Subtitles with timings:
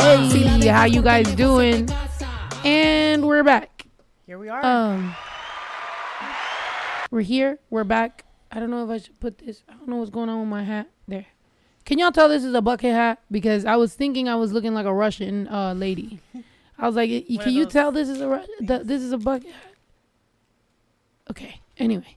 [0.00, 1.90] Hey, how you guys doing?
[2.64, 3.86] And we're back.
[4.24, 4.64] Here we are.
[4.64, 5.14] Um,
[7.10, 7.58] we're here.
[7.68, 8.24] We're back.
[8.50, 9.62] I don't know if I should put this.
[9.68, 10.88] I don't know what's going on with my hat.
[11.06, 11.26] There.
[11.84, 13.20] Can y'all tell this is a bucket hat?
[13.30, 16.20] Because I was thinking I was looking like a Russian uh, lady.
[16.78, 19.50] I was like, can you tell this is a Ru- th- this is a bucket
[19.50, 19.74] hat?
[21.30, 21.60] Okay.
[21.76, 22.16] Anyway.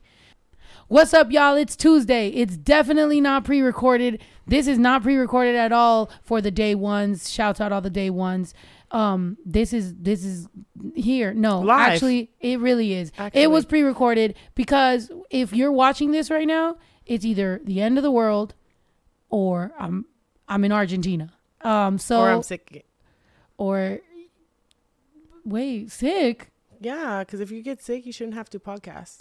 [0.90, 1.56] What's up, y'all?
[1.56, 2.30] It's Tuesday.
[2.30, 4.24] It's definitely not pre recorded.
[4.48, 7.32] This is not pre recorded at all for the day ones.
[7.32, 8.56] Shouts out all the day ones.
[8.90, 10.48] Um, this is this is
[10.96, 11.32] here.
[11.32, 11.92] No, Live.
[11.92, 13.12] actually, it really is.
[13.20, 13.40] Actually.
[13.40, 18.00] It was pre recorded because if you're watching this right now, it's either the end
[18.00, 18.56] of the world
[19.30, 20.06] or I'm
[20.48, 21.32] I'm in Argentina.
[21.62, 22.84] Um, so or I'm sick.
[23.60, 24.00] or
[25.46, 26.50] wait, sick.
[26.82, 29.20] Yeah, because if you get sick, you shouldn't have to podcast.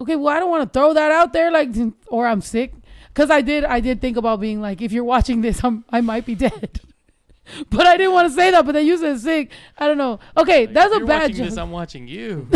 [0.00, 1.70] Okay, well, I don't want to throw that out there, like,
[2.08, 2.72] or I'm sick,
[3.08, 6.00] because I did, I did think about being like, if you're watching this, I'm, I
[6.00, 6.80] might be dead,
[7.70, 8.64] but I didn't want to say that.
[8.64, 9.50] But then you said sick.
[9.76, 10.20] I don't know.
[10.36, 11.48] Okay, Like, that's if a you're bad watching joke.
[11.48, 12.48] this, I'm watching you.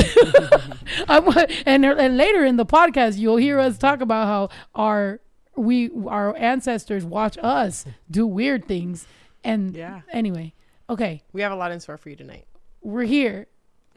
[1.08, 1.28] I'm,
[1.66, 5.20] and and later in the podcast, you'll hear us talk about how our
[5.56, 9.06] we our ancestors watch us do weird things.
[9.44, 10.02] And Yeah.
[10.12, 10.54] anyway,
[10.88, 12.46] okay, We have a lot in store for you tonight.
[12.82, 13.46] we're here.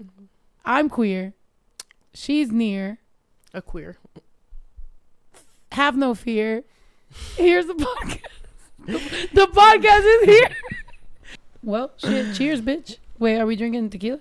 [0.02, 0.26] Mm-hmm.
[0.66, 1.34] I'm queer.
[2.14, 3.00] She's near.
[3.56, 3.98] A queer.
[5.72, 6.64] have no fear.
[7.38, 8.22] Here's the podcast.
[9.34, 10.50] the podcast is here.
[11.64, 12.36] Well, shit.
[12.36, 12.98] Cheers, bitch.
[13.18, 14.20] Wait, are we drinking tequila?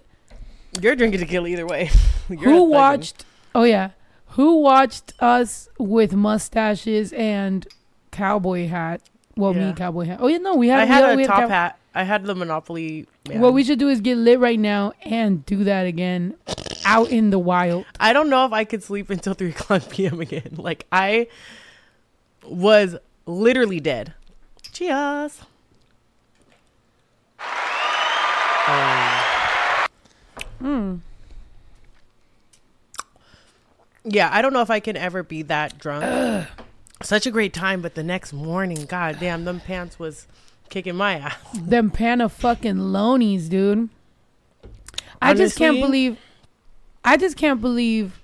[0.80, 1.91] You're drinking tequila either way.
[2.28, 2.70] You're Who not thugging.
[2.70, 3.24] watched?
[3.56, 3.91] Oh yeah,
[4.28, 7.66] who watched us with mustaches and
[8.12, 9.02] cowboy hat?
[9.36, 9.68] Well, Yeah.
[9.68, 10.18] me cowboy hat.
[10.20, 10.80] Oh yeah, no, we had.
[10.80, 11.78] I we had we a top cow- hat.
[11.94, 13.06] I had the Monopoly.
[13.28, 13.41] Man.
[13.41, 16.34] What we should do is get lit right now and do that again,
[16.84, 17.84] out in the wild.
[18.00, 20.20] I don't know if I could sleep until three o'clock p.m.
[20.20, 20.54] again.
[20.56, 21.28] Like I
[22.44, 24.14] was literally dead.
[24.72, 25.41] Cheers.
[30.60, 31.00] Mm.
[34.04, 36.48] Yeah, I don't know if I can ever be that drunk.
[37.04, 40.26] Such a great time, but the next morning, god damn, them pants was
[40.70, 41.37] kicking my ass.
[41.54, 43.91] Them pan of fucking lonies, dude.
[45.20, 46.19] I just can't believe.
[47.04, 48.20] I just can't believe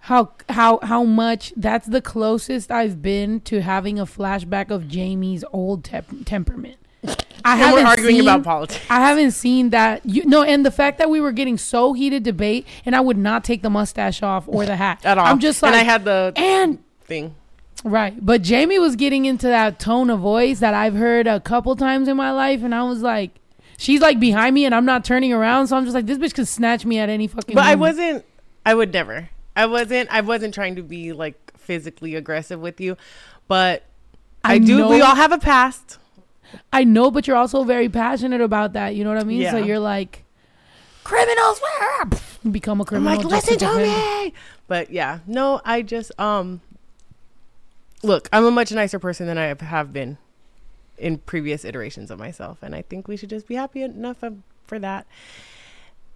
[0.00, 5.44] how how how much that's the closest I've been to having a flashback of Jamie's
[5.52, 6.76] old tep- temperament.
[7.44, 8.84] I we're haven't arguing seen, about politics.
[8.90, 10.04] I haven't seen that.
[10.04, 13.16] You no, and the fact that we were getting so heated debate, and I would
[13.16, 15.26] not take the mustache off or the hat At all.
[15.26, 17.34] I'm just like, and I had the and thing.
[17.84, 18.14] Right.
[18.24, 22.08] But Jamie was getting into that tone of voice that I've heard a couple times
[22.08, 22.62] in my life.
[22.62, 23.32] And I was like,
[23.76, 25.66] she's like behind me and I'm not turning around.
[25.66, 28.24] So I'm just like, this bitch could snatch me at any fucking But I wasn't.
[28.64, 29.28] I would never.
[29.54, 30.08] I wasn't.
[30.10, 32.96] I wasn't trying to be like physically aggressive with you,
[33.48, 33.84] but
[34.42, 34.78] I, I do.
[34.78, 35.98] know- We all have a past.
[36.72, 38.94] I know, but you're also very passionate about that.
[38.94, 39.48] You know what I mean?
[39.50, 40.24] So you're like,
[41.04, 42.08] criminals, where?
[42.50, 43.16] Become a I'm criminal.
[43.16, 44.32] like, listen to defend- me.
[44.66, 45.60] But yeah, no.
[45.64, 46.60] I just um.
[48.04, 50.18] Look, I'm a much nicer person than I have been
[50.98, 54.22] in previous iterations of myself, and I think we should just be happy enough
[54.66, 55.06] for that.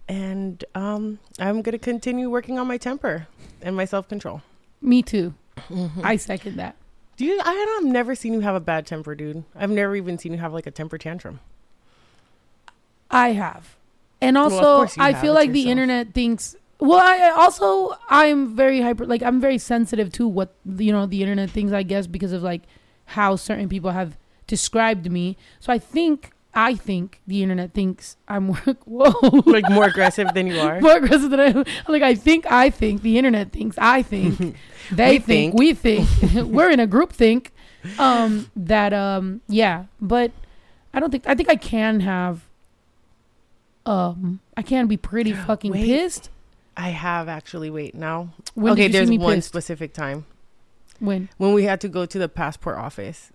[0.07, 3.27] And um, I'm gonna continue working on my temper
[3.61, 4.41] and my self control.
[4.81, 5.33] Me too.
[5.69, 6.01] Mm-hmm.
[6.03, 6.75] I second that.
[7.17, 7.39] Do you?
[7.43, 9.43] I have never seen you have a bad temper, dude.
[9.55, 11.39] I've never even seen you have like a temper tantrum.
[13.11, 13.75] I have.
[14.21, 15.21] And also, you I have.
[15.21, 16.55] feel It's like the internet thinks.
[16.79, 19.05] Well, I also I'm very hyper.
[19.05, 21.73] Like I'm very sensitive to what you know the internet thinks.
[21.73, 22.61] I guess because of like
[23.05, 24.17] how certain people have
[24.47, 25.35] described me.
[25.59, 29.11] So I think I think the internet thinks I'm more- whoa
[29.45, 30.79] Like more aggressive than you are.
[30.79, 31.45] more aggressive than I.
[31.47, 31.65] am.
[31.87, 34.37] Like I think I think the internet thinks I think
[34.91, 35.59] they We think, think.
[35.59, 36.07] we think
[36.47, 37.51] we're in a group think
[37.97, 40.31] um that um yeah but
[40.93, 42.41] i don't think i think i can have
[43.85, 45.85] um i can be pretty fucking Wait.
[45.85, 46.29] pissed
[46.79, 47.69] I have actually.
[47.69, 48.29] Wait now.
[48.55, 49.49] when okay, there's one pissed?
[49.49, 50.25] specific time
[50.99, 53.31] when when we had to go to the passport office.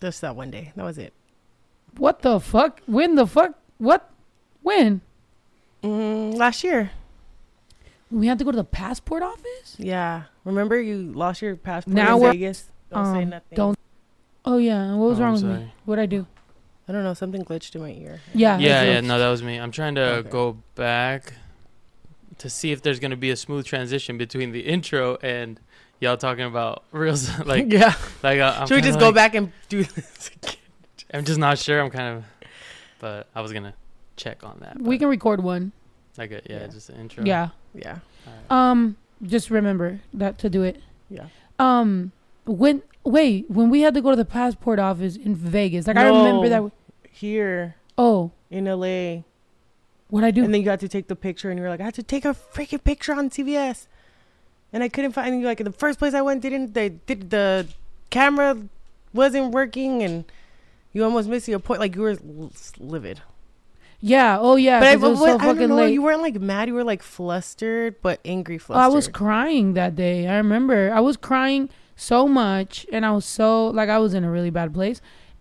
[0.00, 0.72] Just that one day.
[0.76, 1.12] That was it.
[1.96, 4.10] what the fuck when the fuck what
[4.62, 5.00] when
[5.82, 6.90] Mm, last year.
[8.10, 10.24] we had to go to the passport office Yeah.
[10.44, 12.70] Remember you lost your passport Now in we're- Vegas?
[12.90, 13.56] Don't say um, nothing.
[13.56, 13.78] don't
[14.44, 16.26] oh yeah what was Oh, wrong with me what'd i do
[16.88, 17.12] I don't know.
[17.12, 18.20] Something glitched in my ear.
[18.32, 19.58] yeah yeah, yeah, no, that was me.
[19.60, 20.30] I'm trying to Okay.
[20.30, 21.34] go back
[22.38, 25.60] to see if there's gonna be a smooth transition between the intro and
[26.00, 27.28] y'all talking about reels.
[27.46, 27.94] like, yeah.
[28.22, 30.54] like uh, I'm Should we kinda just go back and do this again?
[31.12, 31.80] I'm just not sure.
[31.80, 32.24] I'm kind of,
[33.00, 33.74] but I was gonna
[34.16, 34.80] check on that.
[34.80, 35.72] we can record one
[36.16, 36.66] Like, a, yeah, Yeah.
[36.66, 37.24] just an intro.
[37.24, 37.98] yeah Yeah.
[38.26, 38.50] Alright.
[38.50, 40.80] um just remember that to do it
[41.10, 41.26] Yeah.
[41.58, 42.12] Um.
[42.44, 45.86] when wait when we had to go to the passport office in Vegas.
[45.86, 46.68] Like I remember No.
[46.68, 46.72] that.
[47.10, 49.22] Here Oh, in LA.
[50.08, 50.44] What I do?
[50.44, 52.02] And then you got to take the picture, and you were like, I had to
[52.02, 53.86] take a freaking picture on CVS,
[54.72, 55.38] and I couldn't find.
[55.40, 57.66] You're like, the first place I went didn't they did the
[58.10, 58.56] camera
[59.12, 60.24] wasn't working, and
[60.92, 61.80] you almost missed your point.
[61.80, 62.16] Like you were
[62.78, 63.20] livid.
[64.00, 64.38] yeah.
[64.40, 64.80] Oh yeah.
[64.80, 65.76] but I, was but so I don't know.
[65.76, 65.92] late.
[65.92, 66.68] You weren't like mad.
[66.68, 68.84] You were like flustered, but angry Oh, flustered.
[68.84, 70.26] I was crying that day.
[70.26, 74.24] I remember I was crying so much, and I was so like I was in
[74.24, 75.00] a really bad place.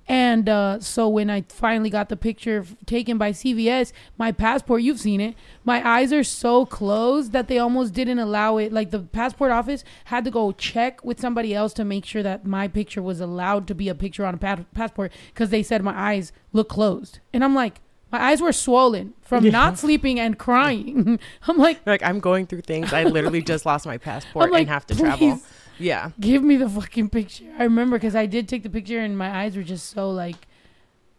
[0.09, 5.01] And uh, so when I finally got the picture taken by CVS, my passport, you've
[5.01, 8.71] seen it, my eyes are so closed that they almost didn't allow it.
[8.71, 12.45] Like the passport office had to go check with somebody else to make sure that
[12.45, 15.83] my picture was allowed to be a picture on a pa- passport because they said
[15.83, 17.19] my eyes look closed.
[17.33, 19.51] And I'm like, my eyes were swollen from Yeah.
[19.51, 21.19] not sleeping and crying.
[21.49, 22.93] I'm like, like I'm going through things.
[22.93, 25.41] I literally just lost my passport like, and have to travel.
[25.77, 26.11] "Please." Yeah.
[26.19, 27.45] give me the fucking picture.
[27.57, 30.35] I remember because I did take the picture and my eyes were just so like,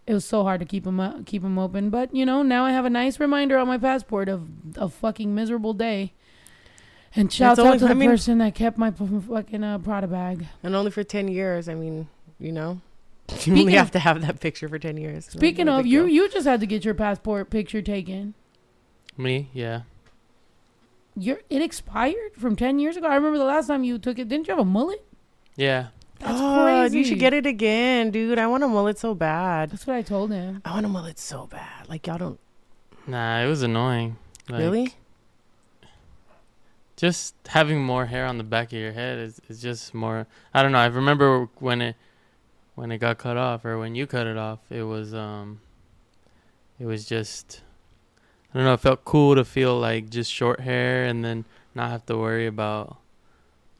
[0.07, 1.91] it was so hard to keep them up, keep them open.
[1.91, 5.35] But you know, now I have a nice reminder on my passport of a fucking
[5.35, 6.13] miserable day.
[7.17, 10.07] And shouts only- out to the I mean- person that kept my fucking uh, Prada
[10.07, 10.47] bag.
[10.63, 11.69] And only for ten years.
[11.69, 12.09] I mean,
[12.39, 12.81] you know,
[13.31, 15.27] you Speaking only have to have that picture for ten years.
[15.27, 16.09] Speaking of, you deal.
[16.09, 18.35] you just had to get your passport picture taken.
[19.17, 19.83] Me, yeah.
[21.19, 23.07] Your it expired from ten years ago.
[23.07, 24.29] I remember the last time you took it.
[24.29, 25.05] Didn't you have a mullet?
[25.57, 25.89] Yeah.
[26.21, 26.99] That's oh, crazy.
[26.99, 28.39] You should get it again, dude.
[28.39, 29.71] I want a mullet so bad.
[29.71, 30.63] That's what I told him.
[30.65, 31.89] I want a mullet so bad.
[31.89, 32.41] Like y'all don't
[33.09, 34.19] Nah, it was annoying.
[34.51, 34.95] Like, really.
[36.97, 40.27] Just having more hair on the back of your head is, is just more.
[40.53, 40.79] I don't know.
[40.79, 41.97] I remember when it
[42.75, 44.61] when it got cut off or when you cut it off.
[44.71, 45.63] It was um.
[46.79, 47.63] It was just.
[48.53, 48.75] I don't know.
[48.75, 52.47] It felt cool to feel like just short hair and then not have to worry
[52.47, 52.97] about.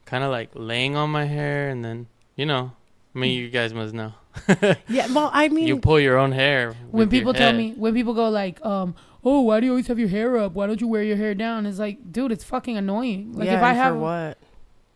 [0.05, 2.71] Kind of like laying on my hair and then you know.
[3.15, 4.13] I mean, you guys must know.
[4.87, 5.07] Yeah.
[5.11, 6.75] Well, I mean, you pull your own hair.
[6.91, 9.99] when people tell me when people go like um oh why do you always have
[9.99, 12.77] your hair up why don't you wear your hair down it's like dude it's fucking
[12.77, 14.37] annoying like yeah, if i have for what?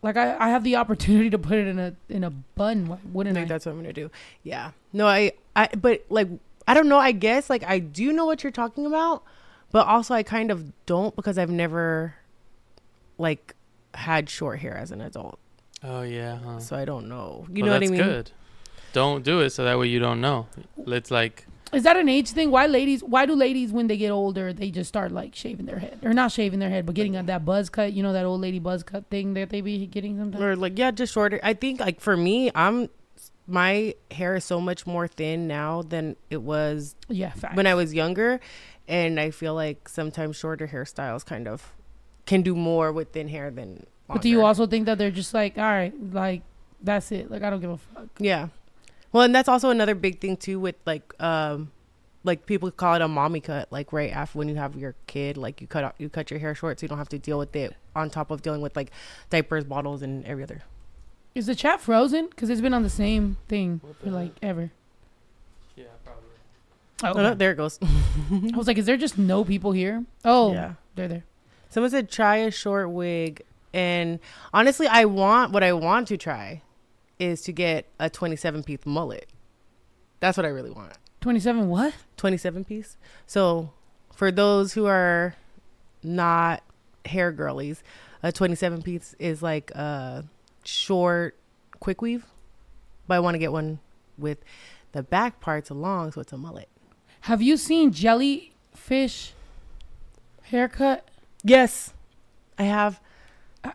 [0.03, 2.99] like I, I have the opportunity to put it in a in a bun why
[3.11, 4.11] wouldn't think i that's what I'm gonna do.
[4.43, 4.71] Yeah.
[4.91, 6.27] No, I, I, but like,
[6.67, 6.99] I don't know.
[6.99, 9.23] I guess like I do know what you're talking about,
[9.73, 12.15] but also I kind of don't because I've never,
[13.17, 13.55] like,
[13.93, 15.37] had short hair as an adult,
[15.83, 16.37] Oh yeah.
[16.37, 16.59] Huh.
[16.59, 17.45] so I don't know.
[17.49, 18.09] You Well, know that's what I mean?
[18.09, 18.31] good.
[18.93, 20.47] Don't do it so that way you don't know.
[20.87, 24.11] It's like is that an age thing why ladies why do ladies when they get
[24.11, 27.15] older they just start like shaving their head or not shaving their head but getting
[27.15, 29.87] a, that buzz cut you know that old lady buzz cut thing that they be
[29.87, 31.39] getting sometimes Or like, yeah, just shorter.
[31.41, 32.89] I think like for me, I'm
[33.48, 37.56] my hair is so much more thin now than it was yeah fact.
[37.56, 38.40] when I was younger,
[38.88, 41.74] and I feel like sometimes shorter hairstyles kind of
[42.25, 43.86] can do more with thin hair than.
[44.07, 46.42] but do you also think that they're just like all right like
[46.81, 48.48] that's it like i don't give a fuck Yeah.
[49.12, 51.72] Well, and that's also another big thing too with like um
[52.24, 55.38] like people call it a mommy cut like right after when you have your kid
[55.38, 57.38] like you cut out you cut your hair short so you don't have to deal
[57.38, 58.90] with it on top of dealing with like
[59.30, 60.63] diapers, bottles and every other.
[61.35, 64.71] Is the chat frozen because it's been on the same thing for like ever
[65.75, 67.19] yeah, probably.
[67.21, 67.80] oh, Oh, there it goes.
[67.81, 70.74] i was like is there just no people here oh Yeah.
[70.95, 71.24] they're there
[71.69, 73.41] Someone said try a short wig
[73.74, 74.19] and
[74.53, 76.62] honestly I want what I want to try
[77.18, 79.28] is to get a 27 piece mullet.
[80.19, 80.94] That's what I really want.
[81.21, 82.97] 27 what 27 piece.
[83.25, 83.71] So
[84.13, 85.33] for those who are
[86.04, 86.61] not
[87.06, 87.81] hair girlies,
[88.21, 90.25] a 27 piece is like a
[90.63, 91.35] short
[91.79, 92.25] quick weave.
[93.07, 93.79] But I want to get one
[94.17, 94.37] with
[94.93, 96.69] the back parts long so it's a mullet.
[97.21, 99.33] Have you seen jellyfish
[100.43, 101.07] haircut?
[101.43, 101.93] Yes.
[102.57, 102.99] I have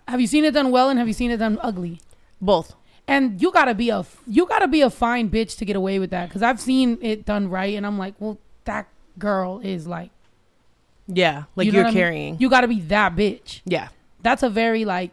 [0.07, 2.01] Have you seen it done well and have you seen it done ugly?
[2.41, 2.75] both.
[3.09, 6.11] And you gotta be a you gotta be a fine bitch to get away with
[6.11, 8.87] that because I've seen it done right and I'm like, well, that
[9.19, 10.11] girl is like,
[11.09, 12.01] Yeah, like You know are what I mean?
[12.01, 12.37] carrying.
[12.39, 13.61] you gotta be that bitch.
[13.65, 13.89] yeah.
[14.23, 15.11] That's a very like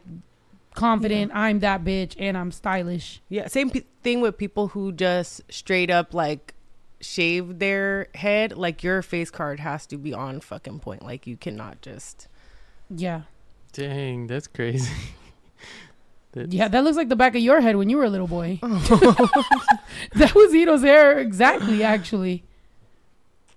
[0.76, 1.32] confident.
[1.34, 3.20] I'm that bitch and I'm stylish.
[3.28, 6.54] Yeah, same p- thing with people who just straight up like
[7.00, 8.56] shave their head.
[8.56, 11.02] Like your face card has to be on fucking point.
[11.02, 12.28] Like you cannot just.
[12.88, 13.22] Yeah,
[13.72, 14.92] Dang, that's crazy.
[16.32, 16.68] That's- yeah.
[16.68, 18.58] That looks like the back of your head when you were a little boy.
[18.62, 21.82] that was Ito's hair exactly.
[21.82, 22.44] Actually,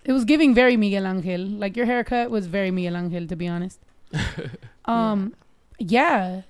[0.04, 1.40] it was giving very Miguel Angel.
[1.40, 3.80] Like your haircut was very Miguel Angel, to be honest.
[4.86, 5.36] Um, yeah.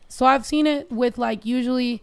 [0.09, 2.03] So I've seen it with like usually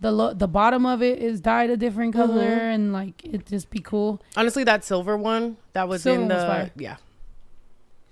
[0.00, 2.74] the lo- the bottom of it is dyed a different color Mhm.
[2.74, 4.20] and like it just be cool.
[4.36, 6.70] Honestly, that silver one that was Silver in was the fire.
[6.76, 6.96] yeah.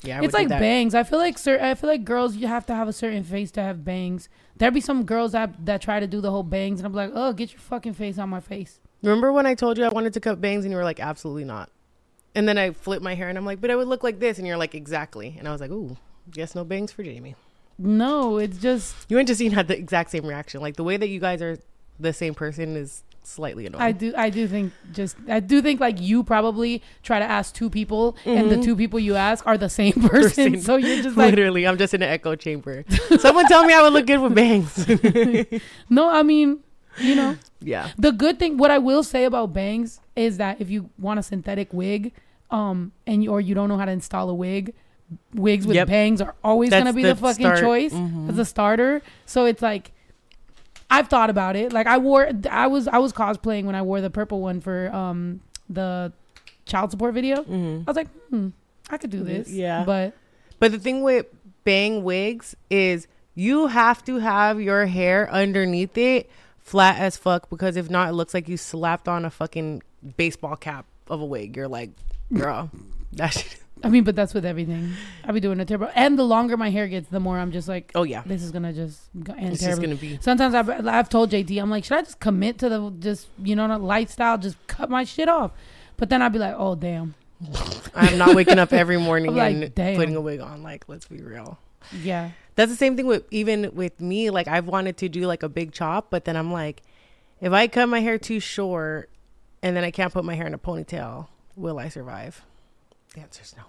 [0.03, 0.95] Yeah, I would it's like bangs.
[0.95, 3.51] I feel like cer- I feel like girls you have to have a certain face
[3.53, 4.29] to have bangs.
[4.57, 7.11] There be some girls that that try to do the whole bangs, and I'm like,
[7.15, 8.81] oh, get your fucking face on my face.
[9.03, 11.45] Remember when I told you I wanted to cut bangs and you were like, absolutely
[11.45, 11.71] not.
[12.35, 14.39] And then I flipped my hair and I'm like, but I would look like this.
[14.39, 15.37] And you're like, exactly.
[15.39, 15.97] And I was like, ooh,
[16.31, 17.35] guess no bangs for Jamie.
[17.79, 20.61] No, it's just You and Justine had the exact same reaction.
[20.61, 21.59] Like the way that you guys are
[21.99, 23.83] the same person is slightly annoying.
[23.83, 27.55] I do I do think just I do think like you probably try to ask
[27.55, 28.65] two people, and the Mhm.
[28.65, 30.53] two people you ask are the same person.
[30.53, 30.61] Person.
[30.61, 32.85] so you're just like, Literally, I'm just in an echo chamber.
[33.19, 34.87] Someone tell me I would look good with bangs.
[35.89, 36.61] no, I mean,
[37.01, 37.37] you know.
[37.61, 37.91] yeah.
[37.99, 41.23] The good thing, what I will say about bangs is that if you want a
[41.23, 42.13] synthetic wig,
[42.51, 44.75] um, and you, or you don't know how to install a wig,
[45.35, 45.89] wigs with Yep.
[45.89, 47.61] bangs are always gonna be the, the fucking start.
[47.61, 48.31] choice Mhm.
[48.31, 49.03] as a starter.
[49.27, 49.93] So it's like,
[50.91, 51.73] I've thought about it.
[51.73, 54.93] Like I wore, I was, I was cosplaying when I wore the purple one for
[54.95, 56.13] um the
[56.67, 57.43] child support video.
[57.43, 57.83] Mhm.
[57.87, 58.49] I was like, hmm,
[58.91, 59.51] I could do this.
[59.51, 59.85] Yeah.
[59.85, 60.15] but
[60.59, 61.27] But the thing with
[61.65, 66.31] bang wigs is you have to have your hair underneath it
[66.61, 69.83] flat as fuck because if not, it looks like you slapped on a fucking
[70.17, 71.57] baseball cap of a wig.
[71.57, 71.91] You're like,
[72.33, 72.71] girl,
[73.13, 73.57] that shit.
[73.85, 74.95] I mean, but that's with everything.
[75.25, 75.91] I'll be doing a terrible.
[75.95, 78.51] And the longer my hair gets, the more I'm just like, Oh yeah, this is
[78.51, 79.87] gonna just go end just terribly.
[79.89, 80.19] gonna be.
[80.21, 83.55] Sometimes I've, I've told JD, I'm like, should I just commit to the just you
[83.55, 85.53] know lifestyle, just cut my shit off?
[85.97, 87.15] But then I'd be like, oh damn,
[87.95, 89.97] I'm not waking up every morning like, and damn.
[89.97, 90.63] putting a wig on.
[90.63, 91.59] Like, let's be real.
[92.03, 94.31] yeah, That's the same thing with even with me.
[94.31, 96.83] Like, I've wanted to do like a big chop, but then I'm like,
[97.41, 99.11] if I cut my hair too short
[99.63, 102.43] and then I can't put my hair in a ponytail, will I survive?
[103.15, 103.63] The answer is no.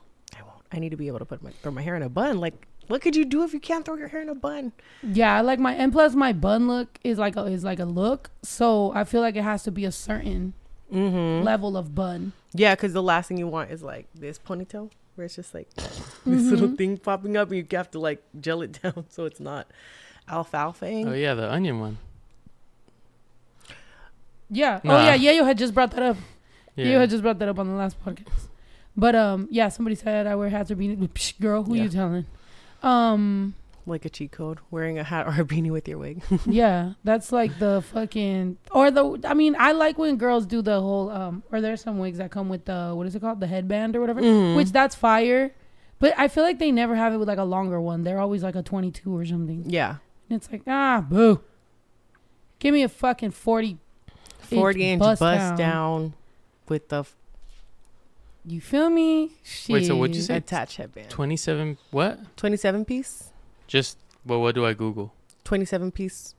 [0.76, 2.40] I need to be able to put my throw my hair in a bun.
[2.40, 4.74] Like, what could you do if you can't throw your hair in a bun?
[5.02, 5.36] yeah.
[5.38, 8.30] I like my and plus my bun look is like a is like a look,
[8.44, 10.54] so I feel like it has to be a certain
[10.94, 11.44] Mm-hmm.
[11.44, 12.34] level of bun.
[12.54, 15.74] Yeah, because the last thing you want is like this ponytail where it's just like
[15.76, 16.78] this little Mhm.
[16.78, 19.66] thing popping up, and you have to like gel it down so it's not
[20.30, 20.86] alfalfa.
[21.08, 21.98] Oh yeah, the onion one.
[24.50, 24.80] Yeah.
[24.84, 24.94] Nah.
[24.98, 25.32] Oh yeah, yeah.
[25.32, 26.18] You had just brought that up.
[26.76, 26.86] Yeah.
[26.86, 28.48] You had just brought that up on the last podcast.
[28.98, 29.70] But um, yeah.
[29.70, 30.98] Somebody said I wear hats or beanies.
[31.10, 31.84] Psh, girl, who Yeah.
[31.84, 32.26] you telling?
[32.84, 33.56] Um.
[33.88, 36.24] like a cheat code, wearing a hat or a beanie with your wig.
[36.48, 39.20] yeah, that's like the fucking or the.
[39.26, 41.44] I mean, I like when girls do the whole um.
[41.52, 44.02] Or there's some wigs that come with the what is it called, the headband or
[44.02, 44.56] whatever, Mhm.
[44.56, 45.52] which that's fire.
[46.00, 48.04] But I feel like they never have it with like a longer one.
[48.04, 49.64] They're always like a 22 or something.
[49.68, 49.98] yeah,
[50.30, 51.42] And it's like ah boo.
[52.60, 53.78] Give me a fucking 40.
[54.42, 55.58] forty inch bust bust, down.
[55.58, 56.14] down.
[56.68, 57.16] with the f-
[58.48, 59.32] You feel me?
[59.70, 60.36] Wait, so what'd you say?
[60.38, 61.10] attached headband.
[61.10, 61.78] Twenty-seven.
[61.92, 62.20] What?
[62.38, 63.32] Twenty seven piece.
[63.68, 65.14] Just well, what do I Google?
[65.44, 66.36] Twenty seven piece.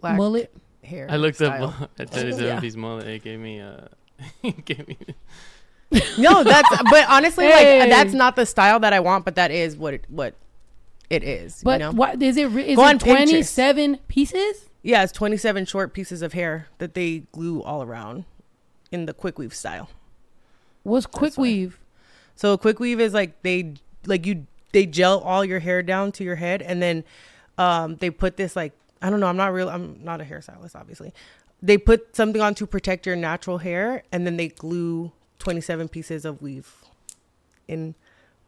[0.00, 0.52] Black Mullet.
[0.82, 1.06] hair.
[1.08, 1.64] I looked style.
[1.80, 2.60] up at thirty-seven Yeah.
[2.60, 3.06] piece mullet.
[3.06, 3.82] It gave me uh,
[4.42, 4.98] it gave me.
[6.18, 7.80] no, that's but honestly, Hey.
[7.80, 10.34] like that's not the style that I want, but that is what it what
[11.08, 11.62] it is.
[11.64, 11.92] But you know?
[11.92, 12.46] what is it?
[12.46, 13.54] re- Is Go on it Pinterest.
[13.56, 14.68] 27 pieces?
[14.82, 18.24] yeah, it's twenty seven short pieces of hair that they glue all around
[18.90, 19.88] in the quick weave style.
[20.82, 21.78] What's quick weave?
[22.34, 23.74] So a quick weave is like they
[24.06, 27.04] like you they gel all your hair down to your head and then
[27.58, 28.72] um they put this like
[29.02, 31.12] I don't know, I'm not real I'm not a hairstylist obviously.
[31.62, 36.24] They put something on to protect your natural hair and then they glue 27 pieces
[36.24, 36.72] of weave
[37.68, 37.94] in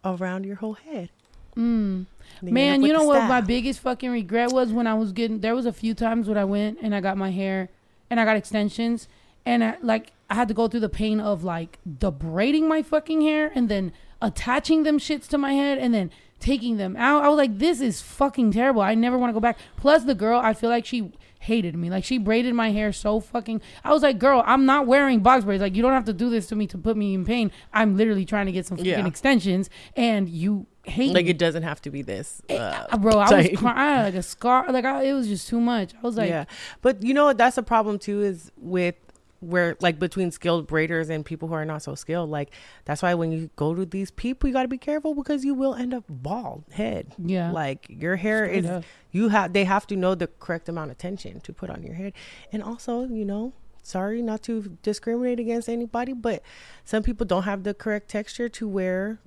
[0.04, 1.10] around your whole head.
[1.56, 1.56] Mm.
[1.56, 2.06] And
[2.40, 5.12] then end up Man, you know what my biggest fucking regret was when I was
[5.12, 7.68] getting there was a few times when I went and I got my hair
[8.08, 9.08] and I got extensions
[9.44, 12.80] and I, like I had to go through the pain of like the braiding my
[12.82, 16.10] fucking hair and then attaching them shits to my head and then
[16.40, 17.22] taking them out.
[17.22, 18.80] I was like this is fucking terrible.
[18.82, 19.58] I never want to go back.
[19.76, 21.90] Plus the girl, I feel like she hated me.
[21.90, 25.44] Like she braided my hair so fucking I was like, "Girl, I'm not wearing box
[25.44, 25.60] braids.
[25.60, 27.50] Like you don't have to do this to me to put me in pain.
[27.74, 29.06] I'm literally trying to get some fucking Yeah.
[29.06, 31.30] extensions and you hate like me.
[31.32, 32.40] it doesn't have to be this.
[32.48, 34.72] Eh, Uh, uh, bro, I was crying like a scar.
[34.72, 35.92] Like I, it was just too much.
[35.94, 36.44] I was like, yeah.
[36.80, 38.94] But you know what that's a problem too is with
[39.42, 42.30] where like between skilled braiders and people who are not so skilled.
[42.30, 42.50] Like
[42.84, 45.52] that's why when you go to these people you got to be careful because you
[45.54, 47.14] will end up bald head.
[47.18, 48.84] yeah, Like your hair straight is up.
[49.11, 51.94] you have they have to know the correct amount of tension to put on your
[51.94, 52.12] head.
[52.52, 56.42] And also, you know, sorry not to discriminate against anybody, but
[56.84, 59.18] some people don't have the correct texture to wear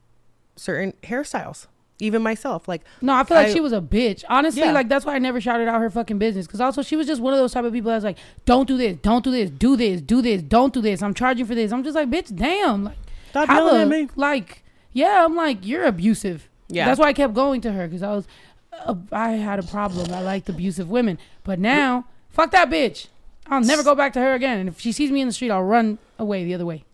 [0.55, 1.67] certain hairstyles.
[1.99, 4.23] Even myself, like No, I feel like I- she was a bitch.
[4.29, 4.71] Honestly, Yeah.
[4.73, 6.45] like that's why I never shouted out her fucking business.
[6.45, 8.75] Because also she was just one of those type of people that's like, don't do
[8.77, 11.01] this, don't do this, do this, do this, don't do this.
[11.01, 11.71] I'm charging for this.
[11.71, 12.83] I'm just like, bitch, damn.
[12.85, 12.97] Like,
[13.29, 14.09] stop yelling at me.
[14.17, 16.49] like, yeah, I'm like, you're abusive.
[16.67, 16.85] Yeah.
[16.85, 18.27] That's why I kept going to her because I was,
[18.73, 20.11] uh, I had a problem.
[20.13, 23.07] I liked abusive women, but now, fuck that bitch.
[23.47, 24.59] I'll never go back to her again.
[24.59, 26.83] And if she sees me in the street, I'll run away the other way.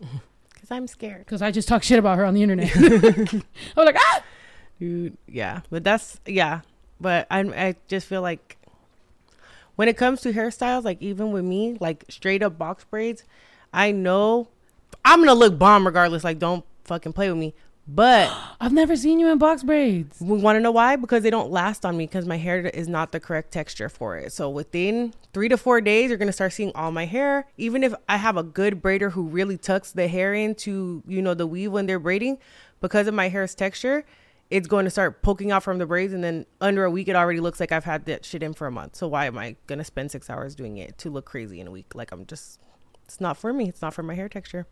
[0.54, 1.18] Because I'm scared.
[1.26, 2.70] Because I just talk shit about her on the internet.
[2.76, 3.42] I was
[3.86, 4.22] like, ah!
[5.26, 6.60] Yeah, but that's yeah,
[7.00, 8.56] but I I just feel like
[9.76, 13.24] when it comes to hairstyles, like even with me, like straight up box braids,
[13.72, 14.48] I know
[15.04, 16.24] I'm gonna look bomb regardless.
[16.24, 17.54] Like, don't fucking play with me.
[17.86, 20.20] But I've never seen you in box braids.
[20.20, 20.96] we want to know why?
[20.96, 24.16] Because they don't last on me because my hair is not the correct texture for
[24.16, 24.32] it.
[24.32, 27.46] So within three to four days, you're gonna start seeing all my hair.
[27.56, 31.34] Even if I have a good braider who really tucks the hair into you know
[31.34, 32.38] the weave when they're braiding,
[32.80, 34.04] because of my hair's texture,
[34.52, 37.16] it's going to start poking out from the braids, and then under a week, it
[37.16, 38.96] already looks like I've had that shit in for a month.
[38.96, 41.70] So why am I gonna spend six hours doing it to look crazy in a
[41.70, 41.94] week?
[41.94, 42.60] Like I'm just,
[43.04, 43.68] it's not for me.
[43.68, 44.66] It's not for my hair texture.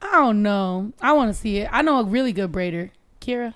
[0.00, 0.92] I don't know.
[1.00, 1.68] I want to see it.
[1.70, 2.90] I know a really good braider,
[3.20, 3.54] Kira.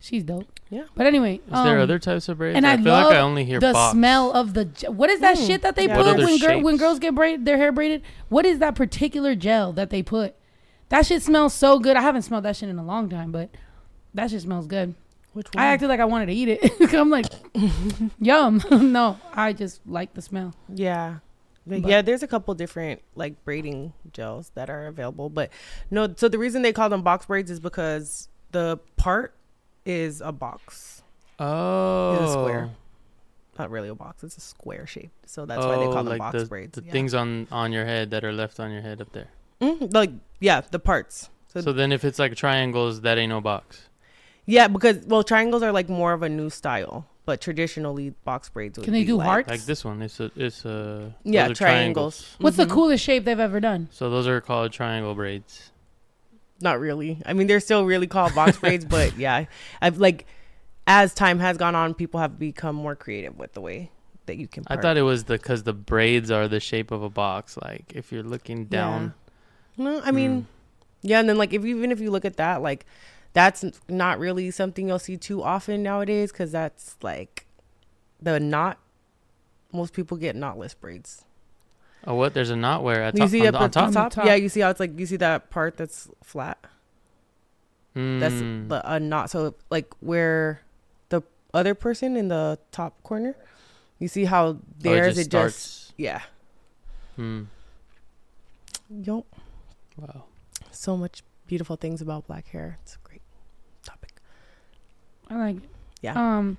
[0.00, 0.46] She's dope.
[0.70, 0.84] Yeah.
[0.94, 2.56] But anyway, Is there um, other types of braids?
[2.56, 3.92] and I, I, feel love like I only hear the box.
[3.92, 4.66] smell of the.
[4.66, 5.96] ge- What is that Mm, shit that they yeah.
[5.96, 8.02] put when gir- when girls get braid their hair braided?
[8.28, 10.36] What is that particular gel that they put?
[10.90, 11.96] That shit smells so good.
[11.96, 13.50] I haven't smelled that shit in a long time, but
[14.14, 14.94] that shit smells good.
[15.34, 15.62] Which one?
[15.62, 16.94] I acted like I wanted to eat it.
[16.94, 17.26] I'm like,
[18.20, 18.62] yum.
[18.70, 20.54] no, I just like the smell.
[20.68, 21.18] Yeah.
[21.66, 25.50] But But- yeah, there's a couple different like braiding gels that are available, but
[25.90, 26.12] no.
[26.16, 29.34] So the reason they call them box braids is because the part
[29.84, 31.02] is a box,
[31.38, 32.70] Oh, it's a square.
[33.58, 34.24] not really a box.
[34.24, 36.72] It's a square shape, so that's why they Oh, call them like box the, braids.
[36.78, 36.92] The yeah.
[36.92, 39.28] things on on your head that are left on your head up there.
[39.60, 40.10] Mhm, like
[40.40, 41.28] yeah, the parts.
[41.48, 43.87] So, So then, if it's like triangles, that ain't no box.
[44.48, 48.78] Yeah, because well, triangles are like more of a new style, but traditionally box braids.
[48.78, 49.48] Would Can they be do like, hearts?
[49.50, 52.34] Like this one, it's a it's a Yeah, those are triangles.
[52.38, 52.66] What's Mhm.
[52.68, 53.88] the coolest shape they've ever done?
[53.92, 55.70] So those are called triangle braids.
[56.60, 57.18] not really.
[57.24, 59.44] I mean, they're still really called box braids, but yeah,
[59.80, 60.26] I've like
[60.88, 63.90] as time has gone on, people have become more creative with the way
[64.26, 64.64] that you can.
[64.66, 67.56] I thought it was the because the braids are the shape of a box.
[67.62, 69.12] Like if you're looking down.
[69.76, 70.44] No, I mean, Mm.
[71.02, 72.86] yeah, and then like if even if you look at that, like
[73.32, 77.46] that's not really something you'll see too often nowadays because that's like
[78.20, 78.78] the knot.
[79.72, 81.24] Most people get knotless braids.
[82.06, 82.32] Oh, what?
[82.32, 83.92] There's a knot where at You top, see on, up on the top.
[83.92, 84.12] top?
[84.12, 84.24] top.
[84.26, 86.58] Yeah, you see how it's like you see that part that's flat.
[87.94, 88.68] That's Mm.
[88.68, 89.30] the a knot.
[89.30, 90.62] So like where
[91.08, 93.34] the other person in the top corner,
[93.98, 95.92] you see how Oh, theirs it just, starts.
[95.96, 96.22] yeah.
[97.16, 97.44] Hmm.
[98.88, 99.26] Yup.
[99.96, 100.24] Wow.
[100.70, 102.78] So much beautiful things about black hair.
[102.82, 103.22] It's a great
[103.84, 104.12] topic.
[105.28, 105.62] I like it.
[106.02, 106.12] Yeah.
[106.38, 106.56] Um.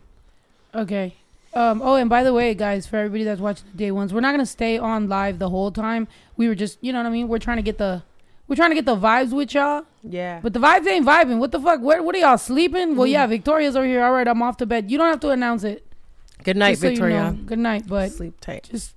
[0.75, 1.15] Okay.
[1.53, 1.81] Um.
[1.81, 4.31] Oh, and by the way, guys, for everybody that's watching the day ones, we're not
[4.31, 6.07] gonna stay on live the whole time.
[6.35, 7.27] We were just, you know what I mean.
[7.27, 8.03] We're trying to get the,
[8.47, 9.85] we're trying to get the vibes with y'all.
[10.03, 10.39] Yeah.
[10.43, 11.39] But the vibes ain't vibing.
[11.39, 11.81] What the fuck?
[11.81, 12.95] What, what are y'all sleeping?
[12.95, 13.11] Well, Mhm.
[13.11, 14.03] yeah, Victoria's over here.
[14.03, 14.91] All right, I'm off to bed.
[14.91, 15.85] You don't have to announce it.
[16.43, 17.31] Good night, Just so you Victoria.
[17.31, 17.37] know.
[17.45, 17.83] Good night.
[17.87, 18.69] But Sleep tight.
[18.71, 18.93] just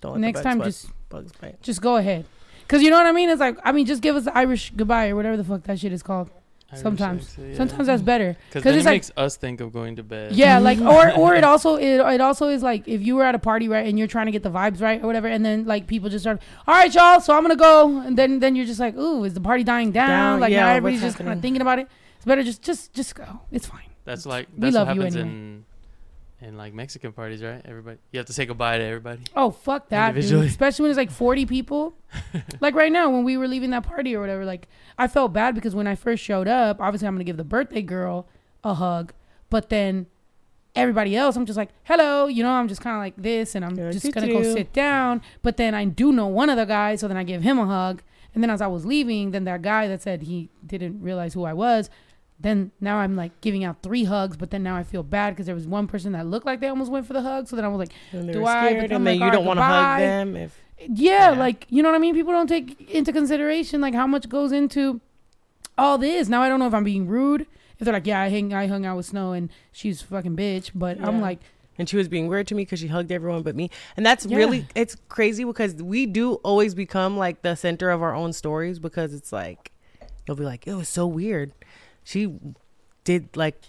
[0.00, 1.60] Don't next time, bugs, just bugs bite.
[1.62, 2.24] just go ahead.
[2.68, 3.28] Cause you know what I mean.
[3.30, 5.78] It's like I mean, just give us the Irish goodbye or whatever the fuck that
[5.80, 6.30] shit is called.
[6.70, 7.22] Irish Sometimes.
[7.22, 7.56] exit, yeah.
[7.56, 8.36] Sometimes that's better.
[8.50, 10.32] because then it's it like- makes us think of going to bed.
[10.32, 13.34] Yeah, like or or it also it, it also is like if you were at
[13.34, 15.64] a party right and you're trying to get the vibes right or whatever, and then
[15.64, 18.66] like people just start, all right, y'all, so I'm gonna go, and then then you're
[18.66, 20.08] just like, ooh, is the party dying down?
[20.08, 21.88] Down, like yeah, now everybody's just kind of thinking about it.
[22.16, 23.40] It's better just just just go.
[23.50, 23.88] It's fine.
[24.04, 25.30] That's like We love what you happens anyway.
[25.30, 25.64] in
[26.40, 27.60] in like Mexican parties, right?
[27.64, 29.22] Everybody, you have to say goodbye to everybody.
[29.34, 30.44] Oh fuck that, dude.
[30.46, 31.94] Especially when it's like 40 people.
[32.60, 35.54] like right now when we were leaving that party or whatever, like I felt bad
[35.54, 38.28] because when I first showed up, obviously I'm gonna give the birthday girl
[38.64, 39.12] a hug,
[39.50, 40.06] but then
[40.74, 43.64] everybody else, I'm just like, hello, you know, I'm just kind of like this, and
[43.64, 45.22] I'm Yeah, just you gonna go sit down.
[45.42, 47.66] But then I do know one of the guys, so then I give him a
[47.66, 48.02] hug,
[48.34, 51.44] and then as I was leaving, then that guy that said he didn't realize who
[51.44, 51.90] I was.
[52.40, 55.46] Then now I'm like giving out three hugs, but then now I feel bad because
[55.46, 57.48] there was one person that looked like they almost went for the hug.
[57.48, 59.64] So then I was like, And Do I and then like, you don't want to
[59.64, 60.36] hug them.
[60.36, 61.38] If yeah, Yeah.
[61.38, 62.14] like you know what I mean.
[62.14, 65.00] People don't take into consideration like how much goes into
[65.76, 66.28] all this.
[66.28, 67.42] Now I don't know if I'm being rude.
[67.78, 70.36] If they're like, yeah, I hang, I hung out with Snow and she's a fucking
[70.36, 71.38] bitch, but I'm like,
[71.78, 74.26] and she was being weird to me because she hugged everyone but me, and that's
[74.26, 74.36] Yeah.
[74.36, 78.78] really it's crazy because we do always become like the center of our own stories
[78.80, 79.70] because it's like
[80.26, 81.52] you'll be like, it was so weird.
[82.04, 82.38] She
[83.04, 83.60] did like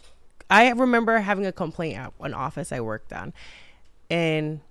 [0.50, 3.34] I remember having a complaint at an office I worked on,
[4.10, 4.62] and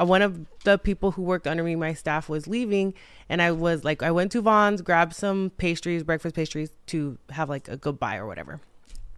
[0.00, 2.94] uh, one of the people who worked under me, my staff, was leaving,
[3.28, 7.48] and I was like, I went to Vons, grabbed some pastries, breakfast pastries, to have
[7.48, 8.60] like a goodbye or whatever.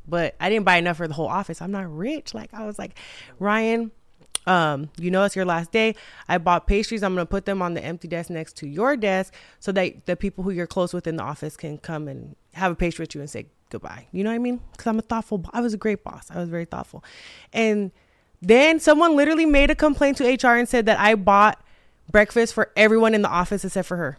[0.07, 1.62] But I didn't buy enough for the whole office.
[1.62, 2.35] I'm not rich.
[2.35, 2.99] Like I was like,
[3.38, 3.90] Ryan,
[4.47, 5.94] um, you know it's your last day.
[6.29, 7.03] I bought pastries.
[7.03, 10.16] I'm gonna put them on the empty desk next to your desk so that the
[10.16, 13.14] people who you're close with in the office can come and have a pastry with
[13.14, 14.07] you and say goodbye.
[14.12, 14.61] You know what I mean?
[14.72, 15.44] Because I'm a thoughtful.
[15.53, 16.31] I was a great boss.
[16.31, 17.05] I was very thoughtful,
[17.53, 17.90] and
[18.42, 21.62] then someone literally made a complaint to HR and said that I bought
[22.11, 24.18] breakfast for everyone in the office except for her.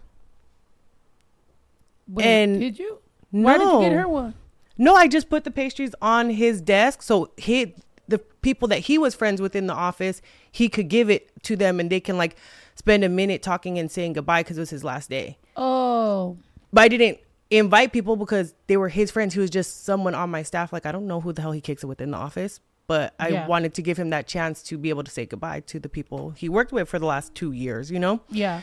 [2.07, 2.99] Wait, And- did you?
[3.31, 4.33] Why did you get her one?
[4.77, 7.75] No, I just put the pastries on his desk so he
[8.07, 11.55] the people that he was friends with in the office, he could give it to
[11.55, 12.35] them and they can like
[12.75, 15.37] spend a minute talking and saying goodbye because it was his last day.
[15.57, 16.37] Oh,
[16.71, 17.17] But I didn't
[17.49, 19.33] invite people because they were his friends.
[19.33, 20.73] He was just someone on my staff.
[20.73, 23.13] Like I don't know who the hell he kicks it with in the office, but
[23.19, 23.47] I Yeah.
[23.47, 26.31] wanted to give him that chance to be able to say goodbye to the people
[26.31, 27.91] he worked with for the last two years.
[27.91, 28.21] You know.
[28.29, 28.61] yeah.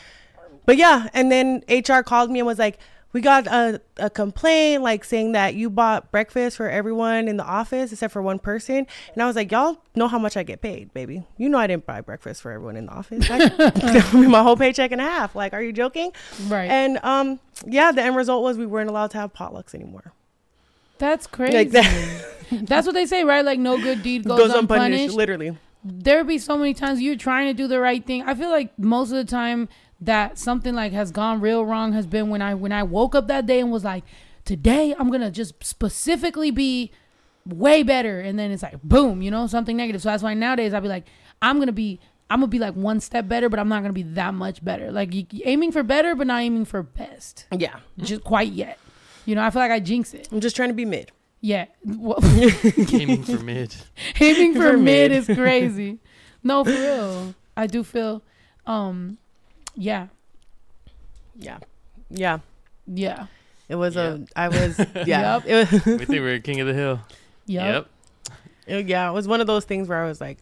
[0.64, 2.78] But yeah, and then HR called me and was like,
[3.12, 7.44] "We got a, a complaint, like saying that you bought breakfast for everyone in the
[7.44, 10.60] office except for one person." And I was like, "Y'all know how much I get
[10.60, 11.24] paid, baby.
[11.36, 13.30] You know I didn't buy breakfast for everyone in the office.
[13.30, 15.34] I, that would be my whole paycheck and a half.
[15.34, 16.12] Like, are you joking?"
[16.46, 16.70] Right.
[16.70, 20.12] And um, yeah, the end result was we weren't allowed to have potlucks anymore.
[20.98, 21.56] That's crazy.
[21.56, 23.44] Like that That's what they say, right?
[23.44, 24.92] Like no good deed goes, goes unpunished.
[24.92, 25.58] unpunished, literally.
[25.84, 28.22] There'd be so many times you're trying to do the right thing.
[28.22, 29.68] I feel like most of the time
[30.02, 33.28] that something like has gone real wrong has been when I when I woke up
[33.28, 34.04] that day and was like,
[34.44, 36.90] today I'm gonna just specifically be
[37.46, 40.02] way better, and then it's like boom, you know, something negative.
[40.02, 41.06] So that's why nowadays I'd be like,
[41.40, 42.00] I'm gonna be.
[42.30, 44.90] I'm gonna be like one step better, but I'm not gonna be that much better.
[44.90, 48.78] Like you, aiming for better, but not aiming for best, Yeah, just quite yet.
[49.26, 50.28] You know, I feel like I jinx it.
[50.32, 51.12] I'm just trying to be mid.
[51.42, 52.16] Yeah, Well,
[52.92, 53.74] Aiming for mid.
[54.18, 55.12] aiming for, For mid, mid.
[55.12, 55.98] is crazy.
[56.42, 57.34] no, for real.
[57.54, 58.22] I do feel,
[58.64, 59.18] um,
[59.74, 60.08] yeah,
[61.36, 61.58] Yeah,
[62.10, 62.38] yeah.
[62.86, 63.26] yeah,
[63.68, 64.16] It was Yeah.
[64.16, 64.18] a.
[64.36, 64.78] I was.
[65.06, 65.38] Yeah.
[65.40, 65.42] Yep.
[65.46, 67.00] It was, we think we're king of the hill.
[67.46, 67.86] yep.
[68.66, 69.08] it- yeah.
[69.10, 70.38] It was one of those things where I was like.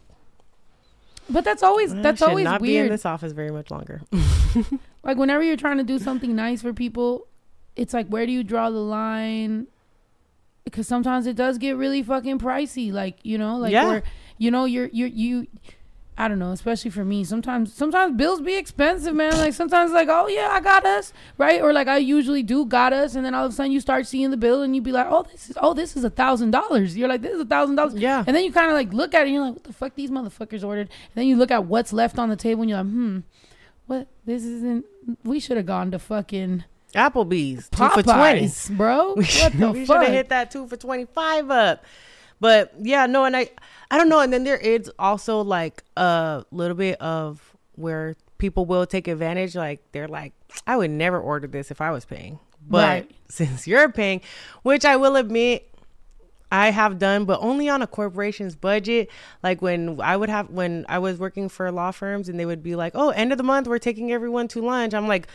[1.29, 4.01] But that's always I that's should always not be in this office very much longer.
[5.03, 7.25] Like whenever you're trying to do something nice for people,
[7.75, 9.65] it's like where do you draw the line?
[10.63, 12.91] Because sometimes it does get really fucking pricey.
[12.93, 13.87] Like you know, like Yeah.
[13.87, 14.03] where
[14.37, 15.47] you know you're you're you.
[16.17, 17.23] I don't know, especially for me.
[17.23, 19.37] Sometimes, sometimes bills be expensive, man.
[19.37, 21.61] Like sometimes, like, oh yeah, I got us, right?
[21.61, 24.05] Or like I usually do got us, and then all of a sudden you start
[24.05, 26.51] seeing the bill, and you be like, oh, this is, oh, this is a thousand
[26.51, 26.95] dollars.
[26.97, 27.95] You're like, this is a thousand dollars.
[27.95, 28.23] Yeah.
[28.27, 29.95] And then you kind of like look at it and you're like, what the fuck
[29.95, 30.89] these motherfuckers ordered?
[30.89, 33.19] And then you look at what's left on the table and you're like, hmm,
[33.87, 34.07] what?
[34.25, 34.85] This isn't,
[35.23, 38.49] we should have gone to fucking Applebee's two for twenty.
[38.71, 39.13] Bro.
[39.15, 41.83] We What should the we should have hit that two for twenty five up.
[42.39, 43.49] But yeah, no, and I
[43.91, 44.21] I don't know.
[44.21, 49.53] And then there is also like a little bit of where people will take advantage.
[49.53, 50.33] Like they're like,
[50.65, 52.39] I would never order this if I was paying.
[52.67, 53.11] But Right.
[53.29, 54.21] since you're paying,
[54.63, 55.67] which I will admit
[56.51, 59.09] I have done, but only on a corporation's budget.
[59.43, 62.63] Like when I would have, when I was working for law firms and they would
[62.63, 64.93] be like, oh, end of the month, we're taking everyone to lunch.
[64.93, 65.27] I'm like,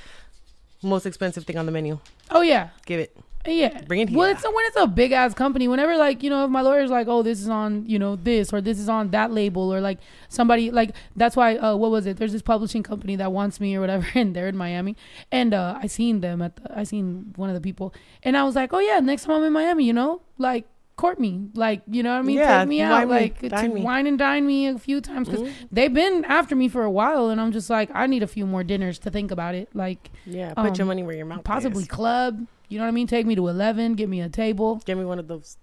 [0.82, 1.98] most expensive thing on the menu.
[2.30, 2.68] Oh, yeah.
[2.86, 3.16] Give it.
[3.48, 3.80] Yeah.
[3.82, 4.18] Bring it here.
[4.18, 5.68] Well, it's when it's a big ass company.
[5.68, 8.52] Whenever like you know, if my lawyer's like, oh, this is on you know this
[8.52, 12.06] or this is on that label or like somebody like that's why uh, what was
[12.06, 12.16] it?
[12.16, 14.96] There's this publishing company that wants me or whatever, and they're in Miami,
[15.32, 18.44] and uh, I seen them at the I seen one of the people, and I
[18.44, 21.82] was like, oh yeah, next time I'm in Miami, you know, like court me, like
[21.86, 23.82] you know what I mean, Yeah, take me out, me, like to dine me.
[23.82, 25.52] wine and dine me a few times because Mhm.
[25.70, 28.46] they've been after me for a while, and I'm just like, I need a few
[28.46, 31.44] more dinners to think about it, like Yeah, put your Um, money where your mouth
[31.44, 31.88] possibly is.
[31.88, 32.46] club.
[32.68, 33.06] You know what I mean?
[33.06, 34.82] Take me to eleven, give me a table.
[34.84, 35.56] Give me one of those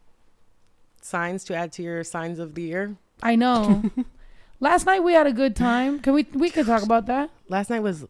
[1.02, 2.96] signs to add to your signs of the year.
[3.22, 3.84] I know.
[4.60, 6.00] Last night we had a good time.
[6.00, 7.30] Can we we could talk about that?
[7.50, 8.06] Last night was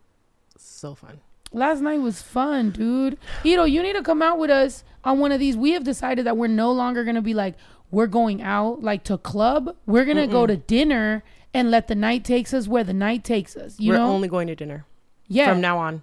[0.58, 1.20] so fun.
[1.52, 3.18] Last night was fun, dude.
[3.44, 5.56] Ito, you need to come out with us on one of these.
[5.56, 7.56] We have decided that we're no longer gonna be like
[7.92, 9.76] we're going out like to club.
[9.86, 13.56] We're gonna go to dinner and let the night takes us where the night takes
[13.56, 13.80] us.
[13.80, 14.12] You We're know?
[14.12, 14.86] only going to dinner
[15.28, 15.50] yeah.
[15.50, 16.02] from now on.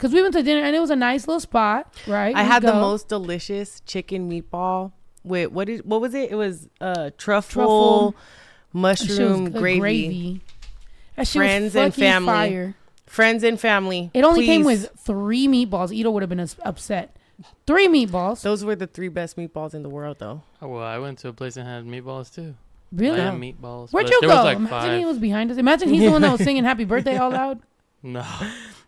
[0.00, 2.34] Cause we went to dinner and it was a nice little spot, right?
[2.34, 6.30] I We had the most delicious chicken meatball with what did what was it?
[6.30, 8.10] It was uh truffle, Truffle.
[8.10, 10.40] That was mushroom good gravy.
[11.16, 12.26] That Friends was and family.
[12.26, 12.74] Fire.
[13.06, 14.10] Friends and family.
[14.14, 15.92] It only came with three meatballs.
[15.92, 17.16] Ito would have been upset.
[17.66, 18.42] Three meatballs.
[18.42, 20.42] those were the three best meatballs in the world though.
[20.62, 22.54] Oh, well, I went to a place and had meatballs too.
[22.92, 23.20] Really?
[23.20, 23.92] I had meatballs.
[23.92, 24.28] Where'd you go?
[24.28, 24.98] Was like Imagine five.
[24.98, 25.56] he was behind us.
[25.58, 27.60] Imagine he's the one that was singing "Happy Birthday" all loud.
[28.02, 28.24] No,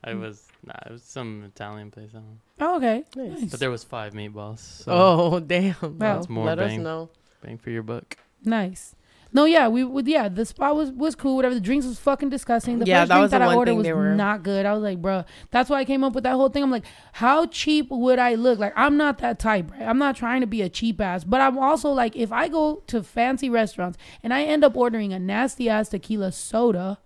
[0.02, 0.42] I was.
[0.64, 2.10] Nah, it was some Italian place.
[2.12, 2.36] I don't know.
[2.60, 3.04] Oh, okay.
[3.16, 3.40] Nice.
[3.40, 3.50] Nice.
[3.50, 4.60] But there was five meatballs.
[4.60, 5.74] So Oh damn.
[5.82, 5.90] Wow.
[5.98, 6.82] That's more Let us bang.
[6.82, 7.10] know.
[7.42, 8.16] bang for your buck.
[8.44, 8.94] Nice.
[9.34, 10.06] No, yeah, we would.
[10.06, 11.36] Yeah, the spot was was cool.
[11.36, 11.54] Whatever.
[11.54, 12.78] The drinks was fucking disgusting.
[12.80, 14.14] The Yeah, first that drink was the that I one ordered thing was they were-
[14.14, 14.66] not good.
[14.66, 16.62] I was like, bro, that's why I came up with that whole thing.
[16.62, 18.58] I'm like, how cheap would I look?
[18.58, 19.82] Like, I'm not that type, right?
[19.88, 22.82] I'm not trying to be a cheap ass, but I'm also like, if I go
[22.88, 26.98] to fancy restaurants and I end up ordering a nasty ass tequila soda.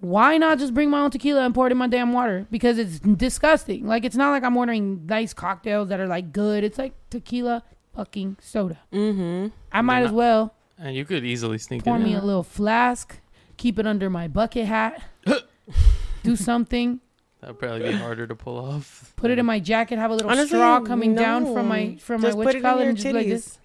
[0.00, 2.46] Why not just bring my own tequila and pour it in my damn water?
[2.50, 3.86] Because it's disgusting.
[3.86, 6.64] Like it's not like I'm ordering nice cocktails that are like good.
[6.64, 7.62] It's like tequila
[7.94, 8.78] fucking soda.
[8.92, 9.48] Mm-hmm.
[9.72, 12.20] I might They're as well And you could easily sneak pour it me in.
[12.20, 13.18] a little flask,
[13.56, 15.02] keep it under my bucket hat,
[16.22, 17.00] do something.
[17.40, 19.12] That'd probably be harder to pull off.
[19.16, 19.98] Put it in my jacket.
[19.98, 22.58] Have a little Honestly, straw coming down from my from Just my put witch it
[22.58, 23.58] in collar your and just be like this.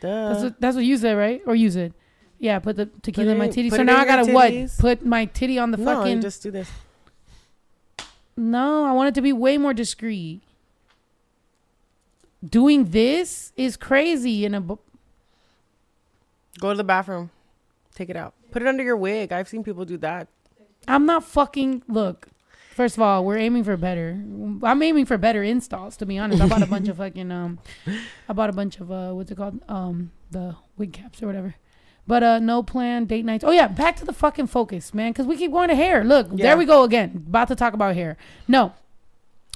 [0.00, 0.28] Duh.
[0.32, 1.42] That's what, that's what you said, right?
[1.46, 1.92] Or use it.
[2.42, 3.70] Yeah, put the tequila it in my titty.
[3.70, 4.52] So now I gotta what?
[4.80, 6.16] Put my titty on the no, fucking.
[6.16, 6.68] you just do this.
[8.36, 10.40] No, I want it to be way more discreet.
[12.44, 14.60] Doing this is crazy in a.
[14.60, 14.78] bu-
[16.58, 17.30] Go to the bathroom.
[17.94, 18.34] Take it out.
[18.50, 19.30] Put it under your wig.
[19.32, 20.26] I've seen people do that.
[20.88, 21.84] I'm not fucking.
[21.86, 22.26] Look,
[22.74, 24.20] first of all, we're aiming for better.
[24.64, 25.96] I'm aiming for better installs.
[25.98, 27.60] To be honest, I bought a bunch of fucking um,
[28.28, 31.54] I bought a bunch of uh, what's it called um, the wig caps or whatever.
[32.06, 33.44] But uh, no plan, date nights.
[33.44, 36.02] Oh yeah, back to the fucking focus, man, because we keep going to hair.
[36.04, 36.42] Look, Yeah.
[36.46, 37.24] there we go again.
[37.28, 38.16] About to talk about hair.
[38.48, 38.72] No,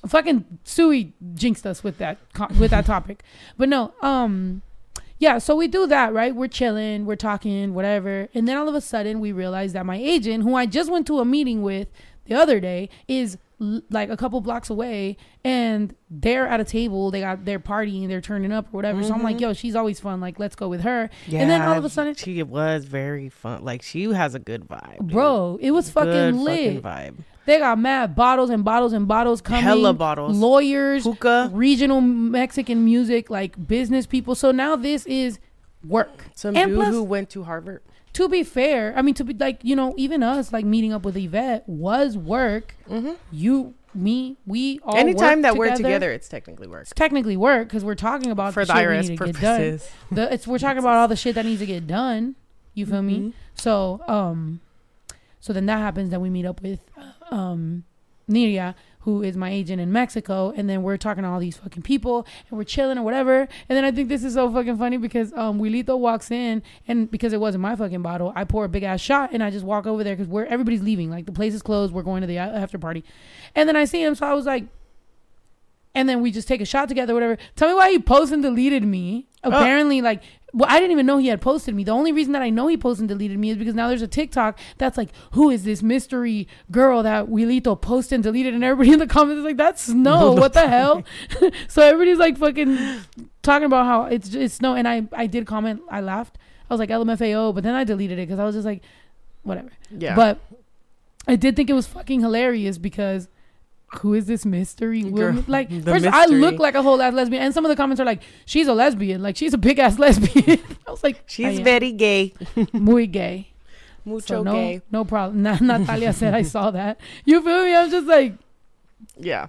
[0.07, 2.19] fucking Suey jinxed us with that
[2.59, 3.23] with that topic.
[3.59, 4.63] But no, um,
[5.19, 5.39] yeah.
[5.39, 6.35] So we do that, right?
[6.35, 9.97] We're chilling, we're talking, whatever, and then all of a sudden we realize that my
[9.97, 11.89] agent, who I just went to a meeting with
[12.27, 17.11] the other day, is like a couple blocks away, and they're at a table.
[17.11, 19.03] They got they're partying, they're turning up or whatever.
[19.03, 19.41] So I'm like, Mhm.
[19.41, 20.21] yo, she's always fun.
[20.21, 21.09] Like, let's go with her.
[21.27, 23.65] yeah, And then all of a sudden- she was very fun.
[23.65, 25.09] Like she has a good vibe, dude.
[25.09, 26.83] Bro, it was fucking Good lit.
[26.83, 27.15] fucking vibe.
[27.47, 29.63] They got mad bottles and bottles and bottles coming.
[29.63, 30.37] Hella bottles.
[30.37, 31.51] Lawyers, Hookah.
[31.55, 34.35] regional Mexican music, like business people.
[34.35, 35.39] So now this is
[35.87, 36.25] work.
[36.35, 37.83] Some And dude plus- who went to Harvard.
[38.17, 41.05] To be fair, I mean, to be like, you know, even us, like meeting up
[41.05, 42.75] with Yvette was work.
[42.89, 43.13] Mm-hmm.
[43.31, 44.97] You, me, we all.
[44.97, 45.59] Anytime that together.
[45.71, 48.79] we're together, it's technically work It's technically work because we're talking about for the the
[48.79, 49.57] shit we IRS need to get done.
[49.61, 49.91] purposes.
[50.11, 52.37] The, it's we're talking about all the shit that needs to get done.
[52.75, 53.19] You feel me?
[53.19, 53.33] Mhm.
[53.55, 54.61] So um,
[55.41, 56.11] so then that happens.
[56.11, 56.81] Then we meet up with
[57.31, 57.85] um,
[58.29, 58.75] Niria,
[59.07, 62.27] who is my agent in Mexico, and then we're talking to all these fucking people,
[62.51, 63.43] and we're chilling or whatever.
[63.69, 67.09] And then I think this is so fucking funny because um, Wilito walks in, and
[67.09, 69.65] because it wasn't my fucking bottle, I pour a big ass shot, and I just
[69.65, 71.95] walk over there because we're everybody's leaving, like the place is closed.
[71.95, 73.05] We're going to the after party,
[73.55, 74.67] and then I see him, so I was like.
[75.95, 77.39] And then we just take a shot together, whatever.
[77.55, 79.29] Tell me why he posted and deleted me.
[79.43, 80.23] Apparently, like,
[80.57, 81.85] well, I didn't even know he had posted me.
[81.85, 84.01] The only reason that I know he posted and deleted me is because now there's
[84.01, 88.55] a TikTok that's like, who is this mystery girl that Wilito posted and deleted?
[88.55, 90.33] And everybody in the comments is like, that's Snow.
[90.33, 91.05] What the hell?
[91.69, 92.79] so everybody's like fucking
[93.43, 94.75] talking about how it's it's Snow.
[94.75, 96.39] And I, I did comment, I laughed.
[96.71, 98.83] I was like, LMFAO, but then I deleted it because I was just like,
[99.43, 99.69] whatever.
[99.91, 100.17] Yeah.
[100.17, 100.41] But
[101.29, 103.29] I did think it was fucking hilarious because
[103.99, 105.45] who is this mystery Girl, woman?
[105.49, 108.01] Like, the first, I look like a whole ass lesbian, and some of the comments
[108.01, 111.59] are like, "She's a lesbian, like she's a big ass lesbian." I was like, she's
[111.61, 112.33] very gay.
[112.73, 113.49] muy gay.
[114.05, 114.83] Mucho So no, gay.
[114.91, 115.43] no problem.
[115.43, 117.01] Na- Natalia said I saw that.
[117.25, 117.75] You feel me?
[117.75, 118.35] I'm just like,
[119.19, 119.49] Yeah.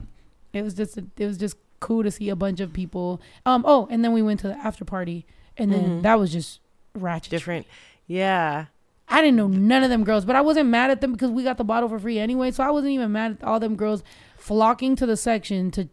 [0.54, 3.22] it was just, it was just cool to see a bunch of people.
[3.46, 3.64] Um.
[3.68, 5.26] Oh, and then we went to the after party,
[5.58, 6.02] and then Mhm.
[6.04, 6.60] that was just
[6.96, 7.30] ratchet.
[7.30, 7.68] Different.
[8.08, 8.66] Yeah.
[9.10, 11.44] I didn't know none of them girls, but I wasn't mad at them because we
[11.44, 12.52] got the bottle for free anyway.
[12.52, 14.04] So I wasn't even mad at all them girls
[14.38, 15.88] flocking to the section to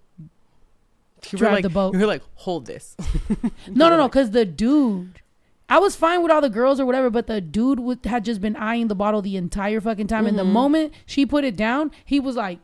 [1.31, 1.95] You Drive like, the boat.
[1.95, 2.97] You were like, hold this.
[3.69, 5.21] No, no, no, because the dude,
[5.69, 8.41] I was fine with all the girls or whatever, but the dude would, had just
[8.41, 10.27] been eyeing the bottle the entire fucking time.
[10.27, 10.53] And the Mhm.
[10.53, 12.59] moment she put it down, he was like,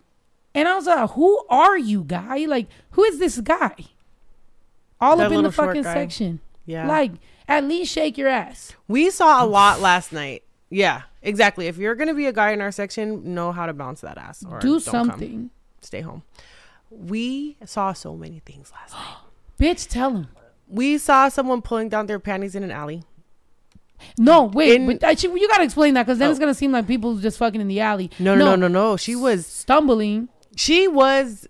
[0.54, 2.44] and I was like, who are you, guy?
[2.46, 3.74] Like, who is this guy?
[5.00, 6.40] All That up in the fucking section.
[6.66, 6.86] Yeah.
[6.86, 7.12] Like,
[7.50, 8.72] at least shake your ass.
[8.88, 10.42] we saw a lot last night.
[10.70, 11.66] Yeah, exactly.
[11.66, 14.44] If you're gonna be a guy in our section, know how to bounce that ass
[14.48, 15.08] or Do don't come.
[15.10, 15.50] something.
[15.82, 16.22] Stay home.
[16.90, 19.16] We saw so many things last night.
[19.60, 20.28] Bitch, tell him.
[20.68, 23.02] We saw someone pulling down their panties in an alley.
[24.16, 24.80] No, wait.
[24.80, 26.30] In- but you got to explain that because then Oh.
[26.30, 28.10] it's going to seem like people just fucking in the alley.
[28.18, 28.96] No, no, no, no, no.
[28.96, 30.28] She was stumbling.
[30.56, 31.46] she was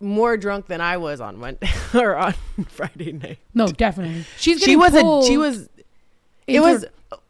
[0.00, 2.34] more drunk than I was on Monday or on
[2.68, 3.38] Friday night.
[3.54, 4.24] No, definitely.
[4.36, 5.68] She's She was a she was
[6.46, 7.20] it was oh,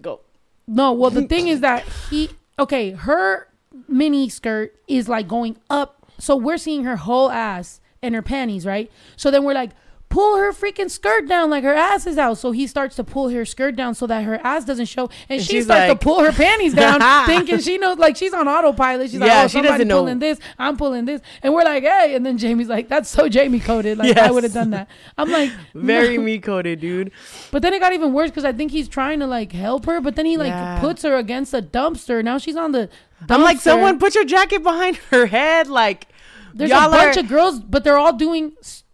[0.00, 0.20] go.
[0.66, 3.48] No, well, the thing is that he okay, her
[3.88, 8.66] mini skirt is like going up, so we're seeing her whole ass and her panties,
[8.66, 8.90] right?
[9.16, 9.70] So then we're like,
[10.10, 12.36] pull her freaking skirt down, like her ass is out.
[12.36, 15.38] So he starts to pull her skirt down so that her ass doesn't show, and,
[15.38, 18.34] And she she's starts like- to pull her panties down, thinking she knows, like she's
[18.34, 19.10] on autopilot.
[19.10, 20.00] She's like, oh, she doesn't know.
[20.00, 23.28] pulling this, I'm pulling this, and we're like, hey, and then Jamie's like, that's so
[23.28, 24.88] Jamie coded, like I would have done that.
[25.16, 26.24] I'm like, Very no.
[26.24, 27.12] me coded, dude.
[27.52, 30.00] But then it got even worse because I think he's trying to like help her,
[30.00, 30.80] but then he like Yeah.
[30.80, 32.22] puts her against a dumpster.
[32.24, 32.88] Now she's on the.
[33.22, 33.34] Dumpster.
[33.34, 35.68] I'm like, someone put your jacket behind her head.
[35.68, 36.08] Like,
[36.54, 38.52] There's y'all a bunch are- of girls, but they're all doing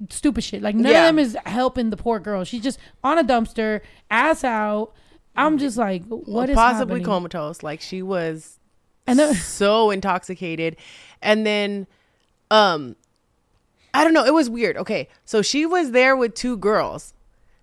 [0.09, 0.63] stupid shit.
[0.63, 1.03] Like none Yeah.
[1.03, 2.45] of them is helping the poor girl.
[2.45, 4.93] She's just on a dumpster, ass out.
[5.37, 7.05] I'm just like, what is possibly happening?
[7.05, 7.63] comatose.
[7.63, 8.59] Like she was
[9.07, 10.77] And then- so intoxicated.
[11.23, 11.87] And then
[12.51, 12.97] um
[13.95, 14.77] I don't know, it was weird.
[14.77, 15.09] Okay.
[15.25, 17.15] So she was there with two girls.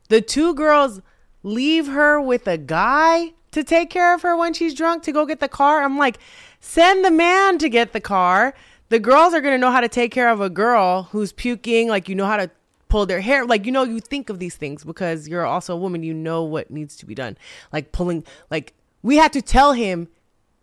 [0.09, 0.99] The two girls
[1.43, 5.25] leave her with a guy to take care of her when she's drunk to go
[5.27, 5.83] get the car.
[5.83, 6.17] I'm like,
[6.59, 8.55] send the man to get the car.
[8.93, 11.87] The girls are gonna know how to take care of a girl who's puking.
[11.87, 12.51] Like you know how to
[12.89, 13.43] pull their hair.
[13.43, 16.03] Like you know you think of these things because you're also a woman.
[16.03, 17.35] You know what needs to be done.
[17.71, 18.23] Like pulling.
[18.51, 20.09] Like we had to tell him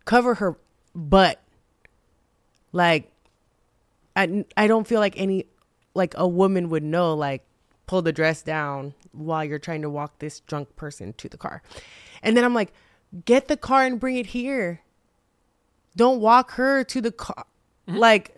[0.04, 0.56] cover her
[0.94, 1.40] butt.
[2.70, 3.10] Like
[4.14, 5.46] I I don't feel like any
[5.94, 7.42] like a woman would know like
[7.88, 11.62] pull the dress down while you're trying to walk this drunk person to the car.
[12.22, 12.72] And then I'm like,
[13.24, 14.82] get the car and bring it here.
[15.96, 17.44] Don't walk her to the car.
[17.90, 17.98] Mm-hmm.
[17.98, 18.37] Like,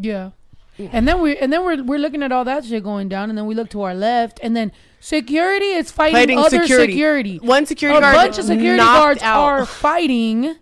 [0.00, 0.30] Yeah.
[0.78, 3.36] And then we and then we're we're looking at all that shit going down, and
[3.36, 6.92] then we look to our left, and then security is fighting, Fighting other security.
[6.92, 7.38] security.
[7.42, 9.40] one security a guard bunch of security knocked guards out.
[9.42, 10.54] are fighting,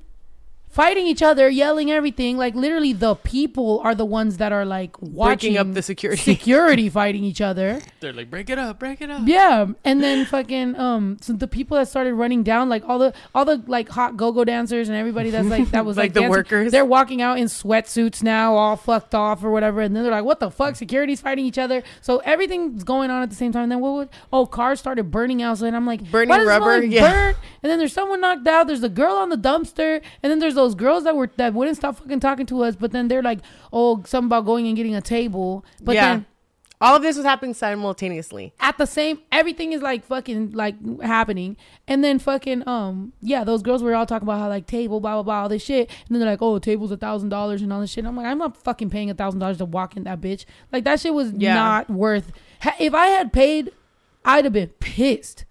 [0.76, 2.36] fighting each other, yelling everything.
[2.36, 6.22] Like literally, the people are the ones that are like watching breaking up the security.
[6.22, 7.80] security fighting each other.
[8.00, 9.22] They're like, break it up, break it up.
[9.24, 13.14] Yeah, and then fucking um, so the people that started running down, like all the
[13.34, 16.20] all the like hot go-go dancers and everybody that's like that was Like like, the
[16.20, 16.72] dancing, workers?
[16.72, 20.24] They're walking out in sweatsuits now, all fucked off or whatever, and then they're like,
[20.24, 23.62] "What the fuck?" Security's fighting each other, so everything's going on at the same time.
[23.64, 24.08] And then what would?
[24.30, 26.84] Oh, cars started burning out, so then I'm like, Burning why does it smell rubber?
[26.96, 27.10] Yeah.
[27.10, 27.34] burn?
[27.62, 28.66] And then there's someone knocked out.
[28.66, 31.76] There's a girl on the dumpster, and then there's those girls that were that wouldn't
[31.76, 33.38] stop fucking talking to us, but then they're like,
[33.72, 36.08] "Oh, something about going and getting a table," but yeah.
[36.14, 36.26] then
[36.80, 38.52] All of this was happening simultaneously.
[38.60, 41.56] at the same everything is like fucking like happening
[41.88, 45.14] and then fucking um yeah those girls were all talking about how like table blah
[45.14, 47.72] blah blah all this shit and then they're like oh table's a thousand dollars and
[47.72, 50.04] all this shit i'm like i'm not fucking paying a thousand dollars to walk in
[50.04, 51.54] that bitch like that shit was Yeah.
[51.54, 52.30] not worth
[52.78, 53.72] if i had paid
[54.26, 55.46] i'd have been pissed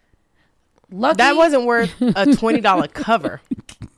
[0.92, 3.42] Lucky That wasn't worth a twenty dollar cover.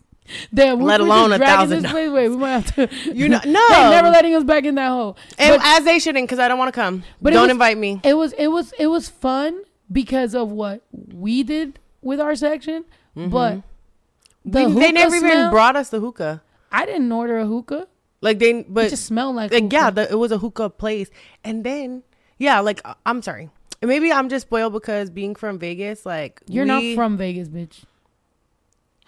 [0.53, 2.09] Damn, let we're alone a thousand this place.
[2.11, 2.89] Wait, we might have to.
[3.13, 3.67] You know, no.
[3.69, 5.17] They never letting us back in that hole.
[5.37, 7.03] and But- as they shouldn't, because I don't want to come.
[7.21, 8.01] But it don't was- invite me.
[8.03, 9.61] it was it was it was fun
[9.91, 10.81] because of what
[11.13, 12.85] we did with our section,
[13.15, 13.61] but
[14.45, 14.75] the Mm-hmm.
[14.75, 16.41] We- they never even brought us the hookah.
[16.71, 17.87] I didn't order a hookah.
[18.21, 21.09] Like they, It but just smelled like, like yeah, the, it was a hookah place,
[21.43, 22.03] and then
[22.39, 23.49] yeah, like I- I'm sorry,
[23.81, 27.83] maybe I'm just spoiled because being from Vegas, like You're we- not from Vegas, bitch.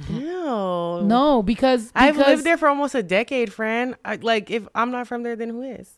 [0.08, 3.96] No, No, because, I've lived there for almost a decade, friend.
[4.06, 5.96] I, like if I'm not from there, then who is?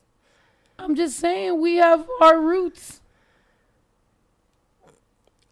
[0.79, 3.01] I'm just saying we have our roots.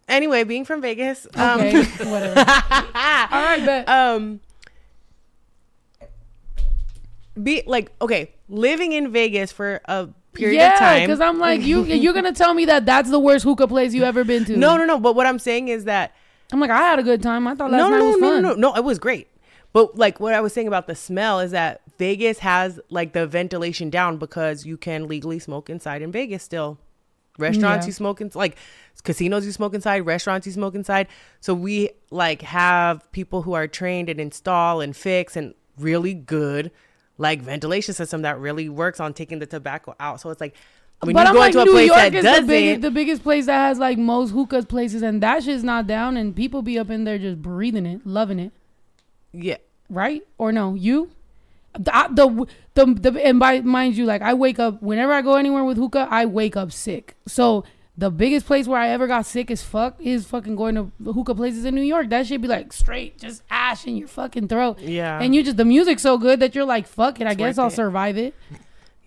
[0.08, 2.34] Anyway, being from Vegas, um, Okay, whatever.
[2.40, 4.40] All right, but um
[7.40, 11.38] be like okay living in vegas for a period yeah, of time Yeah, because I'm
[11.38, 11.84] like you.
[11.86, 14.56] You're gonna tell me that that's the worst hookah place you ever been to?
[14.56, 16.14] no no no but what i'm saying is that
[16.52, 17.46] I'm like I had a good time.
[17.46, 18.42] I thought last no night no was no, fun.
[18.42, 19.28] no no no it was great
[19.72, 23.24] but like what i was saying about the smell is that vegas has like the
[23.26, 26.76] ventilation down because you can legally smoke inside in vegas still
[27.38, 27.88] restaurants Yeah.
[27.88, 28.56] you smoke in like
[29.04, 31.06] casinos you smoke inside restaurants you smoke inside
[31.40, 36.70] so we like have people who are trained and install and fix and really good
[37.16, 40.56] like ventilation system that really works on taking the tobacco out so it's like
[41.02, 42.52] when but you I'm go like into a New place York that is doesn't the
[42.52, 46.16] biggest, the biggest place that has like most hookahs places, and that shit's not down,
[46.16, 48.52] and people be up in there just breathing it, loving it,
[49.32, 49.56] yeah
[49.88, 50.22] right?
[50.38, 51.10] Or no, you?
[51.78, 55.22] The, I- the the the and by mind you, like I wake up whenever I
[55.22, 57.14] go anywhere with hookah, I wake up sick.
[57.26, 57.64] So
[57.96, 61.34] the biggest place where I ever got sick as fuck is fucking going to hookah
[61.34, 62.08] places in New York.
[62.10, 64.80] That shit be like straight, just ash in your fucking throat.
[64.80, 67.38] yeah And you just the music's so good that you're like, fuck it, I It's
[67.38, 67.72] guess I'll it.
[67.72, 68.34] survive it.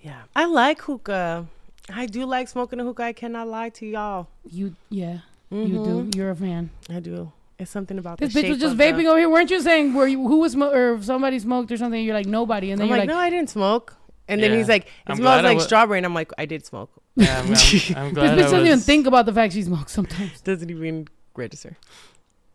[0.01, 1.47] yeah i like hookah
[1.89, 5.19] i do like smoking a hookah i cannot lie to y'all You yeah,
[5.51, 6.11] you Mhm.
[6.11, 6.17] do.
[6.17, 6.69] You're a fan.
[6.89, 7.31] I do.
[7.59, 9.29] It's something about This the bitch shape was just of the- vaping over here.
[9.29, 12.03] Weren't you saying where you who was smo- or if somebody smoked or something?
[12.03, 13.95] You're like nobody, and then I'm you're like, like, no, I didn't smoke.
[14.27, 14.57] And then Yeah.
[14.57, 16.89] he's like, it I'm smells like wa- strawberry, and I'm like, I did smoke.
[17.15, 19.91] Yeah, I'm, I'm, I'm this bitch I doesn't even think about the fact she smokes
[19.91, 20.41] sometimes.
[20.49, 21.77] Doesn't even register.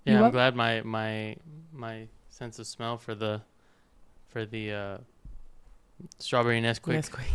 [0.04, 0.32] You Yeah, I'm what?
[0.32, 1.36] glad my my
[1.72, 3.42] my sense of smell for the
[4.26, 4.98] for the uh,
[6.18, 7.26] strawberry Nesquik Yes, quick.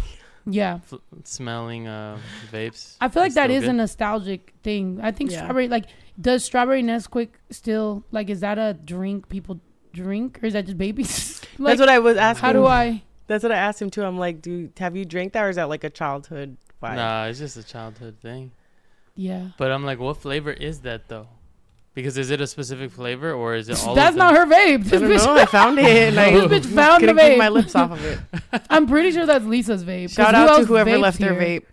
[0.45, 2.17] Yeah, fl- smelling uh,
[2.51, 2.97] vapes.
[2.99, 4.99] I feel like that is that still is a nostalgic thing.
[5.01, 5.39] I think Yeah.
[5.43, 5.86] strawberry, like,
[6.19, 8.29] does strawberry Nesquik still like?
[8.29, 9.60] Is that a drink people
[9.93, 11.41] drink, or is that just babies?
[11.58, 12.41] like, That's what I was asking.
[12.45, 13.03] how do I?
[13.27, 14.03] That's what I asked him too.
[14.03, 16.95] I'm like, do have you drank that, or is that like a childhood vibe?
[16.97, 18.51] Nah, it's just a childhood thing.
[19.15, 21.28] Yeah, But I'm like, what flavor is that though?
[21.95, 23.93] Because is it a specific flavor or is it all?
[23.95, 24.49] that's of not them?
[24.49, 24.73] her vape.
[24.73, 25.35] I This don't bitch, know.
[25.35, 25.85] I found it.
[26.09, 27.37] And I this bitch found the vape.
[27.37, 28.19] my lips off of it.
[28.69, 30.09] I'm pretty sure that's Lisa's vape.
[30.13, 31.63] Shout out to whoever vapes left their vape.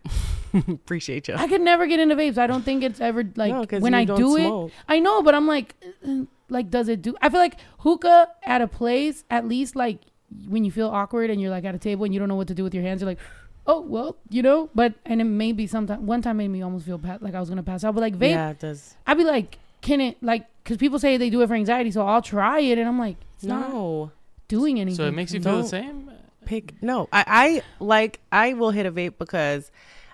[0.52, 1.34] Appreciate you.
[1.34, 2.36] I could never get into vapes.
[2.36, 4.68] I don't think it's ever like No, 'cause when you I don't do smoke.
[4.70, 4.74] it.
[4.88, 5.74] I know, but I'm like,
[6.06, 7.14] uh, like, does it do?
[7.22, 10.00] I feel like hookah at a place, at least like
[10.48, 12.48] when you feel awkward and you're like at a table and you don't know what
[12.48, 13.20] to do with your hands, you're like,
[13.66, 14.68] oh well, you know.
[14.74, 17.40] But and it may be sometimes one time made me almost feel pa- like I
[17.40, 17.94] was gonna pass out.
[17.94, 18.96] But like vape, Yeah, it does.
[19.06, 20.46] I'd be like, can it like?
[20.62, 23.16] Because people say they do it for anxiety, so I'll try it, and I'm like,
[23.34, 24.12] it's not No.
[24.48, 24.96] doing anything.
[24.96, 25.44] So it makes for you me.
[25.44, 26.10] feel the same.
[26.44, 27.08] Pick no.
[27.12, 29.70] I, I like I will hit a vape because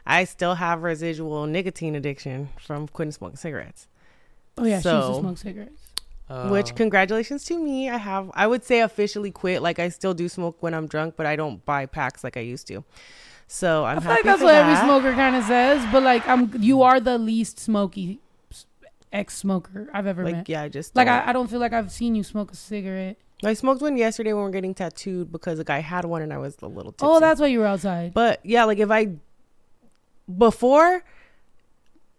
[0.06, 3.88] I still have residual nicotine addiction from quitting smoking cigarettes.
[4.58, 5.82] Oh yeah, she used to smoke cigarettes.
[6.28, 7.88] Uh, Which congratulations to me.
[7.88, 9.62] I have I would say officially quit.
[9.62, 12.40] Like I still do smoke when I'm drunk, but I don't buy packs like I
[12.40, 12.84] used to.
[13.46, 16.02] So I'm I feel happy like that's for what every smoker kind of says, but
[16.02, 18.18] like I'm, you are the least smoky
[19.12, 20.48] ex smoker I've ever Like met.
[20.48, 21.08] yeah, I just Like.
[21.08, 23.16] I, I don't feel like I've seen you smoke a cigarette.
[23.44, 26.32] I smoked one yesterday when we were getting tattooed because a guy had one and
[26.32, 27.06] I was a little tipsy.
[27.06, 28.14] Oh, that's why you were outside.
[28.14, 29.10] But yeah, like if I
[30.36, 31.02] before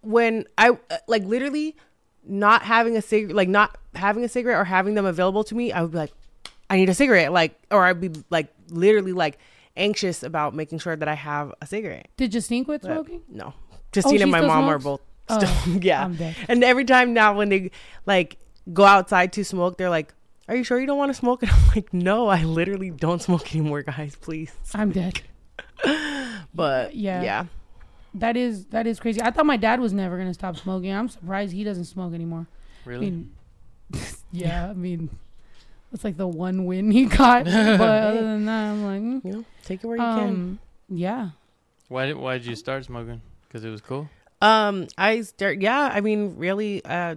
[0.01, 1.75] when I uh, like literally
[2.25, 5.71] not having a cigarette, like not having a cigarette or having them available to me,
[5.71, 6.11] I would be like,
[6.69, 9.39] I need a cigarette, like, or I'd be like literally like
[9.75, 12.07] anxious about making sure that I have a cigarette.
[12.17, 13.21] Did Justine quit But smoking?
[13.29, 15.03] No, Oh, Justine she and my mom are smokes?
[15.27, 16.03] Both Oh, yeah.
[16.03, 16.35] I'm dead.
[16.47, 17.71] and every time now when they
[18.05, 18.37] like
[18.73, 20.13] go outside to smoke, they're like.
[20.49, 21.41] Are you sure you don't want to smoke?
[21.43, 24.15] And I'm like, no, I literally don't smoke anymore, guys.
[24.15, 24.53] Please.
[24.73, 25.19] I'm dead.
[26.53, 27.17] But Yeah.
[27.17, 27.45] yeah, yeah.
[28.13, 29.21] That is that is crazy.
[29.21, 30.91] I thought my dad was never gonna stop smoking.
[30.93, 32.47] I'm surprised he doesn't smoke anymore.
[32.85, 33.11] I really.
[33.11, 33.31] mean,
[34.31, 35.09] yeah, I mean,
[35.93, 37.43] it's like the one win he got.
[37.45, 39.25] but other than that, I'm like, mm.
[39.25, 40.29] you know, take it where you can.
[40.29, 40.59] um,
[40.89, 41.29] yeah.
[41.89, 43.21] Why did Why did you start smoking?
[43.47, 44.09] Because it was cool.
[44.41, 45.61] Um, I start.
[45.61, 47.15] Yeah, I mean, really, uh,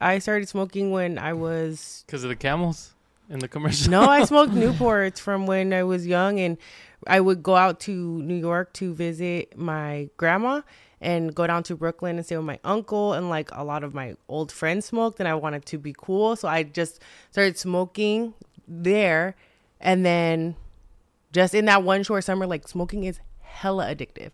[0.00, 2.04] I started smoking when I was.
[2.06, 2.94] Because of the camels
[3.28, 3.90] in the commercial.
[3.90, 6.58] No, I smoked Newports from when I was young, and
[7.06, 10.62] I would go out to New York to visit my grandma
[11.00, 13.12] and go down to Brooklyn and stay with my uncle.
[13.12, 16.36] And like a lot of my old friends smoked, and I wanted to be cool,
[16.36, 18.34] so I just started smoking
[18.68, 19.34] there,
[19.80, 20.56] and then
[21.32, 24.30] just in that one short summer, like smoking is hella addictive.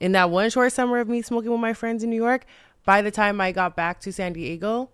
[0.00, 2.44] In that one short summer of me smoking with my friends in New York,
[2.84, 4.90] by the time I got back to San Diego,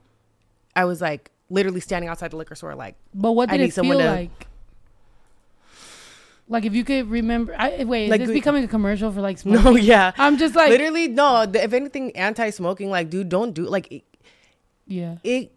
[0.77, 3.69] I was like literally standing outside the liquor store, like, But what I did need
[3.71, 4.47] it feel to- like?
[6.49, 9.39] Like if you could remember, I, wait, Like, is this becoming a commercial for like
[9.39, 9.65] smoking?
[9.65, 10.13] no, yeah.
[10.19, 14.05] I'm just like, literally no the- if anything anti-smoking like dude don't do like it,
[14.87, 15.17] yeah.
[15.25, 15.53] it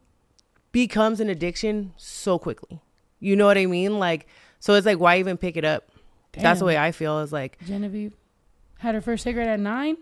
[0.71, 2.79] becomes an addiction so quickly
[3.21, 4.27] you know what i mean like
[4.59, 5.87] so it's like why even pick it up
[6.33, 8.13] that's the way i feel is like Genevieve
[8.80, 9.97] had her first cigarette at nine.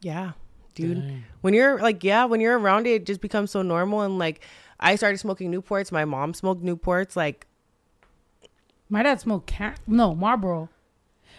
[0.00, 0.32] yeah
[0.74, 1.24] dude Dang.
[1.40, 4.44] when you're like yeah when you're around it it just becomes so normal and like
[4.78, 7.46] i started smoking newports my mom smoked newports like
[8.90, 9.80] My dad smoked cat.
[9.86, 10.70] No, Marlboro.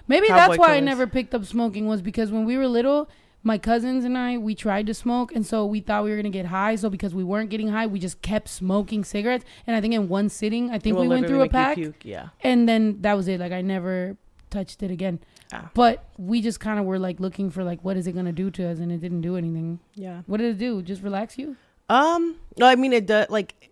[0.07, 3.09] Maybe Cowboy that's why I never picked up smoking was because when we were little,
[3.41, 6.29] my cousins and I we tried to smoke, and so we thought we were gonna
[6.29, 6.75] get high.
[6.75, 9.45] So because we weren't getting high, we just kept smoking cigarettes.
[9.65, 12.29] And I think in one sitting, I think we went through a pack, puke, yeah
[12.41, 13.39] and then that was it.
[13.39, 14.15] Like I never
[14.51, 15.19] touched it again.
[15.51, 15.69] Ah.
[15.73, 18.51] But we just kind of were like looking for like what is it gonna do
[18.51, 19.79] to us, and it didn't do anything.
[19.95, 20.81] yeah What did it do?
[20.81, 21.55] Just relax you?
[21.89, 23.29] Um, no, I mean it does.
[23.31, 23.71] Like,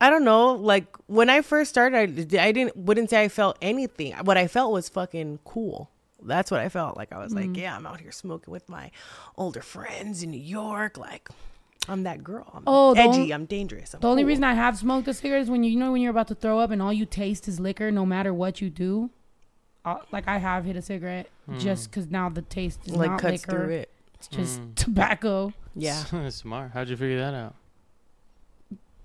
[0.00, 0.52] I don't know.
[0.52, 1.96] Like when I first started,
[2.34, 4.12] I, I didn't wouldn't say I felt anything.
[4.24, 5.90] What I felt was fucking cool.
[6.22, 7.12] That's what I felt like.
[7.12, 7.56] I was like, Mm.
[7.56, 8.90] yeah, I'm out here smoking with my
[9.36, 10.98] older friends in New York.
[10.98, 11.28] Like,
[11.88, 12.44] I'm that girl.
[12.52, 13.32] I'm Oh, edgy.
[13.32, 13.94] on- I'm dangerous.
[13.94, 16.02] I'm The only reason I have smoked a cigarette is when you, you know when
[16.02, 18.68] you're about to throw up and all you taste is liquor, no matter what you
[18.68, 19.10] do.
[19.96, 21.28] Uh, like I have hit a cigarette
[21.58, 23.90] just because now the taste is like not cuts liquor; through it.
[24.14, 24.74] it's just Mm.
[24.74, 25.52] tobacco.
[25.74, 26.02] Yeah.
[26.30, 26.72] Smart.
[26.72, 27.54] How'd you figure that out?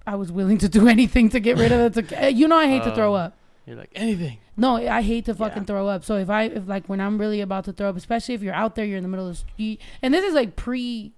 [0.05, 2.07] I was willing to do anything to get rid of it.
[2.09, 3.17] To, you know, I hate to throw Oh.
[3.17, 3.37] up.
[3.65, 4.39] You're like anything.
[4.57, 5.67] No, I hate to fucking Yeah.
[5.67, 6.03] throw up.
[6.03, 8.53] So if I if like when I'm really about to throw up, especially if you're
[8.53, 11.13] out there, you're in the middle of the street, and this is like pre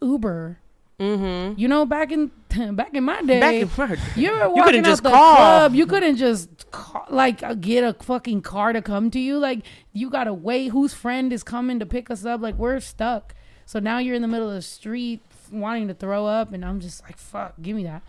[0.00, 0.58] Uber.
[1.00, 1.58] Mm-hmm.
[1.60, 2.30] You know, back in
[2.74, 5.36] back in my day, Back in my You were walking couldn't out just the call.
[5.36, 5.74] club.
[5.74, 9.38] You couldn't just call, like uh, get a fucking car to come to you.
[9.38, 10.68] Like you gotta wait.
[10.68, 12.40] Whose friend is coming to pick us up?
[12.40, 13.34] Like we're stuck.
[13.64, 15.20] So now you're in the middle of the street
[15.52, 18.02] wanting to throw up, and I'm just like, fuck, give me that.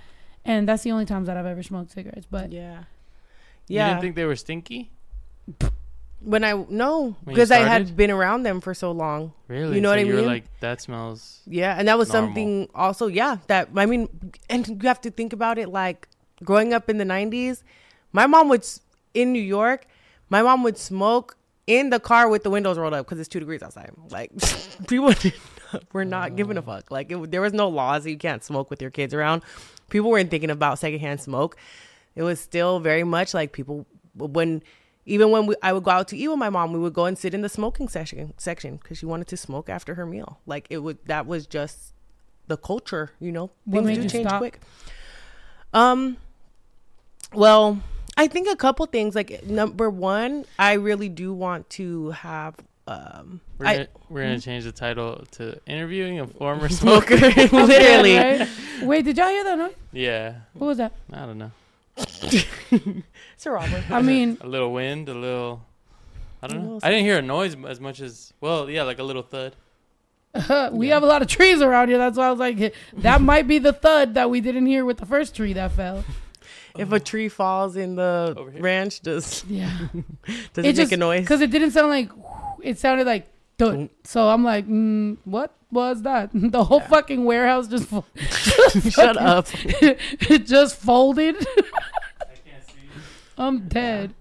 [0.46, 2.26] And that's the only times that I've ever smoked cigarettes.
[2.30, 2.86] But yeah.
[3.68, 3.88] yeah.
[3.88, 4.90] You didn't think they were stinky?
[6.22, 9.34] When I no because I had been around them for so long.
[9.48, 9.76] Really?
[9.76, 10.26] You know So what I mean?
[10.26, 11.42] like, that smells.
[11.48, 12.28] Yeah, and that was Normal.
[12.28, 14.10] something also, yeah, that I mean,
[14.50, 16.08] and you have to think about it like
[16.44, 17.64] growing up in the 90s,
[18.12, 18.66] my mom would
[19.14, 19.88] in New York,
[20.30, 23.40] my mom would smoke in the car with the windows rolled up because it's 2
[23.40, 23.92] degrees outside.
[24.10, 24.32] Like
[24.88, 25.14] people
[25.94, 26.66] were not giving a mm.
[26.66, 26.92] fuck.
[26.92, 29.44] Like it, there was no laws that you can't smoke with your kids around.
[29.90, 31.58] People weren't thinking about secondhand smoke.
[32.16, 34.62] It was still very much like people when
[35.06, 37.06] even when we, I would go out to eat with my mom, we would go
[37.06, 40.40] and sit in the smoking section section because she wanted to smoke after her meal.
[40.46, 41.94] Like it would that was just
[42.48, 43.52] the culture, you know.
[43.66, 44.40] What Things made do you change stop?
[44.40, 44.60] quick.
[45.74, 46.18] Um,
[47.34, 47.80] well,
[48.18, 49.16] I think a couple things.
[49.16, 52.56] Like number one, I really do want to have
[52.88, 57.46] um, We're I- gonna, we're gonna change the title to interviewing a former smoker, smoker.
[57.68, 58.14] literally.
[58.14, 58.40] Yeah,
[58.80, 58.84] right?
[58.84, 59.74] Wait, did y'all hear that noise?
[59.92, 60.94] yeah, What was that?
[61.14, 61.52] I don't know.
[62.72, 63.84] It's a robber.
[63.90, 65.66] I mean, A little wind, a little.
[66.42, 66.80] I don't know.
[66.84, 68.70] I didn't hear a noise as much as well.
[68.70, 69.56] Yeah, like a little thud.
[70.74, 70.94] we Yeah.
[70.96, 71.98] have a lot of trees around here.
[71.98, 74.98] That's why I was like, that might be the thud that we didn't hear with
[74.98, 76.04] the first tree that fell.
[76.78, 79.72] If a tree falls in the ranch, does Yeah.
[80.54, 81.22] does It it, just- make a noise?
[81.22, 82.10] Because it didn't sound like,
[82.62, 83.28] it sounded like
[83.60, 83.90] thud.
[84.04, 86.32] So I'm like, mm, what was that?
[86.34, 86.88] The whole Yeah.
[86.88, 88.06] fucking warehouse just, fo-
[88.90, 89.48] Shut up.
[89.54, 91.36] it just folded.
[91.38, 91.44] I
[92.46, 92.74] can't see.
[93.38, 94.14] I'm dead.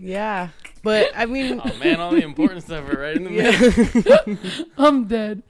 [0.00, 0.48] Yeah,
[0.82, 4.36] but I mean, Oh man, all the important stuff are right in the middle.
[4.46, 5.42] yeah, I'm dead.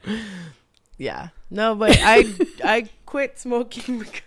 [0.97, 1.29] yeah.
[1.51, 2.25] No, but I
[2.63, 4.21] I quit smoking because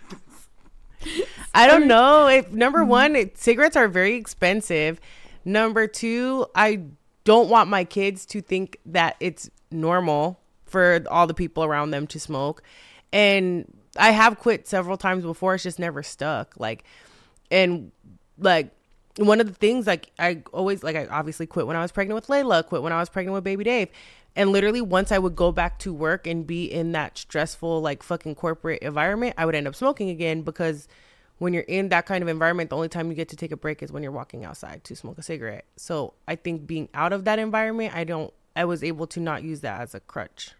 [1.53, 2.27] I don't know.
[2.27, 4.99] If number one, it, cigarettes are very expensive.
[5.45, 6.83] Number two, I
[7.23, 12.07] don't want my kids to think that it's normal for all the people around them
[12.07, 12.63] to smoke.
[13.11, 15.55] And I have quit several times before.
[15.55, 16.53] It's just never stuck.
[16.57, 16.83] Like,
[17.51, 17.91] and
[18.37, 18.71] like
[19.17, 22.15] one of the things like I always like I obviously quit when I was pregnant
[22.15, 23.89] with Layla, quit when I was pregnant with baby Dave.
[24.35, 28.01] And literally once I would go back to work and be in that stressful like
[28.01, 30.87] fucking corporate environment, I would end up smoking again because
[31.39, 33.57] when you're in that kind of environment, the only time you get to take a
[33.57, 35.65] break is when you're walking outside to smoke a cigarette.
[35.75, 39.43] So I think being out of that environment, I don't I was able to not
[39.43, 40.51] use that as a crutch.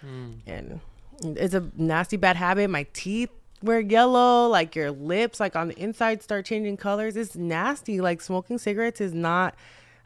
[0.00, 0.32] Hmm.
[0.46, 0.80] And
[1.22, 2.68] it's a nasty bad habit.
[2.70, 3.30] My teeth
[3.62, 7.16] were yellow, like your lips, like on the inside, start changing colors.
[7.16, 8.00] It's nasty.
[8.00, 9.54] Like smoking cigarettes is not.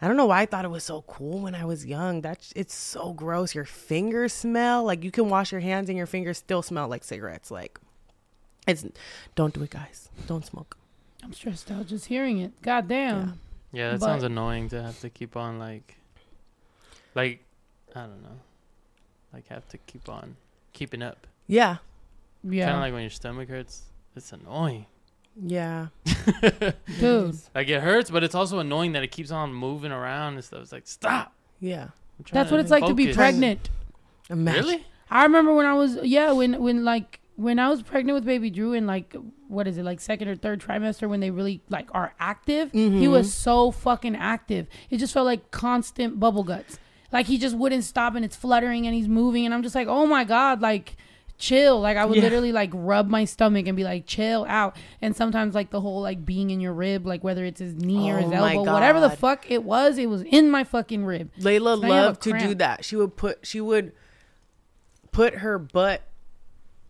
[0.03, 2.21] I don't know why I thought it was so cool when I was young.
[2.21, 3.55] That's it's so gross.
[3.55, 7.05] Your fingers smell like you can wash your hands and your fingers still smell like
[7.05, 7.51] cigarettes.
[7.51, 7.79] Like
[8.67, 8.85] it's
[9.35, 10.09] don't do it, guys.
[10.27, 10.77] Don't smoke.
[11.23, 12.53] I'm stressed out just hearing it.
[12.63, 13.39] God damn.
[13.73, 15.97] Yeah, that But- sounds annoying to have to keep on like,
[17.15, 17.45] like,
[17.95, 18.41] I don't know,
[19.33, 20.37] like have to keep on
[20.73, 21.27] keeping up.
[21.47, 21.77] Yeah,
[22.43, 22.67] Yeah.
[22.67, 23.83] Kind of like when your stomach hurts.
[24.17, 24.87] It's annoying.
[25.43, 25.89] yeah,
[27.01, 27.37] Dude.
[27.55, 30.63] Like it hurts, but it's also annoying that it keeps on moving around and stuff.
[30.63, 31.33] It's like stop.
[31.61, 31.89] yeah.
[32.33, 33.71] That's what it's like to be pregnant.
[34.31, 34.63] Imagine.
[34.65, 34.87] Really?
[35.11, 38.49] I remember when I was yeah when when like when I was pregnant with baby
[38.51, 39.15] Drew in like
[39.49, 42.89] what is it like second or third trimester when they really like are active he
[42.89, 43.11] Mhm.
[43.11, 44.67] was so fucking active.
[44.91, 46.79] It just felt like constant bubble guts.
[47.13, 49.89] Like he just wouldn't stop and it's fluttering and he's moving and I'm just like
[49.89, 50.97] oh my god like
[51.37, 51.81] chill.
[51.81, 52.23] Like I would Yeah.
[52.23, 54.77] literally like rub my stomach and be like chill out.
[55.03, 58.13] And sometimes like the whole like being in your rib like whether it's his knee
[58.13, 61.31] or his Oh elbow whatever the fuck it was it was in my fucking rib.
[61.41, 62.85] Layla Now you have a loved to do that.
[62.85, 63.93] She would put she would
[65.11, 66.03] put her butt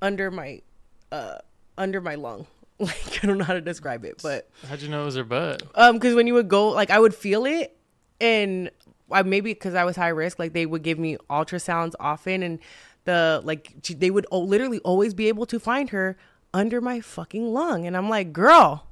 [0.05, 0.61] under my
[1.11, 1.39] uh
[1.79, 2.47] under my lung.
[2.81, 5.23] Like I don't know how to describe it, but How'd you know it was her
[5.25, 5.63] butt?
[5.77, 7.77] um cuz when you would go like I would feel it
[8.21, 8.69] and
[9.11, 12.59] I maybe cuz I was high risk like they would give me ultrasounds often and
[13.05, 16.17] the like she, they would o- literally always be able to find her
[16.53, 18.87] under my fucking lung and I'm like, "Girl,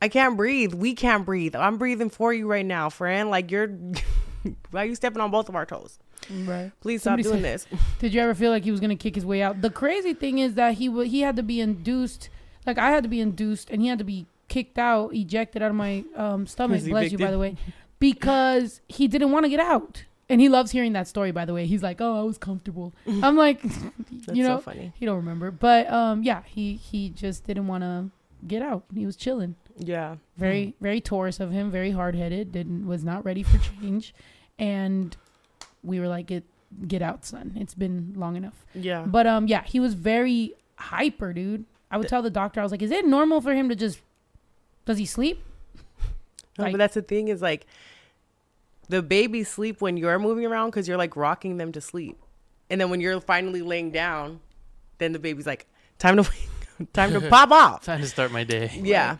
[0.00, 0.72] I can't breathe.
[0.72, 1.54] We can't breathe.
[1.54, 3.28] I'm breathing for you right now, friend.
[3.28, 3.68] Like you're
[4.70, 5.98] why are you stepping on both of our toes?
[6.30, 7.80] Right Please stop Somebody doing said- this.
[7.98, 9.60] Did you ever feel like he was gonna kick his way out?
[9.62, 12.28] The crazy thing is that he wa he had to be induced,
[12.66, 15.70] like I had to be induced, and he had to be kicked out, ejected out
[15.70, 16.76] of my um, stomach.
[16.76, 17.56] Was he Bless you, by the way,
[17.98, 21.30] because he didn't want to get out, and he loves hearing that story.
[21.30, 24.62] By the way, he's like, "Oh, I was comfortable." I'm like, That's you know, so
[24.62, 24.92] funny.
[24.98, 28.10] he don't remember, but um, yeah, he he just didn't want to
[28.46, 28.84] get out.
[28.94, 29.54] He was chilling.
[29.78, 30.16] Yeah.
[30.36, 32.52] Very very Taurus of him, very hard headed.
[32.52, 34.14] Didn't was not ready for change,
[34.58, 35.16] and
[35.82, 36.44] we were like, "Get
[36.86, 37.52] get out, son.
[37.56, 39.04] It's been long enough." Yeah.
[39.06, 41.64] But um, yeah, he was very hyper, dude.
[41.90, 44.00] I would tell the doctor, I was like, "Is it normal for him to just?
[44.86, 45.42] Does he sleep?"
[46.58, 47.66] No, like- but that's the thing is like
[48.88, 52.18] the babies sleep when you're moving around because you're like rocking them to sleep,
[52.70, 54.40] and then when you're finally laying down,
[54.98, 55.66] then the baby's like,
[55.98, 56.30] "Time to
[56.92, 58.70] time to pop off." Time to start my day.
[58.82, 59.16] Yeah.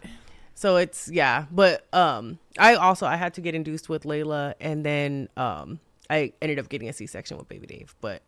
[0.55, 4.85] So it's yeah, but um I also I had to get induced with Layla and
[4.85, 5.81] then um
[6.13, 7.95] I ended up getting a C-section with baby Dave.
[8.01, 8.23] But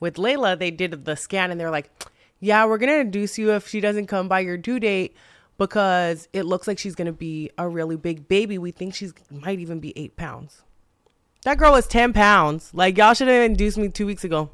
[0.00, 1.90] with Layla they did the scan and they're like,
[2.40, 5.16] "Yeah, we're going to induce you if she doesn't come by your due date
[5.56, 8.58] because it looks like she's going to be a really big baby.
[8.58, 10.62] We think she's might even be 8 pounds."
[11.44, 12.74] That girl was 10 pounds.
[12.74, 14.50] Like y'all should have induced me 2 weeks ago.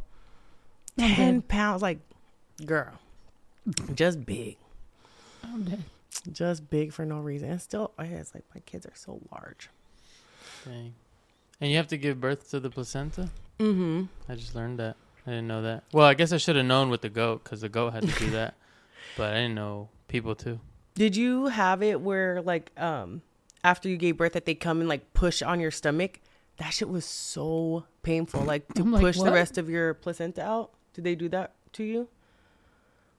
[0.99, 1.99] 10 pounds like
[2.66, 2.93] girl.
[3.95, 4.59] Just big
[5.43, 5.82] I'm dead.
[6.32, 7.51] just big for no reason.
[7.51, 9.70] And still, oh, it's like my kids are so large.
[10.66, 10.95] Dang.
[11.64, 13.30] And you have to give birth to the placenta?
[13.58, 14.02] Mm-hmm.
[14.28, 14.96] I just learned that.
[15.26, 15.84] I didn't know that.
[15.94, 18.18] Well, I guess I should have known with the goat because the goat had to
[18.18, 18.54] do that.
[19.16, 20.58] But I didn't know people too.
[20.96, 23.22] Did you have it where like um
[23.64, 26.20] after you gave birth that they come and like push on your stomach.
[26.58, 28.42] That shit was so painful.
[28.42, 30.70] Like to like, push the rest of your placenta out.
[30.92, 32.08] Did they do that to you?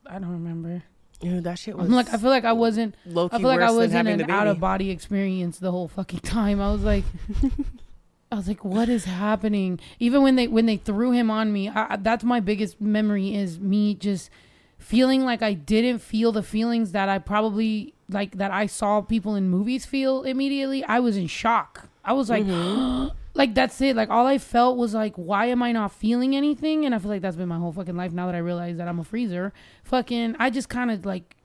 [0.05, 0.83] I don't remember.
[1.21, 1.87] Yeah, that shit was.
[1.87, 2.95] I'm like, I feel like I wasn't.
[3.05, 6.19] I feel like I was than in an out of body experience the whole fucking
[6.19, 6.61] time.
[6.61, 7.03] I was like,
[8.31, 9.79] I was like, what is happening?
[9.99, 13.59] Even when they when they threw him on me, I, that's my biggest memory is
[13.59, 14.29] me just
[14.77, 19.35] feeling like I didn't feel the feelings that I probably like that I saw people
[19.35, 20.83] in movies feel immediately.
[20.83, 21.87] I was in shock.
[22.03, 23.15] I was like, Mm-hmm.
[23.35, 23.95] like that's it.
[23.95, 26.85] Like all I felt was like, why am I not feeling anything?
[26.85, 28.11] And I feel like that's been my whole fucking life.
[28.11, 29.53] Now that I realize that I'm a freezer,
[29.83, 31.35] fucking, I just kind of like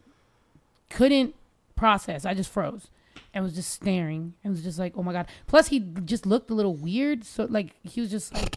[0.89, 1.35] couldn't
[1.77, 2.25] process.
[2.25, 2.89] I just froze
[3.33, 4.35] and was just staring.
[4.43, 5.27] and was just like, oh my god.
[5.47, 7.25] Plus, he just looked a little weird.
[7.25, 8.57] So like, he was just like,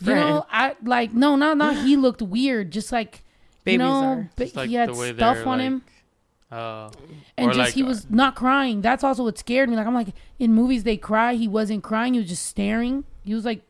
[0.00, 2.70] you know, I like no, not not he looked weird.
[2.70, 3.22] Just like
[3.64, 4.30] Babies you know, are.
[4.36, 5.82] but like he had stuff on like, him
[6.54, 6.90] Oh,
[7.36, 8.80] and or just like, he uh, was not crying.
[8.80, 9.74] That's also what scared me.
[9.76, 11.34] Like I'm like in movies they cry.
[11.34, 12.14] He wasn't crying.
[12.14, 13.04] He was just staring.
[13.24, 13.62] He was like,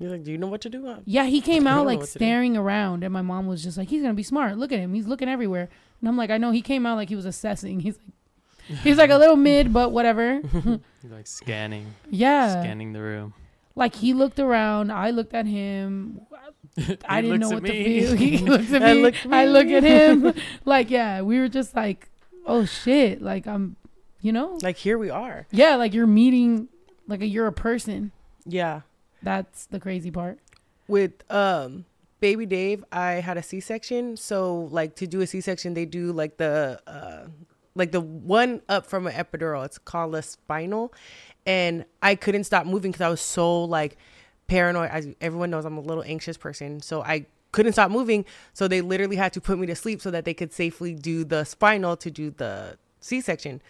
[0.00, 0.84] You're like, do you know what to do?
[0.86, 1.26] Uh, yeah.
[1.26, 2.18] He came out like what to do.
[2.18, 4.58] staring around, and my mom was just like, he's gonna be smart.
[4.58, 4.94] Look at him.
[4.94, 5.68] He's looking everywhere.
[6.00, 6.50] And I'm like, I know.
[6.50, 7.80] He came out like he was assessing.
[7.86, 8.14] He's like,
[8.82, 10.40] he's like a little mid, but whatever.
[11.02, 12.60] He's like scanning, Yeah.
[12.60, 13.34] scanning the room.
[13.74, 14.90] Like he looked around.
[14.90, 16.20] I looked at him.
[17.08, 18.16] I didn't know what at to feel.
[18.16, 19.02] He looks at I me.
[19.02, 20.34] look I look at him.
[20.64, 22.08] like yeah, we were just like,
[22.46, 23.22] oh shit.
[23.22, 23.76] Like I'm,
[24.20, 24.58] you know.
[24.62, 25.46] Like here we are.
[25.52, 26.68] Yeah, like you're meeting,
[27.06, 28.10] like a, you're a person.
[28.44, 28.80] Yeah.
[29.22, 30.38] That's the crazy part.
[30.88, 31.84] with um
[32.20, 36.36] baby dave i had a c-section so like to do a c-section they do like
[36.36, 37.28] the uh
[37.78, 40.92] like the one up from an epidural it's called a spinal
[41.46, 43.96] and i couldn't stop moving because i was so like
[44.48, 44.90] paranoid.
[44.90, 48.80] As everyone knows i'm a little anxious person so i couldn't stop moving so they
[48.80, 51.96] literally had to put me to sleep so that they could safely do the spinal
[51.96, 53.62] to do the c-section.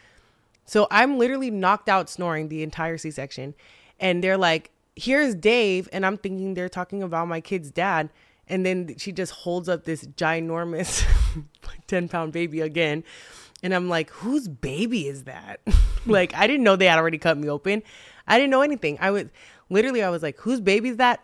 [0.64, 3.54] So i'm literally knocked out snoring the entire c-section
[4.00, 8.10] and they're like here's dave and i'm thinking they're talking about my kid's dad
[8.48, 11.06] and then she just holds up this ginormous
[11.86, 13.04] 10 pound baby again
[13.62, 15.60] and i'm like whose baby is that
[16.06, 17.82] like i didn't know they had already cut me open
[18.26, 19.24] i didn't know anything i was
[19.70, 21.20] literally i was like whose baby is that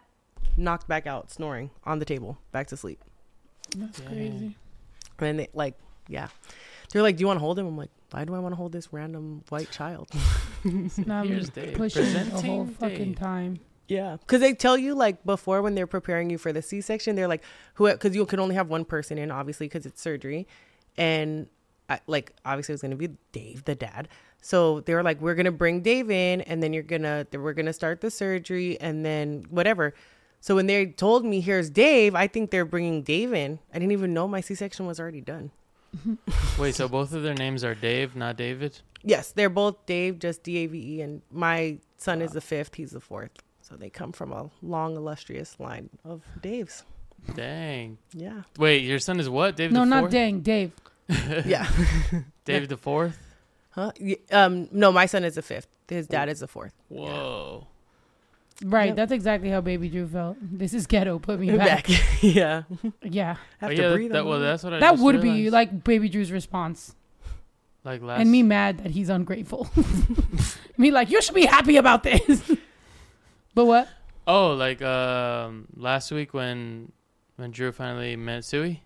[0.57, 3.01] knocked back out snoring on the table back to sleep
[3.77, 4.09] That's Dang.
[4.09, 4.57] crazy.
[5.21, 5.75] and they like
[6.09, 6.29] yeah
[6.93, 8.57] they're like do you want to hold him i'm like why do i want to
[8.57, 10.09] hold this random white child
[10.65, 13.19] Now I'm Here's pushing the whole fucking Dave.
[13.19, 13.61] time.
[13.87, 17.29] Yeah, because they tell you like before when they're preparing you for the C-section, they're
[17.29, 17.43] like,
[17.75, 17.87] who?
[17.93, 20.49] Because you can only have one person in, obviously, because it's surgery,
[20.97, 21.49] and
[21.89, 24.09] I, like obviously it was gonna be Dave, the dad.
[24.43, 27.73] So they were like, we're gonna bring Dave in, and then you're gonna we're gonna
[27.73, 29.95] start the surgery, and then whatever.
[30.41, 33.59] So when they told me here's Dave, I think they're bringing Dave in.
[33.73, 35.51] I didn't even know my C-section was already done.
[36.59, 38.79] Wait, so both of their names are Dave, not David?
[39.03, 42.75] Yes, they're both Dave, just D A V E, and my son is the fifth.
[42.75, 43.31] He's the fourth.
[43.63, 46.83] So they come from a long, illustrious line of Daves.
[47.35, 47.97] Dang.
[48.13, 48.43] Yeah.
[48.59, 49.57] Wait, your son is what?
[49.57, 49.73] Dave?
[49.73, 50.73] No, the not dang, Dave.
[51.45, 51.69] Yeah.
[52.45, 53.19] David the fourth?
[53.71, 53.93] huh?
[54.01, 54.69] Y- Um.
[54.73, 55.67] No, my son is the fifth.
[55.89, 56.73] His dad is the fourth.
[56.89, 57.67] Whoa.
[58.65, 58.97] Right, Yep.
[58.97, 60.37] that's exactly how Baby Drew felt.
[60.41, 61.19] This is ghetto.
[61.19, 61.89] Put me back.
[62.23, 62.63] yeah.
[63.03, 64.13] Yeah, Have Oh, to yeah, breathe.
[64.13, 65.53] that, on well, that's what I that just would be realized.
[65.53, 66.95] like Baby Drew's response,
[67.83, 69.69] like last and me mad that he's ungrateful.
[70.79, 72.43] me like you should be happy about this.
[73.55, 73.89] but what?
[74.27, 76.93] Oh, like um last week when
[77.37, 78.83] when Drew finally met Sui,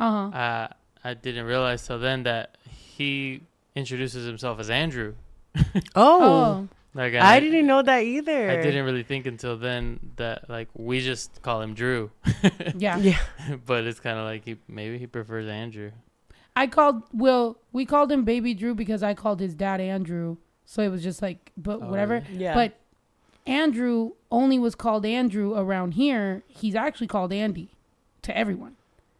[0.00, 0.36] Uh huh.
[0.36, 0.68] uh,
[1.04, 3.42] I didn't realize till then that he
[3.74, 5.14] introduces himself as Andrew.
[5.94, 8.50] Oh, Oh, Like I didn't know that either.
[8.50, 12.10] I didn't really think until then that like we just call him Drew,
[12.76, 12.96] yeah.
[12.98, 13.18] Yeah.
[13.66, 15.90] but it's kind of like he maybe he prefers Andrew.
[16.56, 17.58] I called Will.
[17.72, 20.36] We called him Baby Drew because I called his dad Andrew.
[20.66, 22.22] So it was just like, but Oh, whatever.
[22.32, 22.54] Yeah.
[22.54, 22.78] But
[23.46, 26.42] Andrew only was called Andrew around here.
[26.48, 27.70] He's actually called Andy
[28.22, 28.76] to everyone.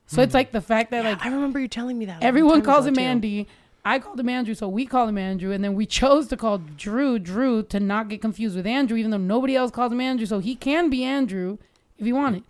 [0.07, 0.37] So it's Hmm.
[0.39, 2.23] like the fact that Yeah, like I remember you telling me that.
[2.23, 3.01] everyone calls ago, him too.
[3.03, 3.49] Andy.
[3.87, 6.57] I called him Andrew, so we call him Andrew, and then we chose to call
[6.59, 10.25] Drew Drew to not get confused with Andrew, even though nobody else calls him Andrew.
[10.27, 11.59] So he can be Andrew
[11.99, 12.45] if he wanted.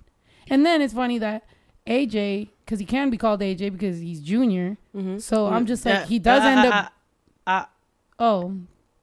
[0.48, 1.42] And then it's funny that
[1.88, 4.76] AJ, because he can be called AJ because he's junior.
[4.96, 5.20] Mhm.
[5.20, 6.06] So I'm just like Yeah.
[6.06, 6.92] he does Uh, end uh, up.
[7.46, 7.64] uh, uh,
[8.20, 8.54] Oh,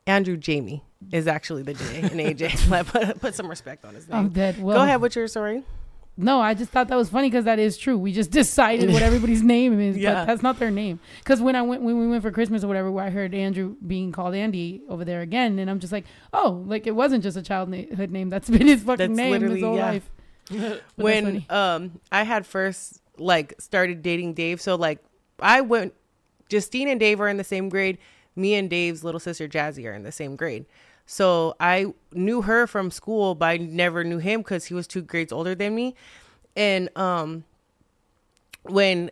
[0.07, 2.69] Andrew Jamie is actually the J in AJ.
[2.69, 4.17] Like, put, put some respect on his name.
[4.17, 4.61] I'm dead.
[4.61, 5.01] Well, Go ahead.
[5.01, 5.63] What's your story?
[6.17, 7.97] No, I just thought that was funny because that is true.
[7.97, 10.13] We just decided what everybody's name is, Yeah.
[10.13, 10.99] but that's not their name.
[11.19, 13.75] Because when I went, when we went for Christmas or whatever, where I heard Andrew
[13.87, 17.37] being called Andy over there again, and I'm just like, oh, like it wasn't just
[17.37, 18.29] a childhood name.
[18.29, 19.85] That's been his fucking That's name his whole yeah.
[19.91, 20.09] life.
[20.95, 24.99] When um I had first like started dating Dave, so like
[25.39, 25.93] I went
[26.49, 27.97] Justine and Dave are in the same grade.
[28.35, 30.65] me and Dave's little sister Jazzy are in the same grade.
[31.05, 35.01] So I knew her from school, but I never knew him because he was two
[35.01, 35.95] grades older than me.
[36.55, 37.43] And um,
[38.63, 39.11] when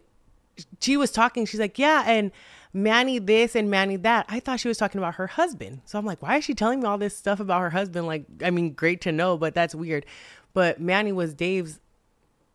[0.79, 2.31] she was talking, she's like, "Yeah," and
[2.73, 4.25] Manny this and Manny that.
[4.29, 5.81] I thought she was talking about her husband.
[5.85, 8.05] So I'm like, why is she telling me all this stuff about her husband?
[8.05, 10.05] Like, I mean, great to know, but that's weird.
[10.53, 11.79] But Manny was Dave's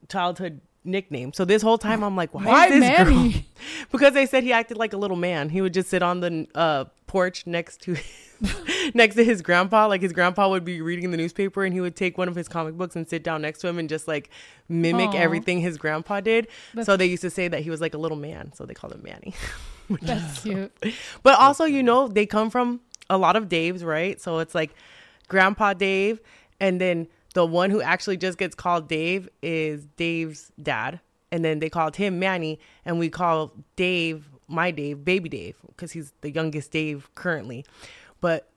[0.08, 1.32] childhood nickname.
[1.32, 3.32] So this whole time I'm like, why, Why is this Manny?
[3.32, 3.42] girl?
[3.92, 5.48] because they said he acted like a little man.
[5.48, 7.96] He would just sit on the uh, porch next to
[8.94, 9.86] next to his grandpa.
[9.86, 12.48] Like his grandpa would be reading the newspaper and he would take one of his
[12.48, 14.30] comic books and sit down next to him and just like
[14.68, 15.16] mimic Aw.
[15.16, 16.48] everything his grandpa did.
[16.74, 18.52] That's- so they used to say that he was like a little man.
[18.54, 19.34] So they called him Manny.
[20.02, 20.72] That's cute.
[21.22, 22.80] But also, you know, they come from
[23.10, 24.20] a lot of Daves, right?
[24.20, 24.74] So it's like
[25.28, 26.20] Grandpa Dave,
[26.60, 31.58] and then the one who actually just gets called Dave is Dave's dad, and then
[31.58, 36.30] they called him Manny, and we call Dave my Dave Baby Dave because he's the
[36.30, 37.64] youngest Dave currently.
[38.20, 38.48] But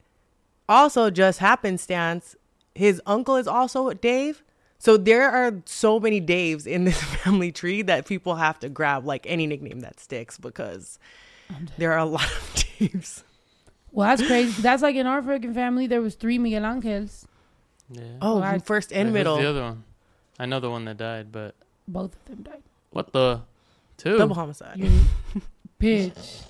[0.69, 2.35] also, just happenstance,
[2.75, 4.43] his uncle is also Dave.
[4.79, 9.05] So there are so many Daves in this family tree that people have to grab
[9.05, 10.99] like any nickname that sticks because
[11.77, 13.23] there are a lot of Daves.
[13.91, 14.61] Well, that's crazy.
[14.61, 17.27] That's like in our freaking family, there was three Miguel Angels.
[17.91, 18.01] Yeah.
[18.21, 19.37] Oh, Well, I- first Wait, and who's middle.
[19.37, 19.83] the other one?
[20.39, 21.55] I know the one that died, but
[21.87, 22.61] Both of them died.
[22.91, 23.41] what the
[23.97, 24.17] two?
[24.17, 24.77] Double homicide.
[24.77, 24.91] You're,
[25.81, 26.43] bitch.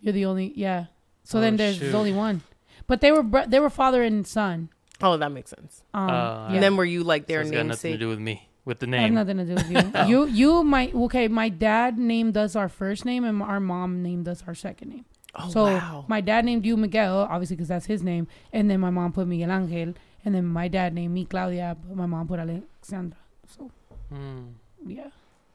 [0.00, 0.52] You're the only.
[0.56, 0.86] Yeah.
[1.24, 1.94] So Oh, then there's, shoot.
[1.94, 2.42] only one.
[2.86, 4.70] But they were br- they were father and son.
[5.00, 5.82] Oh, that makes sense.
[5.94, 6.54] Um, Oh, yeah.
[6.54, 8.00] And then were you like So their it's got nothing to namesake?
[8.00, 9.14] do with me, with the has name.
[9.14, 10.04] nothing to do with you.
[10.06, 11.28] you you my okay.
[11.28, 15.04] My dad named us our first name, and our mom named us our second name.
[15.34, 16.04] Oh so wow.
[16.08, 19.26] my dad named you Miguel, obviously because that's his name, and then my mom put
[19.28, 19.94] Miguel Angel,
[20.24, 23.18] and then my dad named me Claudia, but my mom put Alexandra.
[23.46, 23.70] So
[24.10, 24.48] Hmm.
[24.86, 25.10] yeah,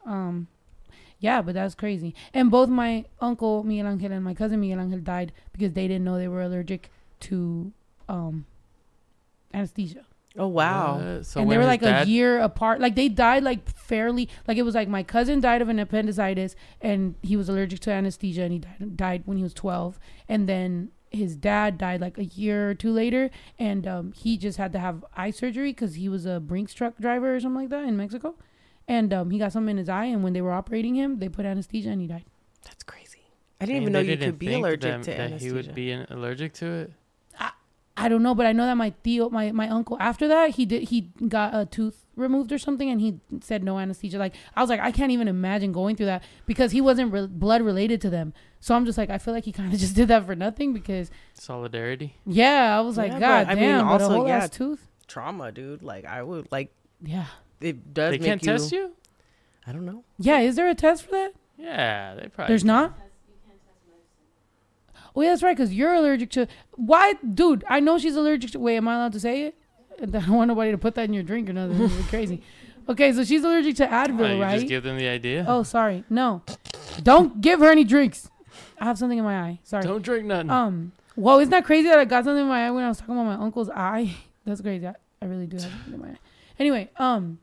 [0.05, 0.47] um,
[1.19, 2.13] yeah, but that's crazy.
[2.33, 6.03] And both my uncle Miguel Angel and my cousin Miguel Angel died because they didn't
[6.03, 6.89] know they were allergic
[7.21, 7.71] to
[8.09, 8.45] um
[9.53, 10.05] anesthesia.
[10.37, 10.97] oh wow.
[10.97, 11.25] What?
[11.25, 12.79] So and they were like dad- a year apart.
[12.81, 14.29] Like they died like fairly.
[14.47, 17.91] Like it was like my cousin died of an appendicitis, and he was allergic to
[17.91, 19.99] anesthesia, and he died, died when he was twelve.
[20.27, 24.57] And then his dad died like a year or two later, and um, he just
[24.57, 27.69] had to have eye surgery because he was a Brinks truck driver or something like
[27.69, 28.35] that in Mexico,
[28.87, 31.29] and um, he got something in his eye, and when they were operating him, they
[31.29, 32.25] put anesthesia, and he died.
[32.63, 33.21] That's crazy.
[33.61, 35.45] I didn't and even know you could be allergic that, to that anesthesia.
[35.45, 36.93] he would be an- allergic to it.
[37.95, 40.65] I don't know, but I know that my tio, my, my uncle, after that, he
[40.65, 44.17] did he got a tooth removed or something, and he said no anesthesia.
[44.17, 47.27] Like I was like, I can't even imagine going through that because he wasn't re-
[47.27, 48.33] blood related to them.
[48.63, 50.71] So I'm just like, I feel like he kind of just did that for nothing
[50.71, 52.15] because Solidarity.
[52.25, 54.37] yeah, I was like, Yeah, God but, I mean, damn, but a also, whole yeah.
[54.37, 54.87] ass tooth.
[55.05, 55.83] Trauma, dude.
[55.83, 57.25] Like I would like Yeah,
[57.59, 58.93] it does They make can't you, test you.
[59.67, 60.05] I don't know.
[60.17, 60.39] yeah.
[60.39, 61.33] Is there a test for that?
[61.57, 62.51] Yeah, they probably.
[62.53, 62.93] There's not.
[65.13, 65.55] Oh yeah, that's right.
[65.55, 67.65] Because you're allergic to why, dude?
[67.67, 68.59] I know she's allergic to.
[68.59, 69.55] Wait, am I allowed to say it?
[70.01, 71.81] I don't want nobody to put that in your drink or nothing.
[71.81, 72.41] It's crazy.
[72.89, 74.55] Okay, so she's allergic to Oh, Advil, you right?
[74.55, 75.45] just give them the idea.
[75.47, 76.03] Oh, sorry.
[76.09, 76.41] No.
[77.01, 78.29] Don't give her any drinks.
[78.83, 79.59] I have something in my eye.
[79.63, 79.81] Sorry.
[79.81, 80.49] Don't drink nothing.
[80.49, 80.91] Um.
[81.15, 83.13] Whoa, isn't that crazy that I got something in my eye when I was talking
[83.13, 84.13] about my uncle's eye?
[84.45, 84.85] That's crazy.
[84.85, 86.19] I, I really do have something in my eye.
[86.59, 87.39] Anyway, um,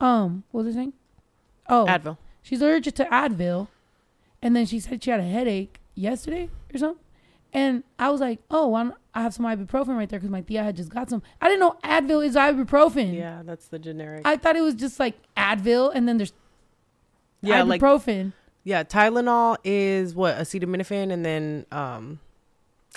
[0.00, 0.92] um, what was I saying?
[1.68, 2.18] Oh, Advil.
[2.42, 3.68] she's allergic to Advil,
[4.42, 7.04] and then she said she had a headache yesterday or something.
[7.52, 10.40] And I was like, oh, why don't I have some ibuprofen right there because my
[10.40, 11.22] tia had just got some.
[11.40, 13.14] I didn't know Advil is ibuprofen.
[13.14, 14.22] Yeah, that's the generic.
[14.24, 16.32] I thought it was just like Advil, and then there's
[17.42, 18.32] yeah, like ibuprofen.
[18.64, 22.18] Yeah, Tylenol is what acetaminophen, and then um,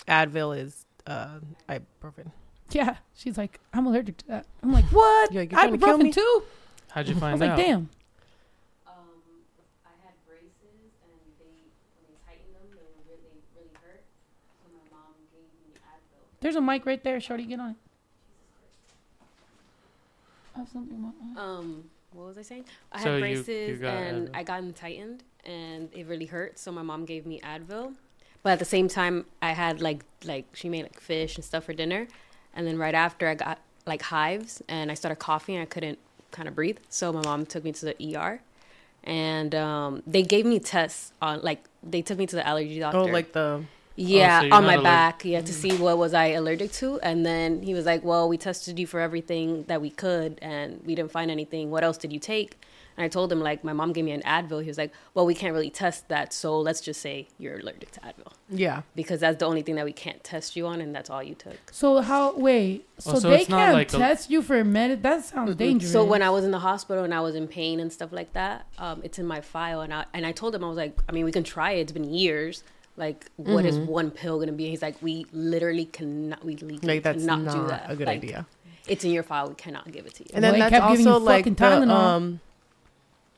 [0.08, 1.40] Advil is uh
[1.70, 2.32] ibuprofen.
[2.72, 4.46] Yeah, she's like, I'm allergic to that.
[4.64, 5.32] I'm like, what?
[5.32, 6.44] You're like, "You're trying to kill me?" Too?
[6.92, 7.46] How'd you find that?
[7.46, 7.90] I find was like, damn.
[8.88, 8.96] um,
[9.86, 10.52] I had braces
[11.04, 14.04] and they tightened them, they really really hurt.
[14.64, 16.40] So my mom gave me Advil.
[16.42, 17.46] There's a mic right there, Shorty.
[17.46, 17.76] Get on it.
[20.56, 21.46] I have something in my eye.
[21.46, 22.66] Um, what was I saying?
[22.92, 24.36] I So had braces you got and Advil.
[24.36, 26.60] I got them tightened and it really hurt.
[26.60, 27.94] So my mom gave me Advil,
[28.44, 31.64] but at the same time, I had like like she made like fish and stuff
[31.64, 32.08] for dinner,
[32.54, 35.58] and then right after I got like hives and I started coughing.
[35.58, 35.98] I couldn't
[36.32, 38.42] kind of breathe, so my mom took me to the ER.
[39.04, 43.00] And um, they gave me tests on like they took me to the allergy doctor.
[43.00, 43.64] Oh, like the
[43.96, 45.24] Yeah, so on my allerg- back.
[45.24, 48.38] Yeah, to see what was I allergic to, and then he was like, "Well, we
[48.38, 51.72] tested you for everything that we could, and we didn't find anything.
[51.72, 52.60] What else did you take?"
[52.98, 54.64] And I told him like, my mom gave me an Advil.
[54.64, 57.92] He was like, "Well, we can't really test that, so let's just say you're allergic
[57.92, 58.82] to Advil yeah.
[58.96, 61.36] because that's the only thing that we can't test you on, and that's all you
[61.36, 62.36] took." So how?
[62.36, 62.88] Wait.
[62.98, 65.04] So, Oh, so they can't like a- test you for a med?
[65.04, 65.92] That sounds dangerous.
[65.92, 68.34] So when I was in the hospital and I was in pain and stuff like
[68.34, 70.98] that, um, it's in my file, and I and I told him I was like,
[71.08, 71.82] I mean, we can try it.
[71.82, 72.64] It's been years,
[73.00, 73.86] Like, what is Mhm.
[73.86, 74.70] one pill gonna be?
[74.72, 77.92] He's like, we literally cannot, we legally Like that's cannot not, do that.
[77.92, 78.48] a good Like, idea.
[78.88, 79.50] It's in your file.
[79.50, 80.32] We cannot give it to you.
[80.34, 81.90] And then Well, that's kept giving also you like fucking the, Tylenol.
[81.92, 82.42] um It didn't help.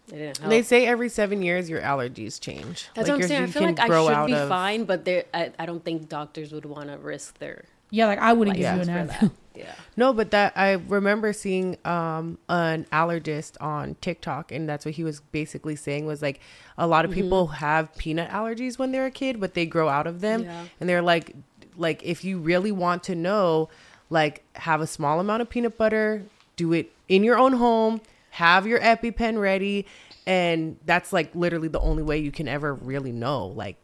[0.09, 2.89] They say every seven years your allergies change.
[2.95, 3.43] That's like what I'm your- saying.
[3.43, 6.65] I feel like I should be of- fine, but I, I don't think doctors would
[6.65, 9.19] want to risk their Yeah, like I wouldn't give you an for Advil.
[9.21, 9.31] that.
[9.55, 9.73] Yeah.
[9.97, 15.03] No, but that I remember seeing um an allergist on TikTok and that's what he
[15.03, 16.39] was basically saying was like
[16.77, 20.07] a lot of people have peanut allergies when they're a kid, but they grow out
[20.07, 20.43] of them.
[20.43, 20.65] Yeah.
[20.79, 21.35] And they're like
[21.75, 23.67] like if you really want to know,
[24.09, 26.23] like have a small amount of peanut butter,
[26.55, 27.99] do it in your own home,
[28.39, 29.85] have your EpiPen ready,
[30.25, 33.47] and that's like literally the only way you can ever really know.
[33.47, 33.75] Like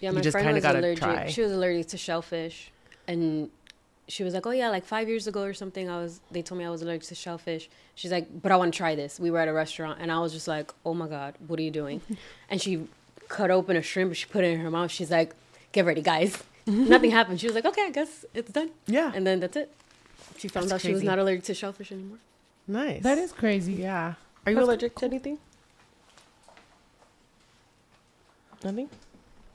[0.00, 0.98] Yeah, You my just friend was allergic.
[1.02, 1.28] try.
[1.28, 2.70] She was allergic to shellfish,
[3.08, 3.50] and
[4.06, 6.20] she was like, "Oh yeah, like five years ago or something, I was.
[6.30, 8.94] They told me I was allergic to shellfish." She's like, "But I want to try
[8.94, 11.58] this." We were at a restaurant, and I was just like, "Oh my god, what
[11.58, 12.00] are you doing?"
[12.50, 12.86] and she
[13.28, 14.14] cut open a shrimp.
[14.14, 14.90] She put it in her mouth.
[14.92, 15.34] She's like,
[15.72, 17.40] "Get ready, guys." Nothing happened.
[17.40, 19.72] She was like, "Okay, I guess it's done." yeah, And then that's it.
[20.38, 22.18] She found That's out she was not allergic to shellfish anymore.
[22.66, 23.02] Nice.
[23.02, 23.74] That is crazy.
[23.74, 24.14] yeah.
[24.44, 25.38] Are you That's allergic to anything?
[28.64, 28.88] Nothing.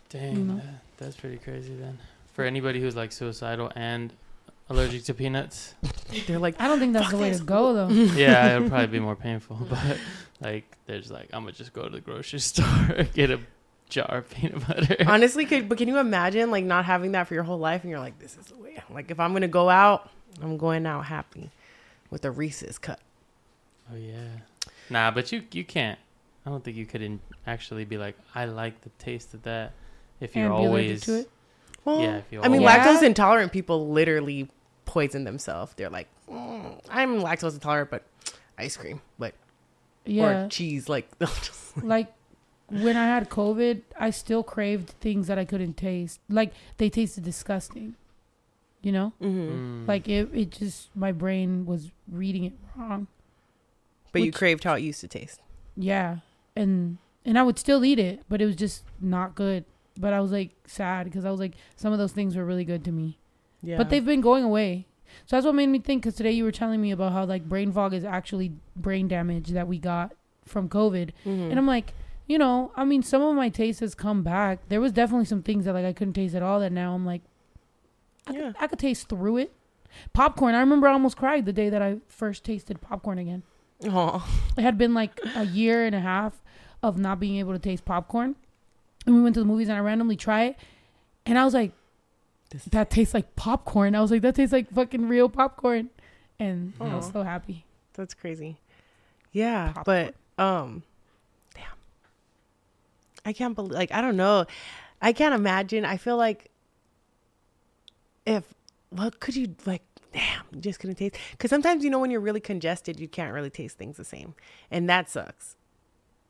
[0.10, 0.56] Dang, know?
[0.56, 1.98] that, that's pretty crazy then.
[2.34, 4.14] For anybody who's like suicidal and
[4.70, 5.76] allergic to peanuts,
[6.28, 7.90] They're like I don't think that's the way to go though.
[7.94, 9.58] yeah, it'll probably be more painful.
[9.70, 9.98] But
[10.40, 13.40] like, there's like, I'm gonna just go to the grocery store, get a
[13.90, 14.98] jar of peanut butter.
[15.08, 17.90] honestly could but can you imagine like not having that for your whole life and
[17.90, 20.10] you're like this is the way like if i'm gonna go out
[20.42, 21.50] i'm going out happy
[22.10, 23.00] with a Reese's cup
[23.92, 24.18] Oh yeah.
[24.90, 25.98] Nah, but you you can't.
[26.46, 29.72] I don't think you could in, actually be like, I like the taste of that.
[30.20, 31.30] If you're And allergic always to it?
[31.86, 34.50] well Yeah, if you i mean always- lactose intolerant people literally
[34.86, 38.04] poison themselves they're like "Mm, i'm lactose intolerant but
[38.58, 39.34] ice cream but
[40.06, 41.30] Yeah, or cheese like they'll
[41.82, 42.12] like
[42.70, 46.20] when I had COVID, I still craved things that I couldn't taste.
[46.28, 47.96] Like they tasted disgusting.
[48.82, 49.50] You know, Mhm.
[49.84, 49.88] Mm.
[49.88, 50.30] like it.
[50.34, 53.08] It just my brain was reading it wrong.
[54.14, 55.42] but you craved how it used to taste
[55.76, 56.20] Yeah,
[56.56, 59.66] and and I would still eat it, but it was just not good.
[60.00, 62.64] But I was like sad because I was like some of those things were really
[62.66, 63.18] good to me.
[63.62, 64.86] yeah But they've been going away.
[65.26, 66.04] So that's what made me think.
[66.04, 69.50] Because today you were telling me about how like brain fog is actually brain damage
[69.50, 70.14] that we got
[70.46, 71.50] from COVID, Mhm.
[71.50, 71.94] and I'm like,
[72.28, 74.68] you know, I mean, some of my taste has come back.
[74.70, 76.60] There was definitely some things that like I couldn't taste at all.
[76.60, 77.24] That now I'm like,
[78.28, 78.40] I, Yeah.
[78.48, 79.54] could, I could taste through it.
[80.14, 80.54] Popcorn.
[80.56, 83.44] I remember I almost cried the day that I first tasted popcorn again.
[83.80, 83.92] It
[84.62, 86.42] had been like a year and a half
[86.84, 88.36] of not being able to taste popcorn.
[89.06, 90.56] And we went to the movies and I randomly tried it.
[91.26, 91.72] And I was like,
[92.50, 93.96] This- that tastes like popcorn.
[93.96, 95.90] I was like, that tastes like fucking real popcorn.
[96.40, 97.66] And I was so happy.
[97.94, 98.58] That's crazy.
[99.32, 100.14] Yeah, Popcorn.
[100.38, 100.84] but um,
[101.56, 101.64] damn,
[103.26, 103.72] I can't believe.
[103.74, 104.46] Like, I don't know.
[105.02, 105.84] I can't imagine.
[105.86, 106.50] I feel like
[108.28, 108.44] if
[108.90, 109.82] what could you like?
[110.14, 111.16] Damn, you just couldn't taste.
[111.32, 114.36] Because sometimes you know when you're really congested, you can't really taste things the same,
[114.70, 115.56] and that sucks.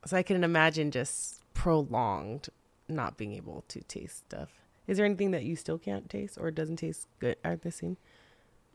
[0.06, 2.50] So I couldn't imagine just prolonged
[2.88, 4.50] not being able to taste stuff.
[4.88, 7.98] Is there anything that you still can't taste or doesn't taste good at the same?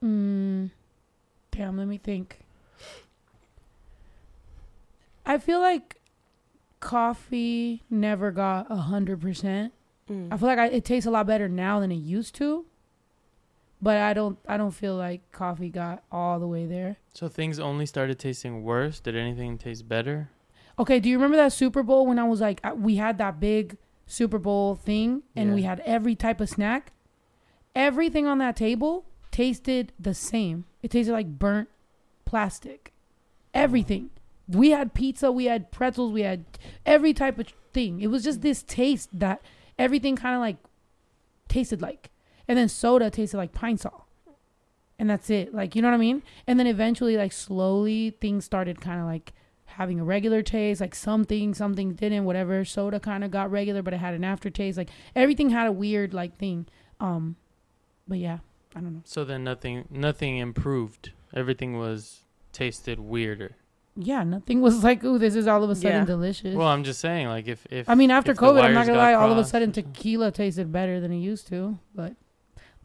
[0.05, 0.71] Mm,
[1.51, 2.41] damn, let me think.
[5.25, 6.01] I feel like
[6.81, 9.73] coffee never got a hundred percent.
[10.11, 10.33] Mm.
[10.33, 12.67] I feel like I, it tastes a lot better now than it used to.
[13.83, 14.39] But I don't.
[14.49, 16.99] I don't feel like coffee got all the way there.
[17.13, 19.01] so things only started tasting worse.
[19.01, 20.31] Did anything taste better?
[20.79, 23.41] Okay, do you remember that Super Bowl when I was like, uh, we had that
[23.41, 23.77] big
[24.07, 26.93] Super Bowl thing and we had every type of snack?
[27.75, 30.65] Everything on that table tasted the same.
[30.83, 31.69] It tasted like burnt
[32.25, 32.93] plastic.
[33.53, 34.11] Everything.
[34.49, 36.45] We had pizza, we had pretzels, we had
[36.87, 38.01] every type of thing.
[38.01, 39.43] It was just this taste that
[39.79, 40.57] everything kind of like
[41.49, 42.11] tasted like.
[42.53, 44.07] And then soda tasted like pine sol.
[44.99, 45.55] And that's it.
[45.55, 46.23] Like, you know what I mean?
[46.47, 49.33] And then eventually, like, slowly things started kind of like
[49.65, 52.63] having a regular taste, like something, something didn't, whatever.
[52.63, 54.77] Soda kind of got regular, but it had an aftertaste.
[54.77, 56.67] Like everything had a weird like thing.
[57.01, 57.37] Um,
[58.07, 58.41] but yeah,
[58.77, 59.03] I don't know.
[59.07, 61.13] So then nothing nothing improved.
[61.33, 62.21] Everything was
[62.53, 63.57] tasted weirder.
[63.97, 66.05] Yeah, nothing was like, ooh, this is all of a sudden Yeah.
[66.05, 66.55] delicious.
[66.55, 68.99] Well, I'm just saying, like if if I mean, after if COVID, I'm not gonna
[68.99, 71.79] lie, all of a sudden tequila tasted better than it used to.
[71.95, 72.15] But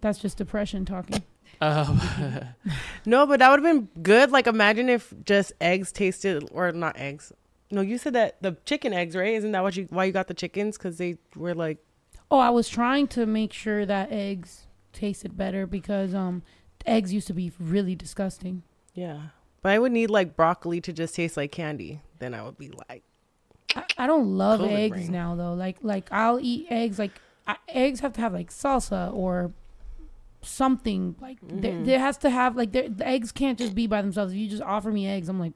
[0.02, 1.24] that's just depression talking.
[1.62, 2.00] Um,
[3.06, 4.32] No, but that would have been good.
[4.32, 7.32] Like, imagine if just eggs tasted, or not eggs.
[7.72, 9.34] No, you said that the chicken eggs, right?
[9.34, 10.78] Isn't that what you why you got the chickens?
[10.78, 11.78] Because they were like,
[12.30, 16.44] Oh, I was trying to make sure that eggs tasted better because um,
[16.86, 18.64] eggs used to be really disgusting.
[18.94, 19.20] yeah.
[19.64, 22.02] But I would need like broccoli to just taste like candy.
[22.20, 23.04] Then I would be like,
[23.76, 25.12] I, I don't love COVID eggs brain.
[25.12, 25.54] now though.
[25.56, 27.12] Like like I'll eat eggs like
[27.48, 29.52] I, eggs have to have like salsa or
[30.48, 31.86] something like there, Mhm.
[31.86, 34.34] there has to have like there, the eggs can't just be by themselves.
[34.34, 35.54] If you just offer me eggs, I'm like,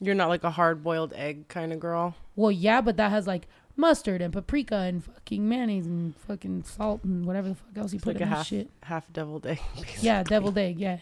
[0.00, 2.14] You're not like a hard boiled egg kind of girl.
[2.34, 3.46] well, yeah, but that has like
[3.78, 7.96] mustard and paprika and fucking mayonnaise and fucking salt and whatever the fuck else you
[7.96, 8.70] It's put like in a that half shit.
[8.82, 9.60] half deviled egg.
[10.00, 10.78] Yeah, deviled egg.
[10.80, 10.98] Yeah,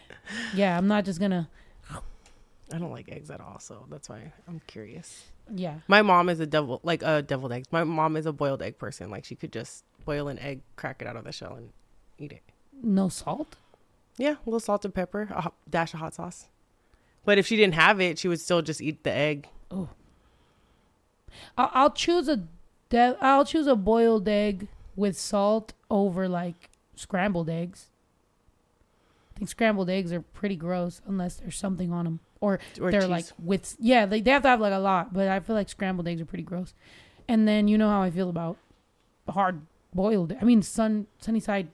[0.53, 0.77] yeah.
[0.77, 1.49] I'm not just gonna.
[2.73, 5.25] I don't like eggs at all, so that's why I'm curious.
[5.53, 8.33] Yeah, My mom is a devil like a uh, deviled egg My mom is a
[8.33, 9.11] boiled egg person.
[9.11, 11.69] Like she could just boil an egg, crack it out of the shell, and
[12.17, 12.41] eat it.
[12.83, 13.55] No salt.
[14.17, 16.47] Yeah, a little salt and pepper, a hot, dash of hot sauce.
[17.25, 19.47] But if she didn't have it, she would still just eat the egg.
[19.71, 19.89] Oh.
[21.57, 22.43] I'll, I'll choose a
[22.89, 27.87] de- I'll choose a boiled egg with salt over like scrambled eggs.
[29.35, 33.01] I think scrambled eggs are pretty gross unless there's something on them or, Or they're
[33.01, 33.09] cheese.
[33.09, 35.67] like with yeah they, they have to have like a lot but I feel like
[35.67, 36.73] scrambled eggs are pretty gross.
[37.27, 38.57] And then you know how I feel about
[39.27, 39.61] hard
[39.93, 40.33] boiled.
[40.39, 41.67] I mean sun sunny side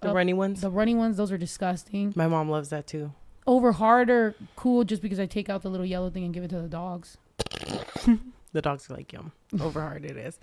[0.00, 0.60] the up- runny ones.
[0.60, 2.12] the runny ones those are disgusting.
[2.16, 3.12] My mom loves that too.
[3.46, 6.44] Over hard or cool just because I take out the little yellow thing and give
[6.44, 7.16] it to the dogs.
[8.52, 9.30] The dogs are like yum.
[9.60, 10.40] Over hard it is.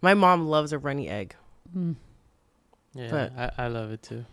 [0.00, 1.34] My mom loves a runny egg.
[1.76, 1.96] Mm.
[2.94, 4.24] Yeah, But- I, I love it too.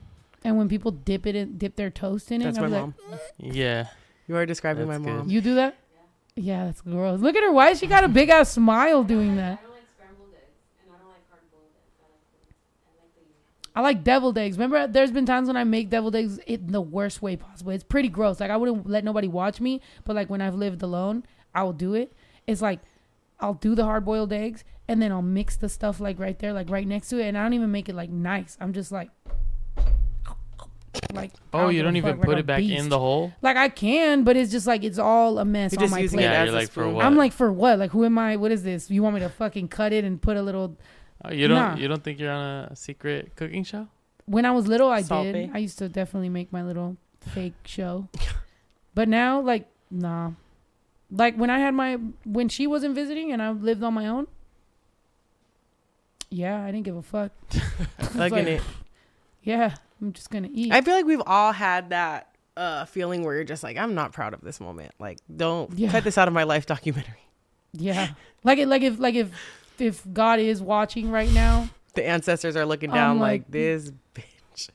[0.46, 2.94] And when people dip it in, dip their toast in it, That's I'm my like,
[3.10, 3.20] mom.
[3.38, 3.88] Yeah,
[4.28, 5.18] You are describing That's my good.
[5.18, 5.30] mom.
[5.30, 5.76] You do that?
[6.36, 7.20] Yeah, that's gross.
[7.20, 7.52] Look at her.
[7.52, 9.60] Why has she got a big ass smile doing that?
[9.60, 10.56] I don't like scrambled eggs,
[10.86, 11.98] and I don't like hard boiled eggs.
[12.00, 12.40] I like the,
[12.88, 14.58] I like the I like deviled eggs.
[14.58, 17.74] Remember, there's been times when I make deviled eggs in the worst way possible.
[17.74, 18.40] It's pretty gross.
[18.40, 21.74] Like I wouldn't let nobody watch me, but like when I've lived alone, I will
[21.74, 22.12] do it.
[22.48, 22.80] It's like
[23.40, 26.54] I'll do the hard boiled eggs and then I'll mix the stuff like right there,
[26.54, 28.58] like right next to it, and I don't even make it like nice.
[28.60, 29.12] I'm just like,
[31.14, 31.34] like.
[31.54, 33.32] I Oh, you don't even fuck, like put it back in the hole.
[33.44, 36.00] Like I can, but it's just like it's all a mess You're on just my
[36.00, 36.26] using plate.
[36.26, 37.06] it Yeah, as you're like, for what?
[37.06, 37.78] I'm like, for what?
[37.78, 38.38] Like, who am I?
[38.38, 38.90] What is this?
[38.90, 40.80] You want me to fucking cut it and put a little?
[41.26, 41.76] Oh, you don't Nah.
[41.76, 43.88] you don't think you're on a secret cooking show?
[44.26, 45.34] When I was little, I Salt did.
[45.52, 45.56] Bae?
[45.56, 48.08] I used to definitely make my little fake show.
[48.94, 50.32] but now, like, nah.
[51.10, 54.28] Like when I had my when she wasn't visiting and I lived on my own.
[56.30, 57.32] Yeah, I didn't give a fuck.
[58.16, 58.62] Like, like- it.
[59.44, 60.74] Yeah, I'm just gonna eat.
[60.74, 64.12] I feel like we've all had that uh, feeling where you're just like, I'm not
[64.12, 64.92] proud of this moment.
[65.00, 65.90] Like, don't Yeah.
[65.92, 67.22] cut this out of my life documentary.
[67.74, 68.10] yeah,
[68.44, 68.68] like it.
[68.68, 69.30] Like if like if
[69.82, 71.70] if God is watching right now.
[71.94, 73.52] The ancestors are looking down like- like, mm.
[73.52, 74.70] this bitch.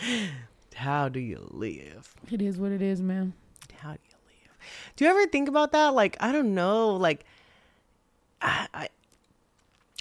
[0.74, 2.14] How do you live?
[2.30, 3.34] It is what it is, man.
[3.78, 4.56] How do you live?
[4.96, 5.94] Do you ever think about that?
[5.94, 6.96] Like, I don't know.
[6.96, 7.24] Like,
[8.40, 8.88] I, I,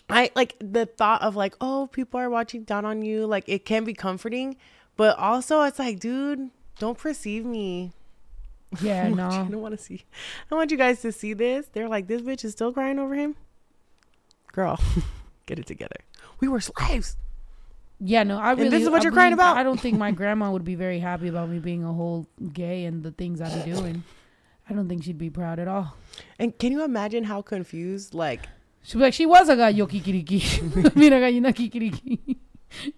[0.09, 3.25] I like the thought of like, oh, people are watching down on you.
[3.25, 4.55] Like, it can be comforting,
[4.95, 7.91] but also it's like, dude, don't perceive me.
[8.81, 9.27] Yeah, no.
[9.27, 10.03] I don't want to see.
[10.49, 11.67] I want you guys to see this.
[11.73, 13.35] They're like, this bitch is still crying over him.
[14.59, 14.77] Girl,
[15.45, 15.99] get it together.
[16.41, 17.15] We were slaves.
[18.01, 18.69] Yeah, no, I And really.
[18.71, 19.55] this is what I you're crying about?
[19.57, 22.83] I don't think my grandma would be very happy about me being a whole gay
[22.85, 24.03] and the things I be doing.
[24.69, 25.95] I don't think she'd be proud at all.
[26.37, 28.13] And can you imagine how confused?
[28.13, 28.41] Like,
[28.83, 30.95] She'd be like, she was a gallo kikiriki.
[30.95, 32.37] Mira gallina kikiriki.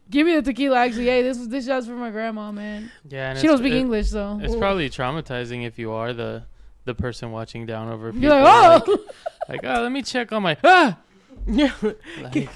[0.10, 0.78] Give me the tequila.
[0.86, 2.92] Actually, hey, this was this shot's for my grandma, man.
[3.08, 6.44] Yeah, and She don't speak it- English, so It's probably traumatizing if you are the
[6.86, 8.24] the person watching down over people.
[8.28, 8.98] you're like, oh,
[9.50, 10.98] like, oh, let me check on my ah.
[11.48, 11.74] Yeah.
[12.22, 12.50] Like,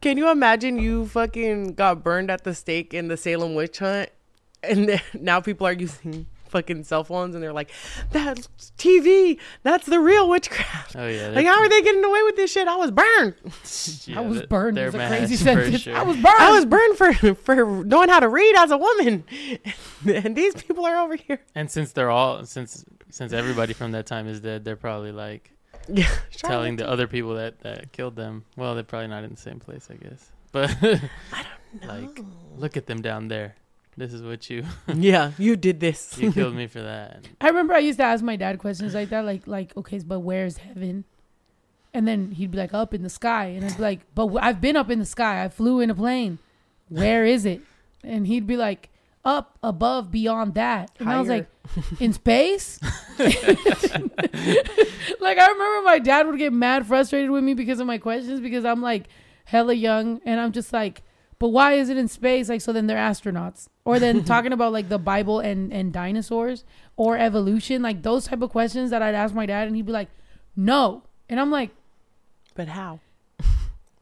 [0.00, 4.10] Can you imagine you fucking got burned at the stake in the Salem witch hunt,
[4.62, 7.70] and then now people are using fucking cell phones, and they're like,
[8.10, 9.38] "That's TV.
[9.62, 12.66] That's the real witchcraft." oh yeah, Like, how are they getting away with this shit?
[12.68, 13.34] I was burned.
[14.06, 14.76] yeah, I was burned.
[14.76, 15.80] they're It's a mad crazy sentence.
[15.80, 15.96] sure.
[15.96, 16.36] I was burned.
[16.38, 19.24] I was burned for for knowing how to read as a woman,
[20.06, 21.40] and these people are over here.
[21.54, 25.51] And since they're all since since everybody from that time is dead, they're probably like
[25.88, 28.44] Yeah, telling the other people that that killed them.
[28.56, 30.30] Well, they're probably not in the same place, I guess.
[30.52, 31.88] But I don't know.
[31.88, 32.20] like,
[32.56, 33.54] look at them down there.
[33.96, 34.64] This is what you
[34.94, 36.16] yeah, you did this.
[36.18, 37.26] you killed me for that.
[37.40, 40.20] I remember I used to ask my dad questions like that, like like okay, but
[40.20, 41.04] where's heaven?
[41.94, 44.40] And then he'd be like, up in the sky, and I'd be like, but w-
[44.40, 45.44] I've been up in the sky.
[45.44, 46.38] I flew in a plane.
[46.88, 47.60] Where is it?
[48.02, 48.88] And he'd be like,
[49.24, 50.90] up above, beyond that.
[50.98, 51.48] And I was like,
[52.00, 52.80] in space.
[53.18, 53.38] like
[55.38, 58.64] I remember my dad would get mad, frustrated with me because of my questions because
[58.64, 59.08] I'm like
[59.44, 61.02] hella young, and I'm just like,
[61.38, 62.48] but why is it in space?
[62.48, 66.64] Like, so then they're astronauts, or then talking about like the Bible and and dinosaurs
[66.96, 69.92] or evolution, like those type of questions that I'd ask my dad, and he'd be
[69.92, 70.08] like,
[70.56, 71.70] no, and I'm like,
[72.54, 73.00] but how?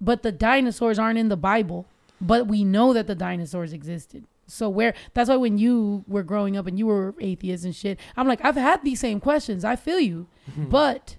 [0.01, 1.87] but the dinosaurs aren't in the Bible,
[2.21, 4.25] but we know that the dinosaurs existed.
[4.53, 7.99] So where that's why when you were growing up and you were atheist and shit,
[8.17, 9.65] I'm like, I've had these same questions.
[9.65, 10.27] I feel you,
[10.57, 11.17] but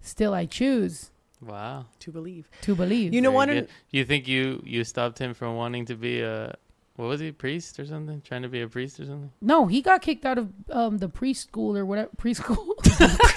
[0.00, 1.10] still I choose
[1.40, 1.86] Wow.
[2.00, 2.50] to believe.
[2.62, 3.14] To believe.
[3.14, 3.48] You know what?
[3.48, 3.68] good.
[3.90, 6.54] You think you you stopped him from wanting to be a
[6.96, 8.20] what was he priest or something?
[8.20, 9.30] Trying to be a priest or something?
[9.40, 12.66] no, he got kicked out of um the preschool or whatever preschool.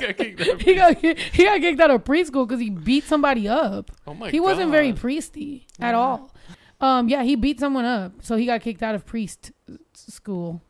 [0.00, 0.60] Got kicked out.
[0.66, 3.90] he got he got kicked out of preschool because he beat somebody up.
[4.06, 4.32] oh my god.
[4.32, 5.00] he wasn't very God.
[5.00, 5.98] priesty at Yeah.
[5.98, 6.32] all.
[6.80, 9.52] Um, yeah, he beat someone up, so he got kicked out of priest
[9.94, 10.60] school.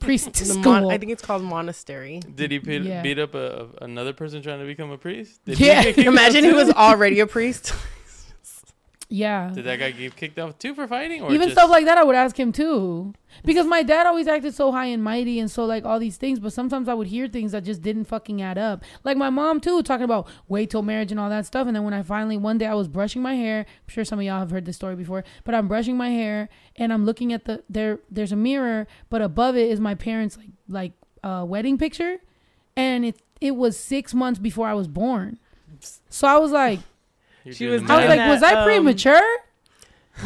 [0.00, 0.62] Priest school.
[0.62, 2.20] mon- I think it's called monastery.
[2.34, 3.02] Did he beat, Yeah.
[3.02, 5.44] beat up a, a- another person trying to become a priest?
[5.44, 5.82] Did Yeah.
[5.92, 7.72] get Imagine he was already a priest.
[9.12, 9.50] yeah.
[9.52, 11.20] Did that guy get kicked off too for fighting?
[11.20, 13.12] Or Even just, stuff like that, I would ask him too,
[13.44, 16.40] because my dad always acted so high and mighty and so like all these things.
[16.40, 18.84] But sometimes I would hear things that just didn't fucking add up.
[19.04, 21.66] Like my mom too, talking about wait till marriage and all that stuff.
[21.66, 24.18] And then when I finally one day I was brushing my hair, I'm sure some
[24.18, 27.34] of y'all have heard this story before, but I'm brushing my hair and I'm looking
[27.34, 27.98] at the there.
[28.10, 30.92] There's a mirror, but above it is my parents' like like
[31.22, 32.16] uh, wedding picture,
[32.76, 35.38] and it it was six months before I was born.
[36.08, 36.80] So I was like,
[37.44, 39.22] You're She was I was like, that, was I um, premature?